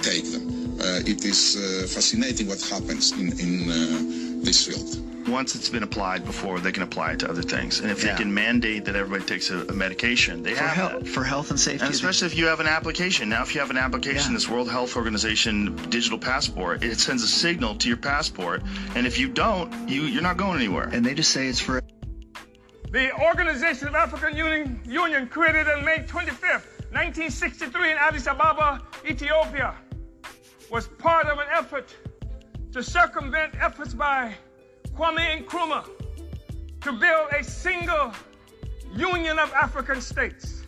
take 0.01 0.24
them. 0.32 0.45
Uh, 0.80 1.12
it 1.12 1.24
is 1.24 1.57
uh, 1.57 1.87
fascinating 1.89 2.49
what 2.49 2.61
happens 2.61 3.12
in, 3.12 3.32
in 3.41 3.53
uh, 3.70 4.26
this 4.43 4.66
field 4.66 5.03
once 5.28 5.57
it's 5.57 5.68
been 5.68 5.82
applied 5.82 6.24
before, 6.24 6.61
they 6.61 6.70
can 6.70 6.84
apply 6.84 7.11
it 7.11 7.18
to 7.18 7.28
other 7.28 7.43
things. 7.43 7.80
And 7.80 7.91
if 7.91 8.05
Yeah. 8.05 8.12
they 8.12 8.18
can 8.22 8.32
mandate 8.32 8.84
that 8.84 8.95
everybody 8.95 9.24
takes 9.24 9.51
a, 9.51 9.62
a 9.66 9.72
medication, 9.72 10.45
they 10.45 10.55
For 10.55 10.62
have 10.62 10.76
health- 10.76 11.03
that. 11.03 11.09
for 11.09 11.24
health 11.24 11.51
and 11.51 11.59
safety. 11.59 11.84
And 11.84 11.93
especially 11.93 12.26
if 12.28 12.37
you 12.37 12.47
have 12.47 12.61
an 12.61 12.68
application. 12.68 13.28
Now, 13.28 13.43
if 13.43 13.53
you 13.53 13.61
have 13.61 13.70
an 13.70 13.76
application, 13.76 14.30
Yeah. 14.30 14.37
this 14.37 14.49
World 14.49 14.70
Health 14.70 14.95
Organization 14.95 15.74
digital 15.91 16.16
passport, 16.16 16.84
it 16.84 17.01
sends 17.01 17.24
a 17.24 17.26
signal 17.26 17.74
to 17.74 17.89
your 17.89 17.97
passport. 17.97 18.62
And 18.95 19.05
if 19.05 19.18
you 19.18 19.26
don't, 19.28 19.89
you, 19.89 20.03
you're 20.03 20.22
not 20.22 20.37
going 20.37 20.59
anywhere. 20.61 20.89
And 20.93 21.05
they 21.05 21.12
just 21.14 21.32
say 21.32 21.49
it's 21.49 21.59
for 21.59 21.82
The 22.93 23.12
Organization 23.20 23.89
of 23.89 23.97
African 23.97 24.37
Union, 24.37 24.80
Union 24.87 25.26
created 25.26 25.66
on 25.68 25.84
May 25.84 26.05
25th, 26.07 26.66
1963 26.93 27.91
in 27.91 27.99
Addis 27.99 28.28
Ababa, 28.28 28.80
Ethiopia, 29.05 29.74
was 30.70 30.87
part 30.87 31.26
of 31.26 31.39
an 31.41 31.47
effort 31.53 31.93
to 32.77 32.83
circumvent 32.83 33.55
efforts 33.59 33.95
by 33.95 34.35
Kwame 34.95 35.43
Nkrumah 35.43 35.89
to 36.83 36.93
build 36.93 37.33
a 37.33 37.43
single 37.43 38.12
union 38.95 39.39
of 39.39 39.51
African 39.55 39.99
states. 40.03 40.62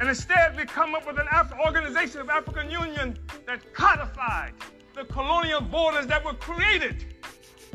And 0.00 0.08
instead, 0.08 0.56
we 0.56 0.64
come 0.64 0.94
up 0.94 1.06
with 1.06 1.18
an 1.18 1.26
Af- 1.30 1.52
organization 1.62 2.22
of 2.22 2.30
African 2.30 2.70
Union 2.70 3.18
that 3.44 3.74
codified 3.74 4.54
the 4.94 5.04
colonial 5.04 5.60
borders 5.60 6.06
that 6.06 6.24
were 6.24 6.32
created 6.32 7.04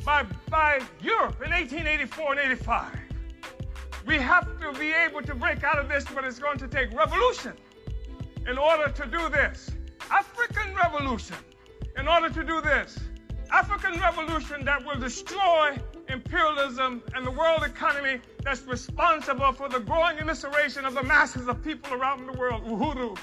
by, 0.03 0.26
by 0.49 0.82
Europe 0.99 1.39
in 1.45 1.51
1884 1.51 2.32
and 2.32 2.39
85. 2.39 2.97
We 4.07 4.18
have 4.18 4.59
to 4.59 4.74
be 4.80 4.91
able 4.91 5.22
to 5.22 5.36
break 5.36 5.64
out 5.64 5.78
of 5.78 5.88
this, 5.88 6.03
but 6.16 6.24
it's 6.24 6.39
going 6.39 6.57
to 6.57 6.68
take 6.68 6.97
revolution 6.97 7.53
in 8.49 8.57
order 8.57 8.91
to 8.91 9.05
do 9.05 9.30
this. 9.30 9.70
African 10.09 10.74
revolution 10.74 11.38
in 11.95 12.07
order 12.07 12.28
to 12.32 12.43
do 12.43 12.59
this. 12.62 12.97
African 13.52 13.99
revolution 13.99 14.64
that 14.66 14.86
will 14.86 14.99
destroy 14.99 15.78
imperialism 16.08 17.04
and 17.14 17.26
the 17.26 17.32
world 17.32 17.64
economy 17.64 18.22
that's 18.43 18.62
responsible 18.64 19.52
for 19.52 19.68
the 19.68 19.80
growing 19.80 20.18
immiseration 20.18 20.86
of 20.86 20.93
the 20.93 21.04
masses 21.04 21.47
of 21.47 21.62
people 21.64 21.93
around 21.93 22.28
the 22.28 22.34
world. 22.34 22.64
Uhuru. 22.66 23.18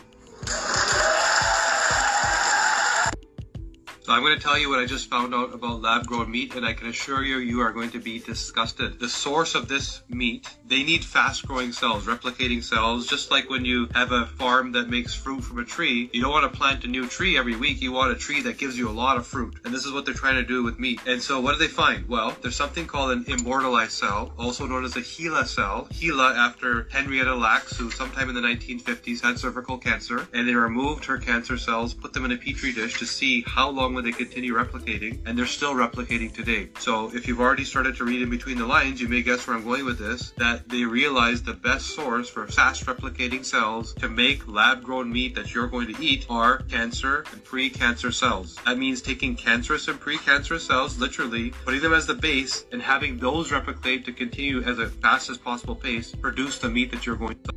So 4.09 4.15
I'm 4.15 4.23
going 4.23 4.39
to 4.39 4.43
tell 4.43 4.59
you 4.59 4.71
what 4.71 4.79
I 4.79 4.87
just 4.87 5.11
found 5.11 5.35
out 5.35 5.53
about 5.53 5.83
lab 5.83 6.07
grown 6.07 6.31
meat, 6.31 6.55
and 6.55 6.65
I 6.65 6.73
can 6.73 6.89
assure 6.89 7.23
you, 7.23 7.41
you 7.41 7.61
are 7.61 7.73
going 7.73 7.91
to 7.91 7.99
be 7.99 8.19
disgusted. 8.19 8.99
The 8.99 9.07
source 9.07 9.55
of 9.55 9.69
this 9.69 10.01
meat, 10.09 10.49
they 10.67 10.83
need 10.83 11.05
fast 11.05 11.47
growing 11.47 11.73
cells, 11.73 12.07
replicating 12.07 12.65
cells, 12.65 13.07
just 13.07 13.31
like 13.31 13.51
when 13.51 13.67
you 13.67 13.87
have 13.93 14.13
a 14.13 14.25
farm 14.25 14.73
that 14.73 14.89
makes 14.89 15.15
fruit 15.15 15.43
from 15.43 15.59
a 15.59 15.65
tree. 15.67 16.09
You 16.15 16.23
don't 16.23 16.33
want 16.33 16.51
to 16.51 16.59
plant 16.59 16.85
a 16.85 16.87
new 16.87 17.07
tree 17.07 17.37
every 17.37 17.55
week. 17.55 17.83
You 17.83 17.93
want 17.93 18.11
a 18.11 18.15
tree 18.15 18.41
that 18.45 18.57
gives 18.57 18.79
you 18.79 18.89
a 18.89 18.97
lot 18.97 19.19
of 19.19 19.27
fruit. 19.27 19.61
And 19.67 19.75
this 19.75 19.85
is 19.85 19.93
what 19.93 20.07
they're 20.07 20.15
trying 20.15 20.37
to 20.37 20.43
do 20.43 20.63
with 20.63 20.79
meat. 20.79 21.01
And 21.07 21.23
so 21.23 21.39
what 21.43 21.53
do 21.53 21.59
they 21.59 21.69
find? 21.71 22.09
Well, 22.09 22.35
there's 22.41 22.57
something 22.57 22.87
called 22.87 23.11
an 23.11 23.27
immortalized 23.29 23.93
cell, 23.93 24.33
also 24.39 24.67
known 24.67 24.87
as 24.87 24.97
a 24.97 25.01
HeLa 25.01 25.47
cell. 25.47 25.87
HeLa 25.91 26.35
after 26.35 26.89
Henrietta 26.91 27.35
Lacks, 27.35 27.77
who 27.77 27.91
sometime 27.91 28.31
in 28.31 28.35
the 28.35 28.41
1950s 28.41 29.21
had 29.21 29.39
cervical 29.39 29.77
cancer, 29.77 30.27
and 30.33 30.49
they 30.49 30.55
removed 30.55 31.05
her 31.05 31.19
cancer 31.19 31.59
cells, 31.59 31.93
put 31.93 32.15
them 32.15 32.25
in 32.25 32.33
a 32.33 32.39
petri 32.39 32.73
dish 32.73 32.99
to 33.01 33.05
see 33.05 33.45
how 33.47 33.69
long 33.69 33.98
they 34.03 34.13
continue 34.13 34.55
replicating, 34.55 35.19
and 35.27 35.39
they're 35.39 35.47
still 35.47 35.75
replicating 35.75 36.33
today. 36.33 36.69
So 36.79 37.15
if 37.15 37.27
you've 37.27 37.41
already 37.41 37.65
started 37.65 37.97
to 37.97 38.05
read 38.05 38.23
in 38.23 38.31
between 38.31 38.59
the 38.59 38.67
lines, 38.67 39.01
you 39.01 39.09
may 39.09 39.23
guess 39.23 39.47
where 39.47 39.57
I'm 39.57 39.65
going 39.65 39.85
with 39.85 39.99
this, 39.99 40.33
that 40.37 40.69
they 40.69 40.85
realize 40.85 41.43
the 41.43 41.55
best 41.55 41.95
source 41.95 42.29
for 42.29 42.47
fast 42.47 42.87
replicating 42.87 43.45
cells 43.45 43.95
to 43.95 44.09
make 44.09 44.47
lab 44.49 44.83
grown 44.83 45.13
meat 45.13 45.35
that 45.35 45.55
you're 45.55 45.69
going 45.69 45.93
to 45.95 46.03
eat 46.03 46.27
are 46.29 46.59
cancer 46.63 47.25
and 47.33 47.43
pre-cancer 47.45 48.13
cells. 48.13 48.57
That 48.67 48.79
means 48.79 49.03
taking 49.03 49.37
cancerous 49.37 49.89
and 49.89 49.99
pre-cancerous 49.99 50.67
cells, 50.67 50.99
literally 50.99 51.51
putting 51.65 51.81
them 51.81 51.93
as 51.93 52.07
the 52.07 52.15
base 52.15 52.65
and 52.73 52.83
having 52.83 53.19
those 53.19 53.53
replicate 53.53 54.05
to 54.05 54.13
continue 54.13 54.63
as 54.63 54.79
a 54.79 54.89
fast 54.89 55.31
as 55.31 55.39
possible 55.39 55.75
pace, 55.75 56.15
produce 56.15 56.59
the 56.59 56.69
meat 56.69 56.91
that 56.91 57.07
you're 57.07 57.17
going 57.17 57.39
to. 57.45 57.53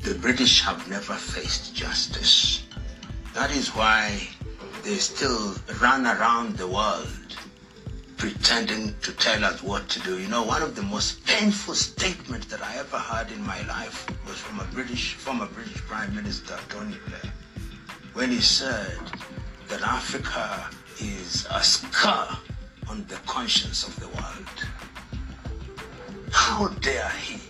The 0.00 0.18
British 0.18 0.62
have 0.62 0.88
never 0.88 1.14
faced 1.14 1.74
justice. 1.74 2.64
That 3.34 3.50
is 3.50 3.74
why 3.74 4.28
they 4.82 4.96
still 4.96 5.54
run 5.80 6.06
around 6.06 6.56
the 6.56 6.66
world 6.66 7.36
pretending 8.16 8.94
to 9.00 9.12
tell 9.12 9.44
us 9.44 9.62
what 9.62 9.88
to 9.88 10.00
do. 10.00 10.18
You 10.18 10.28
know, 10.28 10.42
one 10.42 10.62
of 10.62 10.74
the 10.74 10.82
most 10.82 11.24
painful 11.24 11.74
statements 11.74 12.46
that 12.46 12.60
I 12.62 12.76
ever 12.76 12.98
heard 12.98 13.30
in 13.30 13.42
my 13.46 13.62
life 13.62 14.06
was 14.26 14.36
from 14.36 14.58
a 14.60 14.64
British, 14.74 15.14
former 15.14 15.46
British 15.46 15.76
Prime 15.86 16.14
Minister, 16.14 16.58
Tony 16.68 16.96
Blair, 17.06 17.32
when 18.14 18.30
he 18.30 18.40
said 18.40 18.98
that 19.68 19.82
Africa 19.82 20.68
is 21.00 21.46
a 21.50 21.62
scar 21.62 22.36
on 22.88 23.04
the 23.06 23.16
conscience 23.26 23.86
of 23.86 23.98
the 24.00 24.08
world. 24.08 24.48
How 26.32 26.68
dare 26.80 27.10
he? 27.10 27.40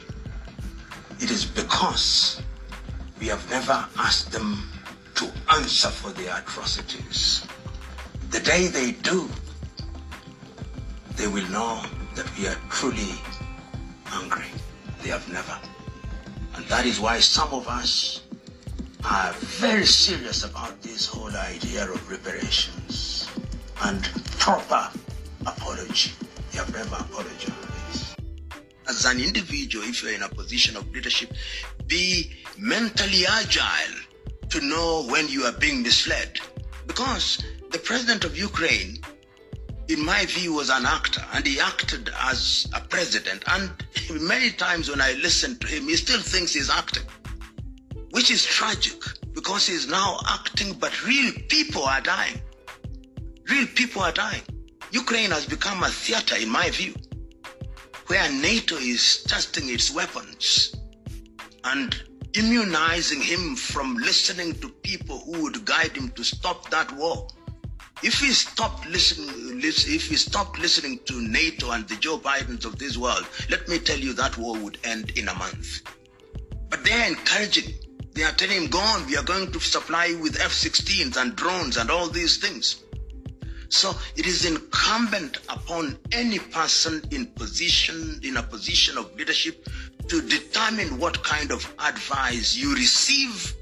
It 1.20 1.30
is 1.30 1.44
because 1.46 2.42
we 3.18 3.26
have 3.28 3.48
never 3.50 3.86
asked 3.96 4.32
them 4.32 4.68
to 5.18 5.28
answer 5.50 5.88
for 5.88 6.10
their 6.10 6.38
atrocities. 6.38 7.44
The 8.30 8.38
day 8.38 8.68
they 8.68 8.92
do, 8.92 9.28
they 11.16 11.26
will 11.26 11.48
know 11.48 11.82
that 12.14 12.26
we 12.38 12.46
are 12.46 12.54
truly 12.70 13.14
angry. 14.12 14.46
They 15.02 15.10
have 15.10 15.28
never. 15.28 15.58
And 16.54 16.64
that 16.66 16.86
is 16.86 17.00
why 17.00 17.18
some 17.18 17.52
of 17.52 17.66
us 17.66 18.22
are 19.04 19.32
very 19.32 19.86
serious 19.86 20.44
about 20.44 20.80
this 20.82 21.06
whole 21.06 21.34
idea 21.36 21.90
of 21.90 22.08
reparations 22.08 23.28
and 23.82 24.04
proper 24.38 24.88
apology. 25.46 26.12
They 26.52 26.58
have 26.58 26.72
never 26.72 26.94
apologized. 26.94 28.20
As 28.88 29.04
an 29.04 29.18
individual, 29.18 29.84
if 29.84 30.00
you're 30.00 30.12
in 30.12 30.22
a 30.22 30.28
position 30.28 30.76
of 30.76 30.88
leadership, 30.92 31.32
be 31.88 32.30
mentally 32.56 33.26
agile 33.26 34.07
to 34.51 34.61
know 34.61 35.05
when 35.09 35.28
you 35.28 35.44
are 35.44 35.53
being 35.53 35.82
misled. 35.82 36.38
Because 36.86 37.44
the 37.70 37.78
president 37.78 38.24
of 38.24 38.36
Ukraine, 38.36 38.99
in 39.88 40.05
my 40.05 40.24
view, 40.26 40.55
was 40.55 40.70
an 40.70 40.86
actor 40.86 41.22
and 41.32 41.46
he 41.46 41.61
acted 41.61 42.11
as 42.22 42.66
a 42.74 42.80
president. 42.80 43.44
And 43.46 43.70
many 44.20 44.51
times 44.51 44.88
when 44.88 45.01
I 45.01 45.12
listen 45.14 45.59
to 45.59 45.66
him, 45.66 45.84
he 45.84 45.96
still 45.96 46.20
thinks 46.20 46.55
he's 46.55 46.70
acting, 46.70 47.05
which 48.11 48.30
is 48.30 48.44
tragic 48.44 49.01
because 49.32 49.66
he's 49.66 49.88
now 49.88 50.18
acting, 50.28 50.72
but 50.74 51.07
real 51.07 51.32
people 51.49 51.84
are 51.84 52.01
dying. 52.01 52.40
Real 53.49 53.66
people 53.74 54.03
are 54.03 54.12
dying. 54.12 54.42
Ukraine 54.90 55.30
has 55.30 55.46
become 55.46 55.82
a 55.82 55.88
theater, 55.88 56.36
in 56.36 56.49
my 56.49 56.70
view, 56.70 56.94
where 58.07 58.30
NATO 58.32 58.76
is 58.76 59.22
testing 59.24 59.68
its 59.68 59.90
weapons. 59.94 60.74
And 61.64 61.94
immunizing 62.34 63.20
him 63.20 63.56
from 63.56 63.96
listening 63.96 64.54
to 64.60 64.68
people 64.68 65.18
who 65.20 65.42
would 65.42 65.64
guide 65.64 65.96
him 65.96 66.10
to 66.10 66.24
stop 66.24 66.70
that 66.70 66.90
war. 66.92 67.28
If 68.02 68.20
he 68.20 68.32
stopped 68.32 68.88
listening, 68.88 69.60
if 69.62 70.06
he 70.06 70.16
stopped 70.16 70.58
listening 70.58 71.00
to 71.06 71.20
NATO 71.20 71.72
and 71.72 71.88
the 71.88 71.96
Joe 71.96 72.18
Bidens 72.18 72.64
of 72.64 72.78
this 72.78 72.96
world, 72.96 73.26
let 73.50 73.68
me 73.68 73.78
tell 73.78 73.98
you 73.98 74.12
that 74.12 74.36
war 74.36 74.56
would 74.56 74.78
end 74.84 75.10
in 75.18 75.28
a 75.28 75.34
month. 75.34 75.80
But 76.68 76.84
they 76.84 76.92
are 76.92 77.08
encouraging. 77.08 77.74
They 78.12 78.22
are 78.22 78.32
telling 78.32 78.64
him, 78.64 78.70
"Go 78.70 78.78
on. 78.78 79.06
We 79.06 79.16
are 79.16 79.24
going 79.24 79.50
to 79.52 79.60
supply 79.60 80.06
you 80.06 80.18
with 80.18 80.40
F-16s 80.40 81.16
and 81.16 81.34
drones 81.34 81.76
and 81.76 81.90
all 81.90 82.08
these 82.08 82.36
things." 82.36 82.76
So 83.70 83.98
it 84.16 84.26
is 84.26 84.44
incumbent 84.44 85.38
upon 85.48 85.98
any 86.12 86.38
person 86.38 87.02
in 87.10 87.26
position, 87.26 88.20
in 88.22 88.36
a 88.36 88.42
position 88.42 88.96
of 88.96 89.14
leadership, 89.14 89.68
to 90.09 90.22
determine 90.22 90.98
what 90.98 91.22
kind 91.22 91.50
of 91.52 91.64
advice 91.78 92.56
you 92.56 92.74
receive 92.74 93.54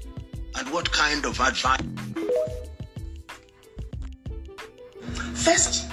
and 0.55 0.71
what 0.71 0.91
kind 0.91 1.25
of 1.25 1.39
advice. 1.39 1.81
First, 5.33 5.89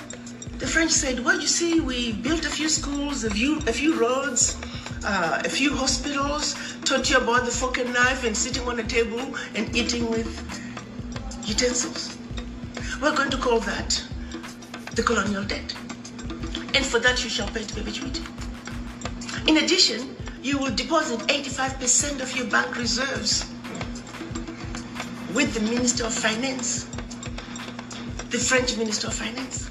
the 0.59 0.67
French 0.67 0.91
said, 0.91 1.25
well, 1.25 1.41
you 1.41 1.47
see, 1.47 1.81
we 1.81 2.13
built 2.13 2.45
a 2.47 2.51
few 2.51 2.69
schools, 2.69 3.25
a 3.25 3.31
few, 3.31 3.59
a 3.67 3.73
few 3.73 3.99
roads, 4.01 4.57
uh, 5.05 5.43
a 5.45 5.49
few 5.49 5.75
hospitals, 5.77 6.55
taught 6.85 7.11
you 7.11 7.19
about 7.19 7.45
the 7.45 7.51
fork 7.51 7.79
and 7.79 7.93
knife 7.93 8.25
and 8.25 8.37
sitting 8.37 8.67
on 8.69 8.79
a 8.79 8.83
table 8.85 9.35
and 9.55 9.75
eating 9.77 10.09
with 10.11 10.31
utensils. 11.45 12.17
We're 13.03 13.15
going 13.15 13.31
to 13.31 13.37
call 13.37 13.61
that 13.61 14.03
the 14.95 15.03
colonial 15.03 15.45
debt. 15.45 15.75
And 16.75 16.85
for 16.85 16.99
that, 17.01 17.23
you 17.23 17.31
shall 17.31 17.49
pay 17.49 17.65
perpetuity. 17.65 18.23
In 19.47 19.59
addition, 19.59 20.17
you 20.45 20.59
will 20.59 20.71
deposit 20.75 21.19
85% 21.21 22.21
of 22.21 22.37
your 22.37 22.45
bank 22.47 22.77
reserves 22.77 23.47
with 25.35 25.55
the 25.55 25.61
Minister 25.61 26.05
of 26.05 26.13
Finance, 26.13 26.85
the 28.29 28.37
French 28.39 28.77
Minister 28.77 29.07
of 29.07 29.15
Finance. 29.15 29.71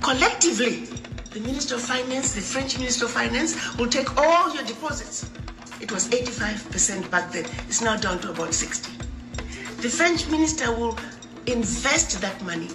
Collectively, 0.00 0.86
the 1.32 1.40
Minister 1.40 1.74
of 1.74 1.82
Finance, 1.82 2.34
the 2.34 2.40
French 2.40 2.78
Minister 2.78 3.04
of 3.04 3.10
Finance 3.10 3.76
will 3.76 3.88
take 3.88 4.16
all 4.16 4.54
your 4.54 4.64
deposits. 4.64 5.28
It 5.82 5.92
was 5.92 6.08
85% 6.08 7.10
back 7.10 7.30
then. 7.30 7.44
It's 7.68 7.82
now 7.82 7.96
down 7.98 8.20
to 8.20 8.30
about 8.30 8.54
60. 8.54 8.90
The 9.82 9.90
French 9.90 10.26
minister 10.30 10.72
will 10.72 10.98
invest 11.46 12.22
that 12.22 12.40
money 12.42 12.70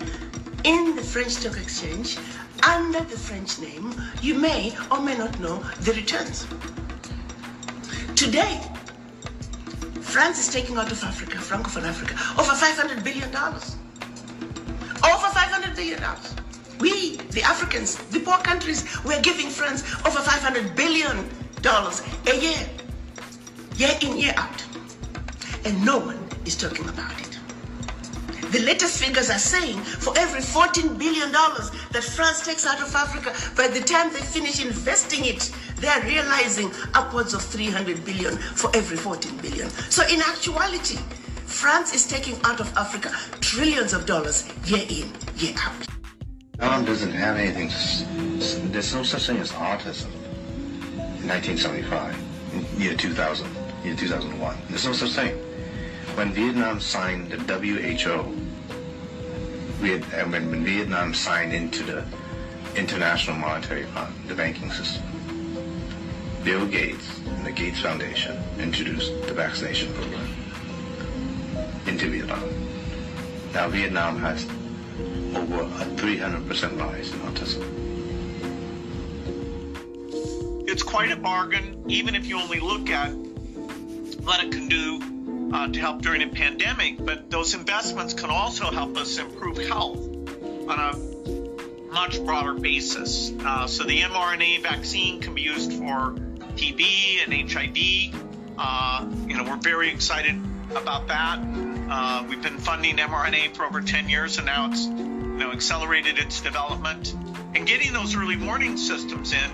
in 0.63 0.95
the 0.95 1.01
French 1.01 1.31
Stock 1.31 1.57
Exchange 1.57 2.19
under 2.63 2.99
the 2.99 3.17
French 3.17 3.59
name. 3.59 3.93
You 4.21 4.35
may 4.35 4.75
or 4.89 5.01
may 5.01 5.17
not 5.17 5.39
know 5.39 5.57
the 5.81 5.93
returns. 5.93 6.47
Today, 8.15 8.61
France 10.01 10.39
is 10.39 10.53
taking 10.53 10.77
out 10.77 10.91
of 10.91 11.03
Africa, 11.03 11.37
Francophone 11.37 11.83
Africa, 11.83 12.13
over 12.39 12.51
$500 12.51 13.03
billion. 13.03 13.29
Over 13.33 15.27
$500 15.27 15.75
billion. 15.75 16.01
We, 16.79 17.17
the 17.31 17.43
Africans, 17.43 17.95
the 18.09 18.19
poor 18.19 18.37
countries, 18.39 18.85
we're 19.05 19.21
giving 19.21 19.47
France 19.47 19.83
over 20.05 20.19
$500 20.19 20.75
billion 20.75 21.17
a 21.63 22.41
year, 22.41 22.69
year 23.77 23.97
in, 24.01 24.17
year 24.17 24.33
out. 24.35 24.63
And 25.63 25.85
no 25.85 25.99
one 25.99 26.19
is 26.45 26.57
talking 26.57 26.89
about 26.89 27.11
it. 27.20 27.20
The 28.51 28.59
latest 28.63 29.01
figures 29.01 29.29
are 29.29 29.39
saying 29.39 29.79
for 29.79 30.13
every 30.17 30.41
$14 30.41 30.99
billion 30.99 31.31
that 31.31 32.03
France 32.03 32.45
takes 32.45 32.65
out 32.65 32.81
of 32.81 32.93
Africa, 32.93 33.33
by 33.55 33.69
the 33.69 33.79
time 33.79 34.11
they 34.11 34.19
finish 34.19 34.63
investing 34.63 35.23
it, 35.23 35.49
they 35.77 35.87
are 35.87 36.01
realizing 36.01 36.69
upwards 36.93 37.33
of 37.33 37.41
300 37.41 38.03
billion 38.03 38.35
for 38.35 38.69
every 38.75 38.97
14 38.97 39.37
billion. 39.37 39.69
So 39.89 40.05
in 40.07 40.19
actuality, 40.19 40.97
France 41.45 41.95
is 41.95 42.05
taking 42.05 42.35
out 42.43 42.59
of 42.59 42.67
Africa 42.75 43.15
trillions 43.39 43.93
of 43.93 44.05
dollars 44.05 44.45
year 44.65 44.83
in, 44.89 45.09
year 45.37 45.55
out. 45.57 45.87
Vietnam 46.57 46.83
doesn't 46.83 47.11
have 47.13 47.37
anything. 47.37 47.69
There's 48.73 48.93
no 48.93 49.03
such 49.03 49.27
thing 49.27 49.37
as 49.37 49.53
autism. 49.53 50.11
In 51.21 51.27
1975, 51.27 52.17
in 52.53 52.81
year 52.81 52.95
2000, 52.95 53.47
year 53.85 53.95
2001, 53.95 54.57
there's 54.69 54.85
no 54.85 54.91
such 54.91 55.11
thing. 55.11 55.37
When 56.15 56.33
Vietnam 56.33 56.81
signed 56.81 57.31
the 57.31 57.37
WHO, 57.37 58.40
Viet, 59.81 60.03
when, 60.03 60.45
uh, 60.45 60.49
when 60.49 60.63
Vietnam 60.63 61.11
signed 61.11 61.53
into 61.53 61.81
the 61.81 62.05
International 62.75 63.35
Monetary 63.35 63.83
Fund, 63.85 64.13
the 64.27 64.35
banking 64.35 64.71
system, 64.71 65.03
Bill 66.43 66.67
Gates 66.67 67.19
and 67.25 67.43
the 67.43 67.51
Gates 67.51 67.79
Foundation 67.79 68.37
introduced 68.59 69.11
the 69.25 69.33
vaccination 69.33 69.91
program 69.93 70.27
into 71.87 72.11
Vietnam. 72.11 72.43
Now 73.55 73.69
Vietnam 73.69 74.19
has 74.19 74.45
over 75.35 75.63
a 75.63 75.85
300% 75.97 76.79
rise 76.79 77.11
in 77.11 77.19
autism. 77.21 77.63
It's 80.67 80.83
quite 80.83 81.11
a 81.11 81.15
bargain, 81.15 81.83
even 81.87 82.13
if 82.13 82.27
you 82.27 82.39
only 82.39 82.59
look 82.59 82.91
at 82.91 83.09
what 83.09 84.43
it 84.43 84.51
can 84.51 84.67
do 84.67 85.10
uh, 85.51 85.67
to 85.67 85.79
help 85.79 86.01
during 86.01 86.21
a 86.21 86.27
pandemic. 86.27 87.03
But 87.03 87.29
those 87.29 87.53
investments 87.53 88.13
can 88.13 88.29
also 88.29 88.71
help 88.71 88.97
us 88.97 89.17
improve 89.17 89.57
health 89.57 89.99
on 90.67 90.79
a 90.79 91.91
much 91.91 92.23
broader 92.23 92.53
basis. 92.53 93.31
Uh, 93.43 93.67
so 93.67 93.83
the 93.83 94.01
mRNA 94.01 94.63
vaccine 94.63 95.21
can 95.21 95.35
be 95.35 95.41
used 95.41 95.73
for 95.73 96.15
TB 96.55 97.23
and 97.23 97.51
HIV. 97.51 98.55
Uh, 98.57 99.07
you 99.27 99.35
know, 99.35 99.43
we're 99.43 99.57
very 99.57 99.89
excited 99.89 100.39
about 100.71 101.07
that. 101.07 101.39
Uh, 101.89 102.25
we've 102.29 102.41
been 102.41 102.57
funding 102.57 102.97
mRNA 102.97 103.55
for 103.55 103.65
over 103.65 103.81
10 103.81 104.07
years, 104.07 104.37
and 104.37 104.45
now 104.45 104.69
it's 104.69 104.85
you 104.85 104.93
know 104.93 105.51
accelerated 105.51 106.17
its 106.17 106.39
development. 106.41 107.13
And 107.53 107.67
getting 107.67 107.91
those 107.91 108.15
early 108.15 108.37
warning 108.37 108.77
systems 108.77 109.33
in, 109.33 109.51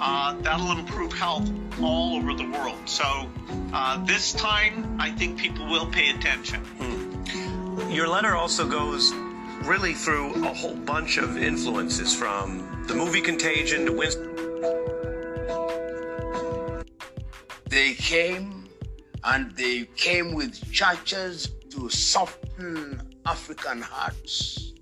uh, 0.00 0.34
that'll 0.40 0.72
improve 0.72 1.12
health 1.12 1.50
all 1.82 2.16
over 2.16 2.34
the 2.34 2.48
world. 2.50 2.78
So 2.86 3.28
uh, 3.72 4.04
this 4.04 4.32
time, 4.32 4.96
I 5.00 5.10
think 5.10 5.38
people 5.38 5.66
will 5.66 5.86
pay 5.86 6.10
attention. 6.10 6.60
Hmm. 6.60 7.90
Your 7.90 8.08
letter 8.08 8.34
also 8.34 8.68
goes 8.68 9.12
really 9.64 9.94
through 9.94 10.44
a 10.44 10.52
whole 10.52 10.76
bunch 10.76 11.16
of 11.16 11.36
influences 11.38 12.14
from 12.14 12.84
the 12.86 12.94
movie 12.94 13.20
Contagion 13.20 13.86
to 13.86 13.92
Winston. 13.92 14.30
They 17.68 17.94
came 17.94 18.68
and 19.24 19.50
they 19.56 19.84
came 19.96 20.34
with 20.34 20.70
churches 20.70 21.48
to 21.70 21.88
soften 21.88 23.00
African 23.26 23.80
hearts. 23.80 24.72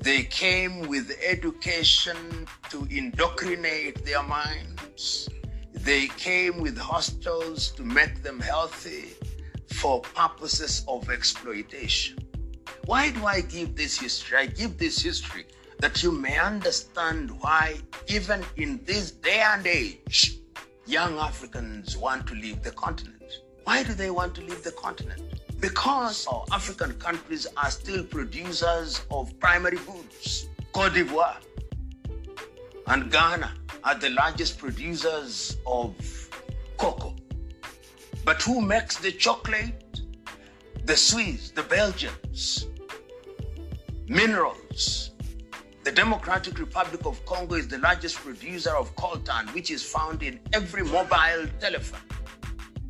They 0.00 0.24
came 0.24 0.86
with 0.88 1.10
education 1.24 2.46
to 2.70 2.86
indoctrinate 2.90 4.04
their 4.04 4.22
minds. 4.22 5.28
They 5.86 6.08
came 6.08 6.58
with 6.58 6.76
hostels 6.76 7.70
to 7.76 7.84
make 7.84 8.20
them 8.24 8.40
healthy 8.40 9.10
for 9.72 10.00
purposes 10.00 10.84
of 10.88 11.08
exploitation. 11.10 12.18
Why 12.86 13.12
do 13.12 13.24
I 13.24 13.42
give 13.42 13.76
this 13.76 13.96
history? 13.96 14.36
I 14.36 14.46
give 14.46 14.78
this 14.78 15.00
history 15.00 15.46
that 15.78 16.02
you 16.02 16.10
may 16.10 16.36
understand 16.38 17.30
why, 17.40 17.76
even 18.08 18.44
in 18.56 18.80
this 18.84 19.12
day 19.12 19.38
and 19.46 19.64
age, 19.64 20.40
young 20.86 21.18
Africans 21.18 21.96
want 21.96 22.26
to 22.26 22.34
leave 22.34 22.64
the 22.64 22.72
continent. 22.72 23.22
Why 23.62 23.84
do 23.84 23.94
they 23.94 24.10
want 24.10 24.34
to 24.34 24.40
leave 24.40 24.64
the 24.64 24.72
continent? 24.72 25.22
Because 25.60 26.26
our 26.26 26.44
African 26.50 26.94
countries 26.94 27.46
are 27.56 27.70
still 27.70 28.02
producers 28.02 29.02
of 29.12 29.38
primary 29.38 29.78
goods. 29.86 30.48
Cote 30.72 30.94
d'Ivoire 30.94 31.36
and 32.86 33.10
Ghana 33.10 33.52
are 33.84 33.94
the 33.94 34.10
largest 34.10 34.58
producers 34.58 35.56
of 35.66 35.94
cocoa. 36.76 37.14
But 38.24 38.42
who 38.42 38.60
makes 38.60 38.96
the 38.98 39.12
chocolate? 39.12 40.00
The 40.84 40.96
Swiss, 40.96 41.50
the 41.50 41.62
Belgians. 41.62 42.66
Minerals. 44.08 45.10
The 45.84 45.92
Democratic 45.92 46.58
Republic 46.58 47.06
of 47.06 47.24
Congo 47.26 47.54
is 47.54 47.68
the 47.68 47.78
largest 47.78 48.16
producer 48.16 48.70
of 48.70 48.94
coltan, 48.96 49.52
which 49.54 49.70
is 49.70 49.82
found 49.82 50.22
in 50.22 50.40
every 50.52 50.82
mobile 50.82 51.46
telephone. 51.60 52.00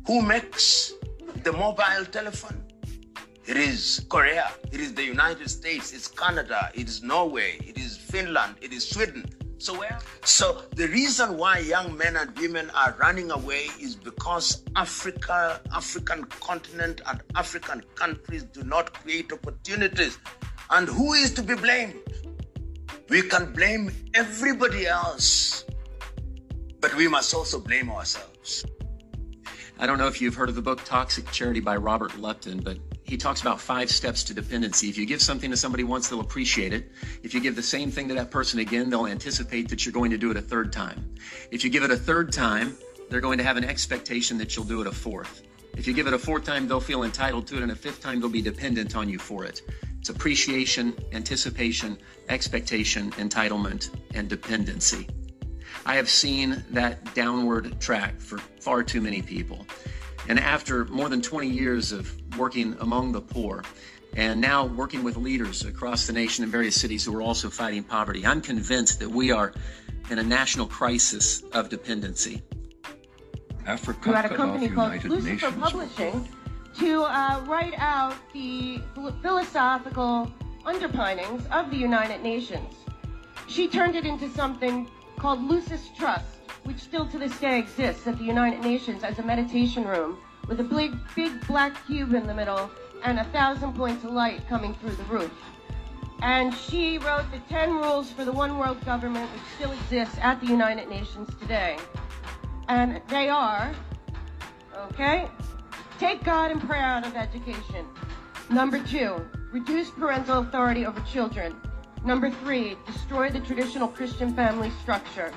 Who 0.07 0.21
makes 0.21 0.93
the 1.43 1.53
mobile 1.53 2.05
telephone? 2.11 2.63
It 3.45 3.57
is 3.57 4.05
Korea, 4.09 4.51
it 4.71 4.79
is 4.79 4.93
the 4.93 5.03
United 5.03 5.49
States, 5.49 5.93
it's 5.93 6.07
Canada, 6.07 6.71
it 6.73 6.87
is 6.87 7.01
Norway, 7.01 7.59
it 7.65 7.77
is 7.77 7.97
Finland, 7.97 8.55
it 8.61 8.73
is 8.73 8.87
Sweden. 8.89 9.25
So 9.59 9.77
where? 9.79 9.97
So 10.23 10.63
the 10.75 10.87
reason 10.87 11.37
why 11.37 11.59
young 11.59 11.97
men 11.97 12.15
and 12.15 12.37
women 12.37 12.69
are 12.71 12.95
running 12.99 13.31
away 13.31 13.69
is 13.79 13.95
because 13.95 14.63
Africa, 14.75 15.61
African 15.71 16.25
continent 16.25 17.01
and 17.07 17.21
African 17.35 17.81
countries 17.95 18.43
do 18.43 18.63
not 18.63 18.93
create 18.93 19.31
opportunities. 19.31 20.19
And 20.69 20.87
who 20.87 21.13
is 21.13 21.33
to 21.33 21.41
be 21.41 21.55
blamed? 21.55 21.95
We 23.09 23.21
can 23.21 23.53
blame 23.53 23.91
everybody 24.13 24.85
else, 24.85 25.63
but 26.81 26.93
we 26.95 27.07
must 27.07 27.33
also 27.33 27.59
blame 27.59 27.89
ourselves. 27.89 28.65
I 29.79 29.85
don't 29.85 29.99
know 29.99 30.07
if 30.07 30.19
you've 30.19 30.33
heard 30.33 30.49
of 30.49 30.55
the 30.55 30.61
book 30.61 30.83
Toxic 30.85 31.29
Charity 31.31 31.59
by 31.59 31.75
Robert 31.75 32.17
Lupton, 32.17 32.61
but 32.61 32.79
he 33.03 33.15
talks 33.15 33.41
about 33.41 33.61
five 33.61 33.91
steps 33.91 34.23
to 34.23 34.33
dependency. 34.33 34.89
If 34.89 34.97
you 34.97 35.05
give 35.05 35.21
something 35.21 35.51
to 35.51 35.57
somebody 35.57 35.83
once, 35.83 36.09
they'll 36.09 36.19
appreciate 36.19 36.73
it. 36.73 36.91
If 37.21 37.35
you 37.35 37.39
give 37.39 37.55
the 37.55 37.61
same 37.61 37.91
thing 37.91 38.07
to 38.07 38.15
that 38.15 38.31
person 38.31 38.59
again, 38.59 38.89
they'll 38.89 39.05
anticipate 39.05 39.69
that 39.69 39.85
you're 39.85 39.93
going 39.93 40.09
to 40.09 40.17
do 40.17 40.31
it 40.31 40.37
a 40.37 40.41
third 40.41 40.73
time. 40.73 41.13
If 41.51 41.63
you 41.63 41.69
give 41.69 41.83
it 41.83 41.91
a 41.91 41.95
third 41.95 42.33
time, 42.33 42.75
they're 43.11 43.21
going 43.21 43.37
to 43.37 43.43
have 43.43 43.55
an 43.55 43.65
expectation 43.65 44.35
that 44.39 44.55
you'll 44.55 44.65
do 44.65 44.81
it 44.81 44.87
a 44.87 44.91
fourth. 44.91 45.43
If 45.75 45.85
you 45.85 45.93
give 45.93 46.07
it 46.07 46.13
a 46.13 46.19
fourth 46.19 46.43
time, 46.43 46.67
they'll 46.67 46.79
feel 46.79 47.03
entitled 47.03 47.45
to 47.47 47.57
it, 47.57 47.61
and 47.61 47.71
a 47.71 47.75
fifth 47.75 48.01
time, 48.01 48.19
they'll 48.19 48.29
be 48.29 48.41
dependent 48.41 48.95
on 48.95 49.07
you 49.07 49.19
for 49.19 49.45
it. 49.45 49.61
It's 49.99 50.09
appreciation, 50.09 50.97
anticipation, 51.11 51.99
expectation, 52.29 53.11
entitlement, 53.11 53.91
and 54.15 54.27
dependency. 54.27 55.07
I 55.87 55.95
have 55.95 56.09
seen 56.09 56.65
that 56.71 57.15
downward 57.15 57.79
track 57.79 58.19
for 58.19 58.39
far 58.59 58.83
too 58.83 58.99
many 58.99 59.21
people. 59.21 59.65
And 60.27 60.37
after 60.37 60.83
more 60.85 61.07
than 61.07 61.21
20 61.21 61.47
years 61.47 61.93
of 61.93 62.13
working 62.37 62.75
among 62.81 63.13
the 63.13 63.21
poor, 63.21 63.63
and 64.13 64.41
now 64.41 64.65
working 64.65 65.01
with 65.01 65.15
leaders 65.15 65.63
across 65.63 66.05
the 66.05 66.11
nation 66.11 66.43
in 66.43 66.51
various 66.51 66.79
cities 66.79 67.05
who 67.05 67.15
are 67.15 67.21
also 67.21 67.49
fighting 67.49 67.83
poverty, 67.83 68.25
I'm 68.25 68.41
convinced 68.41 68.99
that 68.99 69.09
we 69.09 69.31
are 69.31 69.53
in 70.09 70.19
a 70.19 70.23
national 70.23 70.67
crisis 70.67 71.41
of 71.53 71.69
dependency. 71.69 72.41
Africa 73.65 73.99
who 74.03 74.11
had 74.11 74.25
a 74.25 74.35
company 74.35 74.67
called 74.67 74.91
United 74.91 75.09
Lucifer 75.09 75.51
Nations. 75.51 75.71
Publishing 75.71 76.27
to 76.79 77.03
uh, 77.03 77.41
write 77.47 77.75
out 77.77 78.13
the 78.33 78.81
philosophical 79.21 80.29
underpinnings 80.65 81.45
of 81.49 81.71
the 81.71 81.77
United 81.77 82.21
Nations. 82.21 82.73
She 83.47 83.69
turned 83.69 83.95
it 83.95 84.05
into 84.05 84.29
something 84.31 84.89
called 85.17 85.43
Lucis 85.43 85.89
Trust, 85.97 86.25
which 86.63 86.77
still 86.77 87.07
to 87.07 87.17
this 87.17 87.37
day 87.39 87.59
exists 87.59 88.07
at 88.07 88.17
the 88.17 88.23
United 88.23 88.61
Nations 88.61 89.03
as 89.03 89.19
a 89.19 89.23
meditation 89.23 89.85
room 89.85 90.17
with 90.47 90.59
a 90.59 90.63
big, 90.63 90.95
big 91.15 91.45
black 91.47 91.85
cube 91.85 92.13
in 92.13 92.27
the 92.27 92.33
middle 92.33 92.69
and 93.03 93.19
a 93.19 93.23
thousand 93.25 93.73
points 93.73 94.03
of 94.03 94.11
light 94.11 94.47
coming 94.47 94.73
through 94.75 94.91
the 94.91 95.03
roof. 95.03 95.31
And 96.21 96.53
she 96.53 96.97
wrote 96.99 97.25
the 97.31 97.39
10 97.49 97.73
rules 97.73 98.11
for 98.11 98.25
the 98.25 98.31
one 98.31 98.57
world 98.57 98.83
government, 98.85 99.29
which 99.31 99.43
still 99.55 99.71
exists 99.71 100.17
at 100.21 100.39
the 100.39 100.47
United 100.47 100.89
Nations 100.89 101.29
today. 101.39 101.77
And 102.69 103.01
they 103.07 103.29
are, 103.29 103.73
okay, 104.91 105.29
take 105.99 106.23
God 106.23 106.51
and 106.51 106.61
prayer 106.61 106.81
out 106.81 107.05
of 107.05 107.15
education. 107.15 107.85
Number 108.49 108.81
two, 108.83 109.25
reduce 109.51 109.89
parental 109.91 110.39
authority 110.39 110.85
over 110.85 110.99
children. 111.01 111.55
Number 112.05 112.29
three, 112.29 112.77
destroy 112.85 113.29
the 113.29 113.39
traditional 113.39 113.87
Christian 113.87 114.33
family 114.33 114.71
structure. 114.81 115.33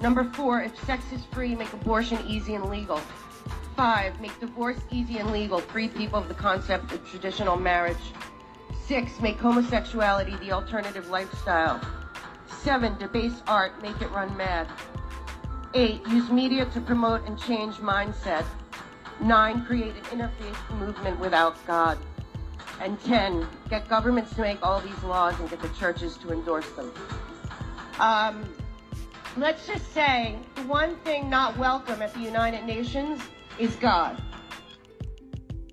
Number 0.00 0.24
four, 0.24 0.62
if 0.62 0.78
sex 0.84 1.04
is 1.12 1.24
free, 1.32 1.54
make 1.54 1.72
abortion 1.72 2.18
easy 2.26 2.54
and 2.54 2.68
legal. 2.70 3.00
Five, 3.76 4.18
make 4.20 4.38
divorce 4.40 4.78
easy 4.90 5.18
and 5.18 5.30
legal, 5.30 5.58
free 5.58 5.88
people 5.88 6.18
of 6.18 6.28
the 6.28 6.34
concept 6.34 6.92
of 6.92 7.06
traditional 7.08 7.56
marriage. 7.56 8.12
Six, 8.86 9.20
make 9.20 9.38
homosexuality 9.38 10.36
the 10.36 10.52
alternative 10.52 11.08
lifestyle. 11.08 11.80
Seven, 12.62 12.96
debase 12.98 13.42
art, 13.46 13.82
make 13.82 14.00
it 14.00 14.10
run 14.10 14.34
mad. 14.36 14.68
Eight, 15.74 16.00
use 16.08 16.30
media 16.30 16.66
to 16.66 16.80
promote 16.80 17.26
and 17.26 17.38
change 17.38 17.74
mindset. 17.76 18.46
Nine, 19.20 19.64
create 19.64 19.94
an 19.96 20.18
interfaith 20.18 20.78
movement 20.78 21.18
without 21.18 21.64
God. 21.66 21.98
And 22.80 23.00
10, 23.00 23.46
get 23.70 23.88
governments 23.88 24.34
to 24.34 24.42
make 24.42 24.64
all 24.64 24.80
these 24.80 25.02
laws 25.02 25.38
and 25.40 25.48
get 25.48 25.60
the 25.60 25.68
churches 25.70 26.16
to 26.18 26.32
endorse 26.32 26.68
them. 26.72 26.92
Um, 27.98 28.44
let's 29.36 29.66
just 29.66 29.92
say 29.92 30.38
the 30.54 30.62
one 30.62 30.96
thing 30.96 31.30
not 31.30 31.56
welcome 31.56 32.02
at 32.02 32.12
the 32.12 32.20
United 32.20 32.64
Nations 32.64 33.20
is 33.58 33.74
God. 33.76 34.20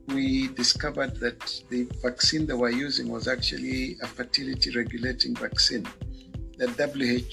We 0.08 0.48
discovered 0.50 1.16
that 1.20 1.62
the 1.70 1.88
vaccine 2.02 2.46
they 2.46 2.54
were 2.54 2.70
using 2.70 3.10
was 3.10 3.28
actually 3.28 3.98
a 4.02 4.08
fertility 4.08 4.76
regulating 4.76 5.36
vaccine. 5.36 5.88
that 6.58 6.70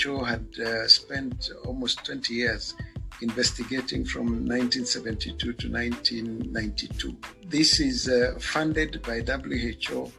WHO 0.05 0.25
had 0.25 0.47
uh, 0.59 0.89
spent 0.89 1.51
almost 1.65 2.05
20 2.05 2.35
years 2.35 2.75
investigating 3.23 4.05
from 4.05 4.27
1972 4.47 5.53
to 5.53 5.71
1992. 5.71 7.17
This 7.47 7.81
is 7.81 8.09
uh, 8.09 8.35
funded 8.39 9.03
by 9.03 9.21
WHO, 9.21 10.11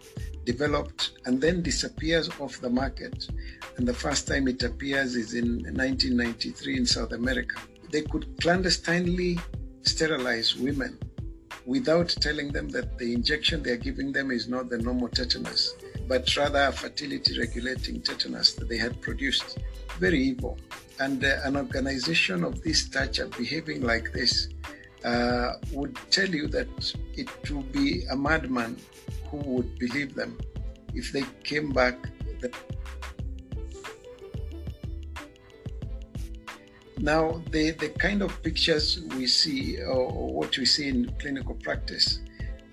developed, 0.45 1.12
and 1.26 1.41
then 1.41 1.62
disappears 1.62 2.30
off 2.39 2.60
the 2.62 2.70
market. 2.70 3.28
And 3.78 3.88
the 3.88 3.93
first 3.93 4.28
time 4.28 4.47
it 4.47 4.64
appears 4.64 5.16
is 5.16 5.34
in 5.34 5.64
1993 5.64 6.78
in 6.78 6.86
South 6.86 7.12
America. 7.14 7.60
They 7.91 8.02
could 8.04 8.26
clandestinely 8.41 9.39
sterilize 9.84 10.56
women 10.56 10.97
without 11.66 12.10
telling 12.10 12.52
them 12.52 12.70
that 12.70 12.97
the 12.97 13.14
injection 13.14 13.62
they're 13.62 13.78
giving 13.78 14.12
them 14.12 14.32
is 14.32 14.47
not 14.47 14.70
the 14.70 14.78
normal 14.78 15.08
tetanus, 15.08 15.76
but 16.08 16.36
rather 16.36 16.64
a 16.66 16.72
fertility 16.72 17.38
regulating 17.38 18.02
tetanus 18.02 18.54
that 18.54 18.68
they 18.68 18.78
had 18.78 18.99
produced. 19.02 19.60
Very 19.99 20.20
evil. 20.20 20.58
And 21.02 21.26
uh, 21.26 21.39
an 21.45 21.58
organization 21.58 22.43
of 22.43 22.62
this 22.62 22.82
stature 22.82 23.26
behaving 23.26 23.82
like 23.82 24.14
this 24.14 24.49
uh, 25.04 25.54
would 25.72 25.97
tell 26.12 26.30
you 26.30 26.47
that 26.49 26.93
it 27.16 27.28
would 27.49 27.72
be 27.72 28.06
a 28.12 28.16
madman 28.16 28.78
who 29.26 29.38
would 29.38 29.80
believe 29.80 30.14
them 30.14 30.38
if 30.93 31.12
they 31.12 31.24
came 31.43 31.72
back. 31.72 31.97
Now, 36.99 37.41
the, 37.49 37.72
the 37.72 37.89
kind 37.89 38.22
of 38.22 38.43
pictures 38.43 39.02
we 39.18 39.26
see 39.26 39.82
or 39.82 40.06
what 40.32 40.56
we 40.56 40.66
see 40.68 40.88
in 40.88 41.12
clinical 41.20 41.56
practice, 41.56 42.20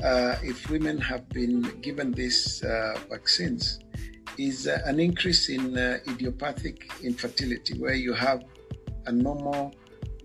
uh, 0.04 0.36
if 0.42 0.68
women 0.68 0.98
have 1.00 1.26
been 1.30 1.62
given 1.80 2.12
these 2.12 2.62
uh, 2.62 2.98
vaccines, 3.08 3.80
is 4.38 4.68
uh, 4.68 4.80
an 4.84 5.00
increase 5.00 5.48
in 5.48 5.76
uh, 5.76 5.98
idiopathic 6.08 6.90
infertility, 7.02 7.78
where 7.78 7.94
you 7.94 8.14
have 8.14 8.44
a 9.06 9.12
normal 9.12 9.74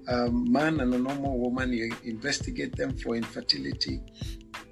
um, 0.07 0.51
man 0.51 0.79
and 0.81 0.93
a 0.93 0.97
normal 0.97 1.37
woman, 1.37 1.71
you 1.73 1.95
investigate 2.03 2.75
them 2.75 2.95
for 2.97 3.15
infertility. 3.15 4.01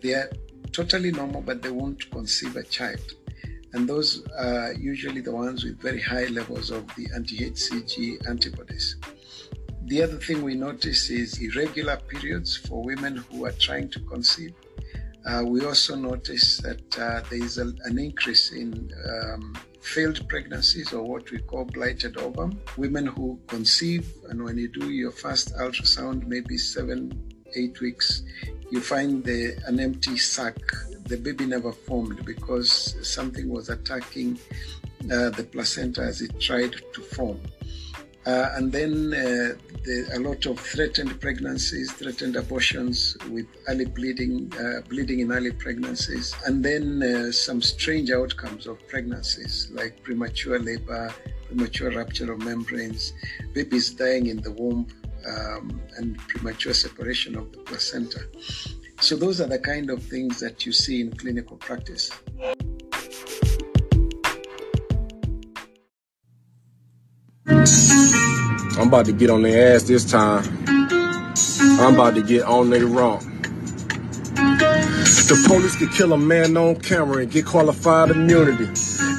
They 0.01 0.13
are 0.13 0.29
totally 0.71 1.11
normal, 1.11 1.41
but 1.41 1.61
they 1.61 1.71
won't 1.71 2.09
conceive 2.11 2.55
a 2.55 2.63
child. 2.63 3.13
And 3.73 3.87
those 3.87 4.23
are 4.37 4.73
usually 4.73 5.21
the 5.21 5.31
ones 5.31 5.63
with 5.63 5.81
very 5.81 6.01
high 6.01 6.25
levels 6.25 6.71
of 6.71 6.85
the 6.95 7.07
anti 7.15 7.49
HCG 7.49 8.27
antibodies. 8.27 8.97
The 9.85 10.03
other 10.03 10.17
thing 10.17 10.41
we 10.41 10.55
notice 10.55 11.09
is 11.09 11.39
irregular 11.39 11.97
periods 11.97 12.57
for 12.57 12.83
women 12.83 13.17
who 13.17 13.45
are 13.45 13.51
trying 13.53 13.89
to 13.89 13.99
conceive. 14.01 14.53
Uh, 15.25 15.43
we 15.45 15.63
also 15.65 15.95
notice 15.95 16.57
that 16.57 16.99
uh, 16.99 17.21
there 17.29 17.43
is 17.43 17.57
a, 17.57 17.73
an 17.85 17.99
increase 17.99 18.51
in 18.51 18.91
um, 19.07 19.55
failed 19.81 20.27
pregnancies 20.27 20.93
or 20.93 21.03
what 21.03 21.29
we 21.31 21.39
call 21.39 21.65
blighted 21.65 22.17
ovum. 22.17 22.59
Women 22.77 23.05
who 23.05 23.39
conceive, 23.47 24.11
and 24.29 24.43
when 24.43 24.57
you 24.57 24.67
do 24.67 24.89
your 24.89 25.11
first 25.11 25.53
ultrasound, 25.55 26.27
maybe 26.27 26.57
seven, 26.57 27.33
eight 27.55 27.79
weeks, 27.81 28.23
you 28.71 28.81
find 28.81 29.23
the, 29.23 29.57
an 29.67 29.79
empty 29.79 30.17
sac. 30.17 30.57
The 31.05 31.17
baby 31.17 31.45
never 31.45 31.71
formed 31.71 32.25
because 32.25 32.95
something 33.07 33.49
was 33.49 33.69
attacking 33.69 34.39
uh, 35.11 35.29
the 35.31 35.47
placenta 35.51 36.01
as 36.01 36.21
it 36.21 36.39
tried 36.39 36.75
to 36.93 37.01
form. 37.01 37.39
Uh, 38.25 38.51
and 38.53 38.71
then 38.71 39.13
uh, 39.13 39.57
the, 39.83 40.07
a 40.13 40.19
lot 40.19 40.45
of 40.45 40.59
threatened 40.59 41.19
pregnancies, 41.19 41.91
threatened 41.93 42.35
abortions 42.35 43.17
with 43.31 43.47
early 43.67 43.85
bleeding, 43.85 44.51
uh, 44.59 44.81
bleeding 44.87 45.21
in 45.21 45.31
early 45.31 45.51
pregnancies, 45.51 46.35
and 46.45 46.63
then 46.63 47.01
uh, 47.01 47.31
some 47.31 47.61
strange 47.61 48.11
outcomes 48.11 48.67
of 48.67 48.77
pregnancies 48.87 49.69
like 49.71 50.03
premature 50.03 50.59
labor, 50.59 51.11
premature 51.47 51.89
rupture 51.91 52.31
of 52.31 52.39
membranes, 52.39 53.13
babies 53.55 53.89
dying 53.91 54.27
in 54.27 54.39
the 54.41 54.51
womb, 54.51 54.85
um, 55.27 55.81
and 55.97 56.17
premature 56.27 56.73
separation 56.73 57.35
of 57.35 57.51
the 57.51 57.57
placenta. 57.59 58.21
So, 58.99 59.15
those 59.15 59.41
are 59.41 59.47
the 59.47 59.57
kind 59.57 59.89
of 59.89 60.03
things 60.03 60.39
that 60.41 60.63
you 60.63 60.71
see 60.71 61.01
in 61.01 61.11
clinical 61.11 61.57
practice. 61.57 62.11
I'm 67.47 68.87
about 68.87 69.05
to 69.05 69.13
get 69.13 69.29
on 69.29 69.41
their 69.41 69.75
ass 69.75 69.83
this 69.83 70.09
time. 70.09 70.43
I'm 71.79 71.95
about 71.95 72.15
to 72.15 72.21
get 72.21 72.43
on 72.43 72.69
their 72.69 72.85
wrong. 72.85 73.19
The 74.25 75.43
police 75.47 75.75
could 75.77 75.91
kill 75.91 76.13
a 76.13 76.17
man 76.17 76.55
on 76.57 76.75
camera 76.75 77.17
and 77.23 77.31
get 77.31 77.45
qualified 77.45 78.09
immunity. 78.11 78.65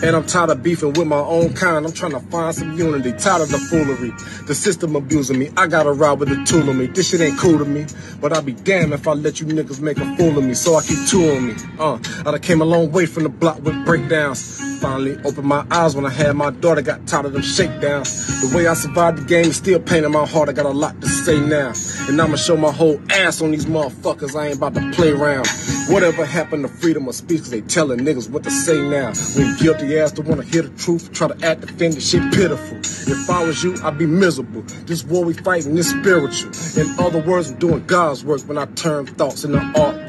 And 0.03 0.17
I'm 0.17 0.27
tired 0.27 0.51
of 0.51 0.65
beefing 0.65 0.95
with 0.95 1.07
my 1.07 1.21
own 1.21 1.55
kind. 1.55 1.87
I'm 1.87 1.93
trying 1.93 2.11
to 2.11 2.19
find 2.19 2.53
some 2.53 2.77
unity. 2.77 3.13
Tired 3.13 3.43
of 3.43 3.51
the 3.51 3.59
foolery. 3.59 4.11
The 4.49 4.55
system 4.55 4.97
abusing 4.97 5.39
me. 5.39 5.51
I 5.57 5.69
got 5.69 5.85
to 5.85 5.93
ride 5.93 6.19
with 6.19 6.29
the 6.29 6.45
tool 6.45 6.69
of 6.69 6.75
me. 6.75 6.87
This 6.87 7.11
shit 7.11 7.21
ain't 7.21 7.39
cool 7.39 7.57
to 7.57 7.65
me. 7.65 7.87
But 8.21 8.33
I'll 8.33 8.43
be 8.43 8.53
damned 8.53 8.93
if 8.95 9.07
I 9.07 9.13
let 9.13 9.41
you 9.41 9.47
niggas 9.47 9.81
make 9.81 9.99
a 9.99 10.17
fool 10.17 10.37
of 10.37 10.45
me. 10.45 10.55
So 10.55 10.75
I 10.75 10.83
keep 10.83 11.07
tooling 11.07 11.47
me. 11.47 11.55
Uh, 11.79 12.01
I 12.27 12.33
done 12.33 12.41
came 12.41 12.61
a 12.61 12.65
long 12.65 12.91
way 12.91 13.07
from 13.07 13.23
the 13.23 13.29
block 13.29 13.63
with 13.63 13.85
breakdowns. 13.85 14.81
Finally 14.81 15.19
opened 15.25 15.47
my 15.47 15.65
eyes 15.71 15.95
when 15.95 16.05
I 16.05 16.11
had 16.11 16.35
my 16.35 16.51
daughter. 16.51 16.83
Got 16.83 17.07
tired 17.07 17.27
of 17.27 17.33
them 17.35 17.43
shakedowns. 17.43 18.51
The 18.51 18.57
way 18.57 18.67
I 18.67 18.75
survived 18.75 19.19
the 19.19 19.25
game 19.25 19.47
is 19.47 19.57
still 19.57 19.79
pain 19.79 20.03
in 20.03 20.11
my 20.11 20.27
heart. 20.27 20.49
I 20.49 20.53
got 20.53 20.67
a 20.67 20.71
lot 20.71 21.01
to 21.01 21.07
say 21.07 21.39
now. 21.39 21.73
And 22.09 22.21
I'ma 22.21 22.35
show 22.35 22.57
my 22.57 22.73
whole 22.73 23.01
ass 23.13 23.41
on 23.41 23.53
these 23.53 23.67
motherfuckers. 23.67 24.35
I 24.35 24.49
ain't 24.49 24.57
about 24.57 24.75
to 24.75 24.91
play 24.91 25.13
around. 25.13 25.47
Whatever 25.89 26.25
happened 26.25 26.65
to 26.65 26.69
freedom 26.69 27.07
of 27.07 27.15
speech? 27.15 27.41
Cause 27.43 27.51
they 27.51 27.61
telling 27.61 28.01
niggas 28.01 28.29
what 28.29 28.43
to 28.43 28.51
say 28.51 28.81
now. 28.81 29.13
When 29.37 29.57
guilty 29.59 29.92
ass 30.01 30.13
don't 30.13 30.27
wanna 30.27 30.43
hear 30.43 30.63
the 30.63 30.71
truth, 30.79 31.13
try 31.13 31.29
to 31.29 31.47
act 31.47 31.61
the 31.63 32.01
shit 32.01 32.23
pitiful. 32.33 32.79
If 32.79 33.29
I 33.31 33.45
was 33.45 33.63
you, 33.63 33.77
I'd 33.83 33.99
be 33.99 34.07
miserable. 34.07 34.63
This 34.87 35.05
war 35.05 35.25
we 35.25 35.35
fighting 35.35 35.77
is 35.77 35.91
spiritual. 35.91 36.53
In 36.77 36.99
other 36.99 37.21
words, 37.21 37.51
I'm 37.51 37.59
doing 37.59 37.87
God's 37.87 38.25
work 38.25 38.43
when 38.43 38.59
I 38.59 38.67
turn 38.67 39.07
thoughts 39.07 39.45
into 39.45 39.59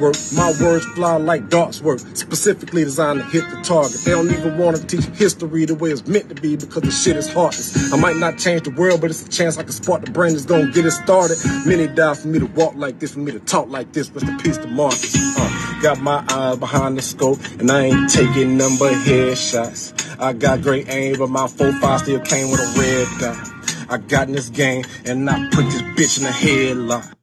artwork. 0.04 0.36
My 0.36 0.52
words 0.64 0.86
fly 0.86 1.18
like 1.18 1.50
darts 1.50 1.82
work, 1.82 2.00
specifically 2.14 2.84
designed 2.84 3.20
to 3.20 3.26
hit 3.26 3.50
the 3.50 3.62
target. 3.62 4.00
They 4.04 4.12
don't 4.12 4.30
even 4.32 4.58
wanna 4.58 4.80
teach 4.80 5.06
history 5.06 5.66
the 5.66 5.76
way 5.76 5.92
it's 5.92 6.08
meant 6.08 6.30
to 6.30 6.36
be 6.36 6.56
because 6.56 6.82
the 6.84 6.92
shit 6.92 7.16
is 7.16 7.32
heartless. 7.32 7.94
I 7.94 7.98
might 7.98 8.18
not 8.18 8.38
change 8.38 8.64
the 8.64 8.72
world, 8.72 9.02
but 9.02 9.10
it's 9.10 9.26
a 9.26 9.30
chance 9.30 9.58
I 9.58 9.64
can 9.64 9.72
spark 9.72 10.06
the 10.06 10.12
brain 10.12 10.34
that's 10.34 10.46
gonna 10.46 10.72
get 10.72 10.86
it 10.86 10.92
started. 10.92 11.38
Many 11.66 11.88
die 11.88 12.14
for 12.16 12.28
me 12.28 12.40
to 12.40 12.46
walk 12.48 12.76
like 12.76 13.00
this, 13.00 13.14
for 13.14 13.20
me 13.20 13.32
to 13.32 13.40
talk 13.40 13.70
like 13.70 13.92
this. 13.94 14.10
Rest 14.10 14.28
in 14.28 14.38
peace 14.40 14.58
to 14.58 14.68
Marcus. 14.68 15.16
Uh, 15.38 15.80
got 15.82 16.00
my 16.00 16.24
eyes 16.30 16.58
behind 16.58 16.98
the 16.98 17.02
scope, 17.02 17.40
and 17.60 17.72
I 17.72 17.86
ain't 17.86 18.10
taking 18.10 18.58
number 18.58 18.90
headshots. 18.90 19.94
I 20.20 20.34
got 20.34 20.62
great 20.62 20.90
aim, 20.90 21.18
but 21.18 21.30
my 21.30 21.48
4-5 21.48 22.00
still 22.00 22.20
came 22.20 22.52
with 22.52 22.60
a 22.60 22.80
red 22.80 23.08
dot. 23.20 23.50
I 23.90 23.98
got 23.98 24.28
in 24.28 24.36
this 24.36 24.50
game, 24.50 24.86
and 25.06 25.30
I 25.30 25.50
put 25.50 25.66
this 25.66 25.82
bitch 25.82 26.20
in 26.20 26.26
a 26.26 26.30
headlock. 26.30 27.14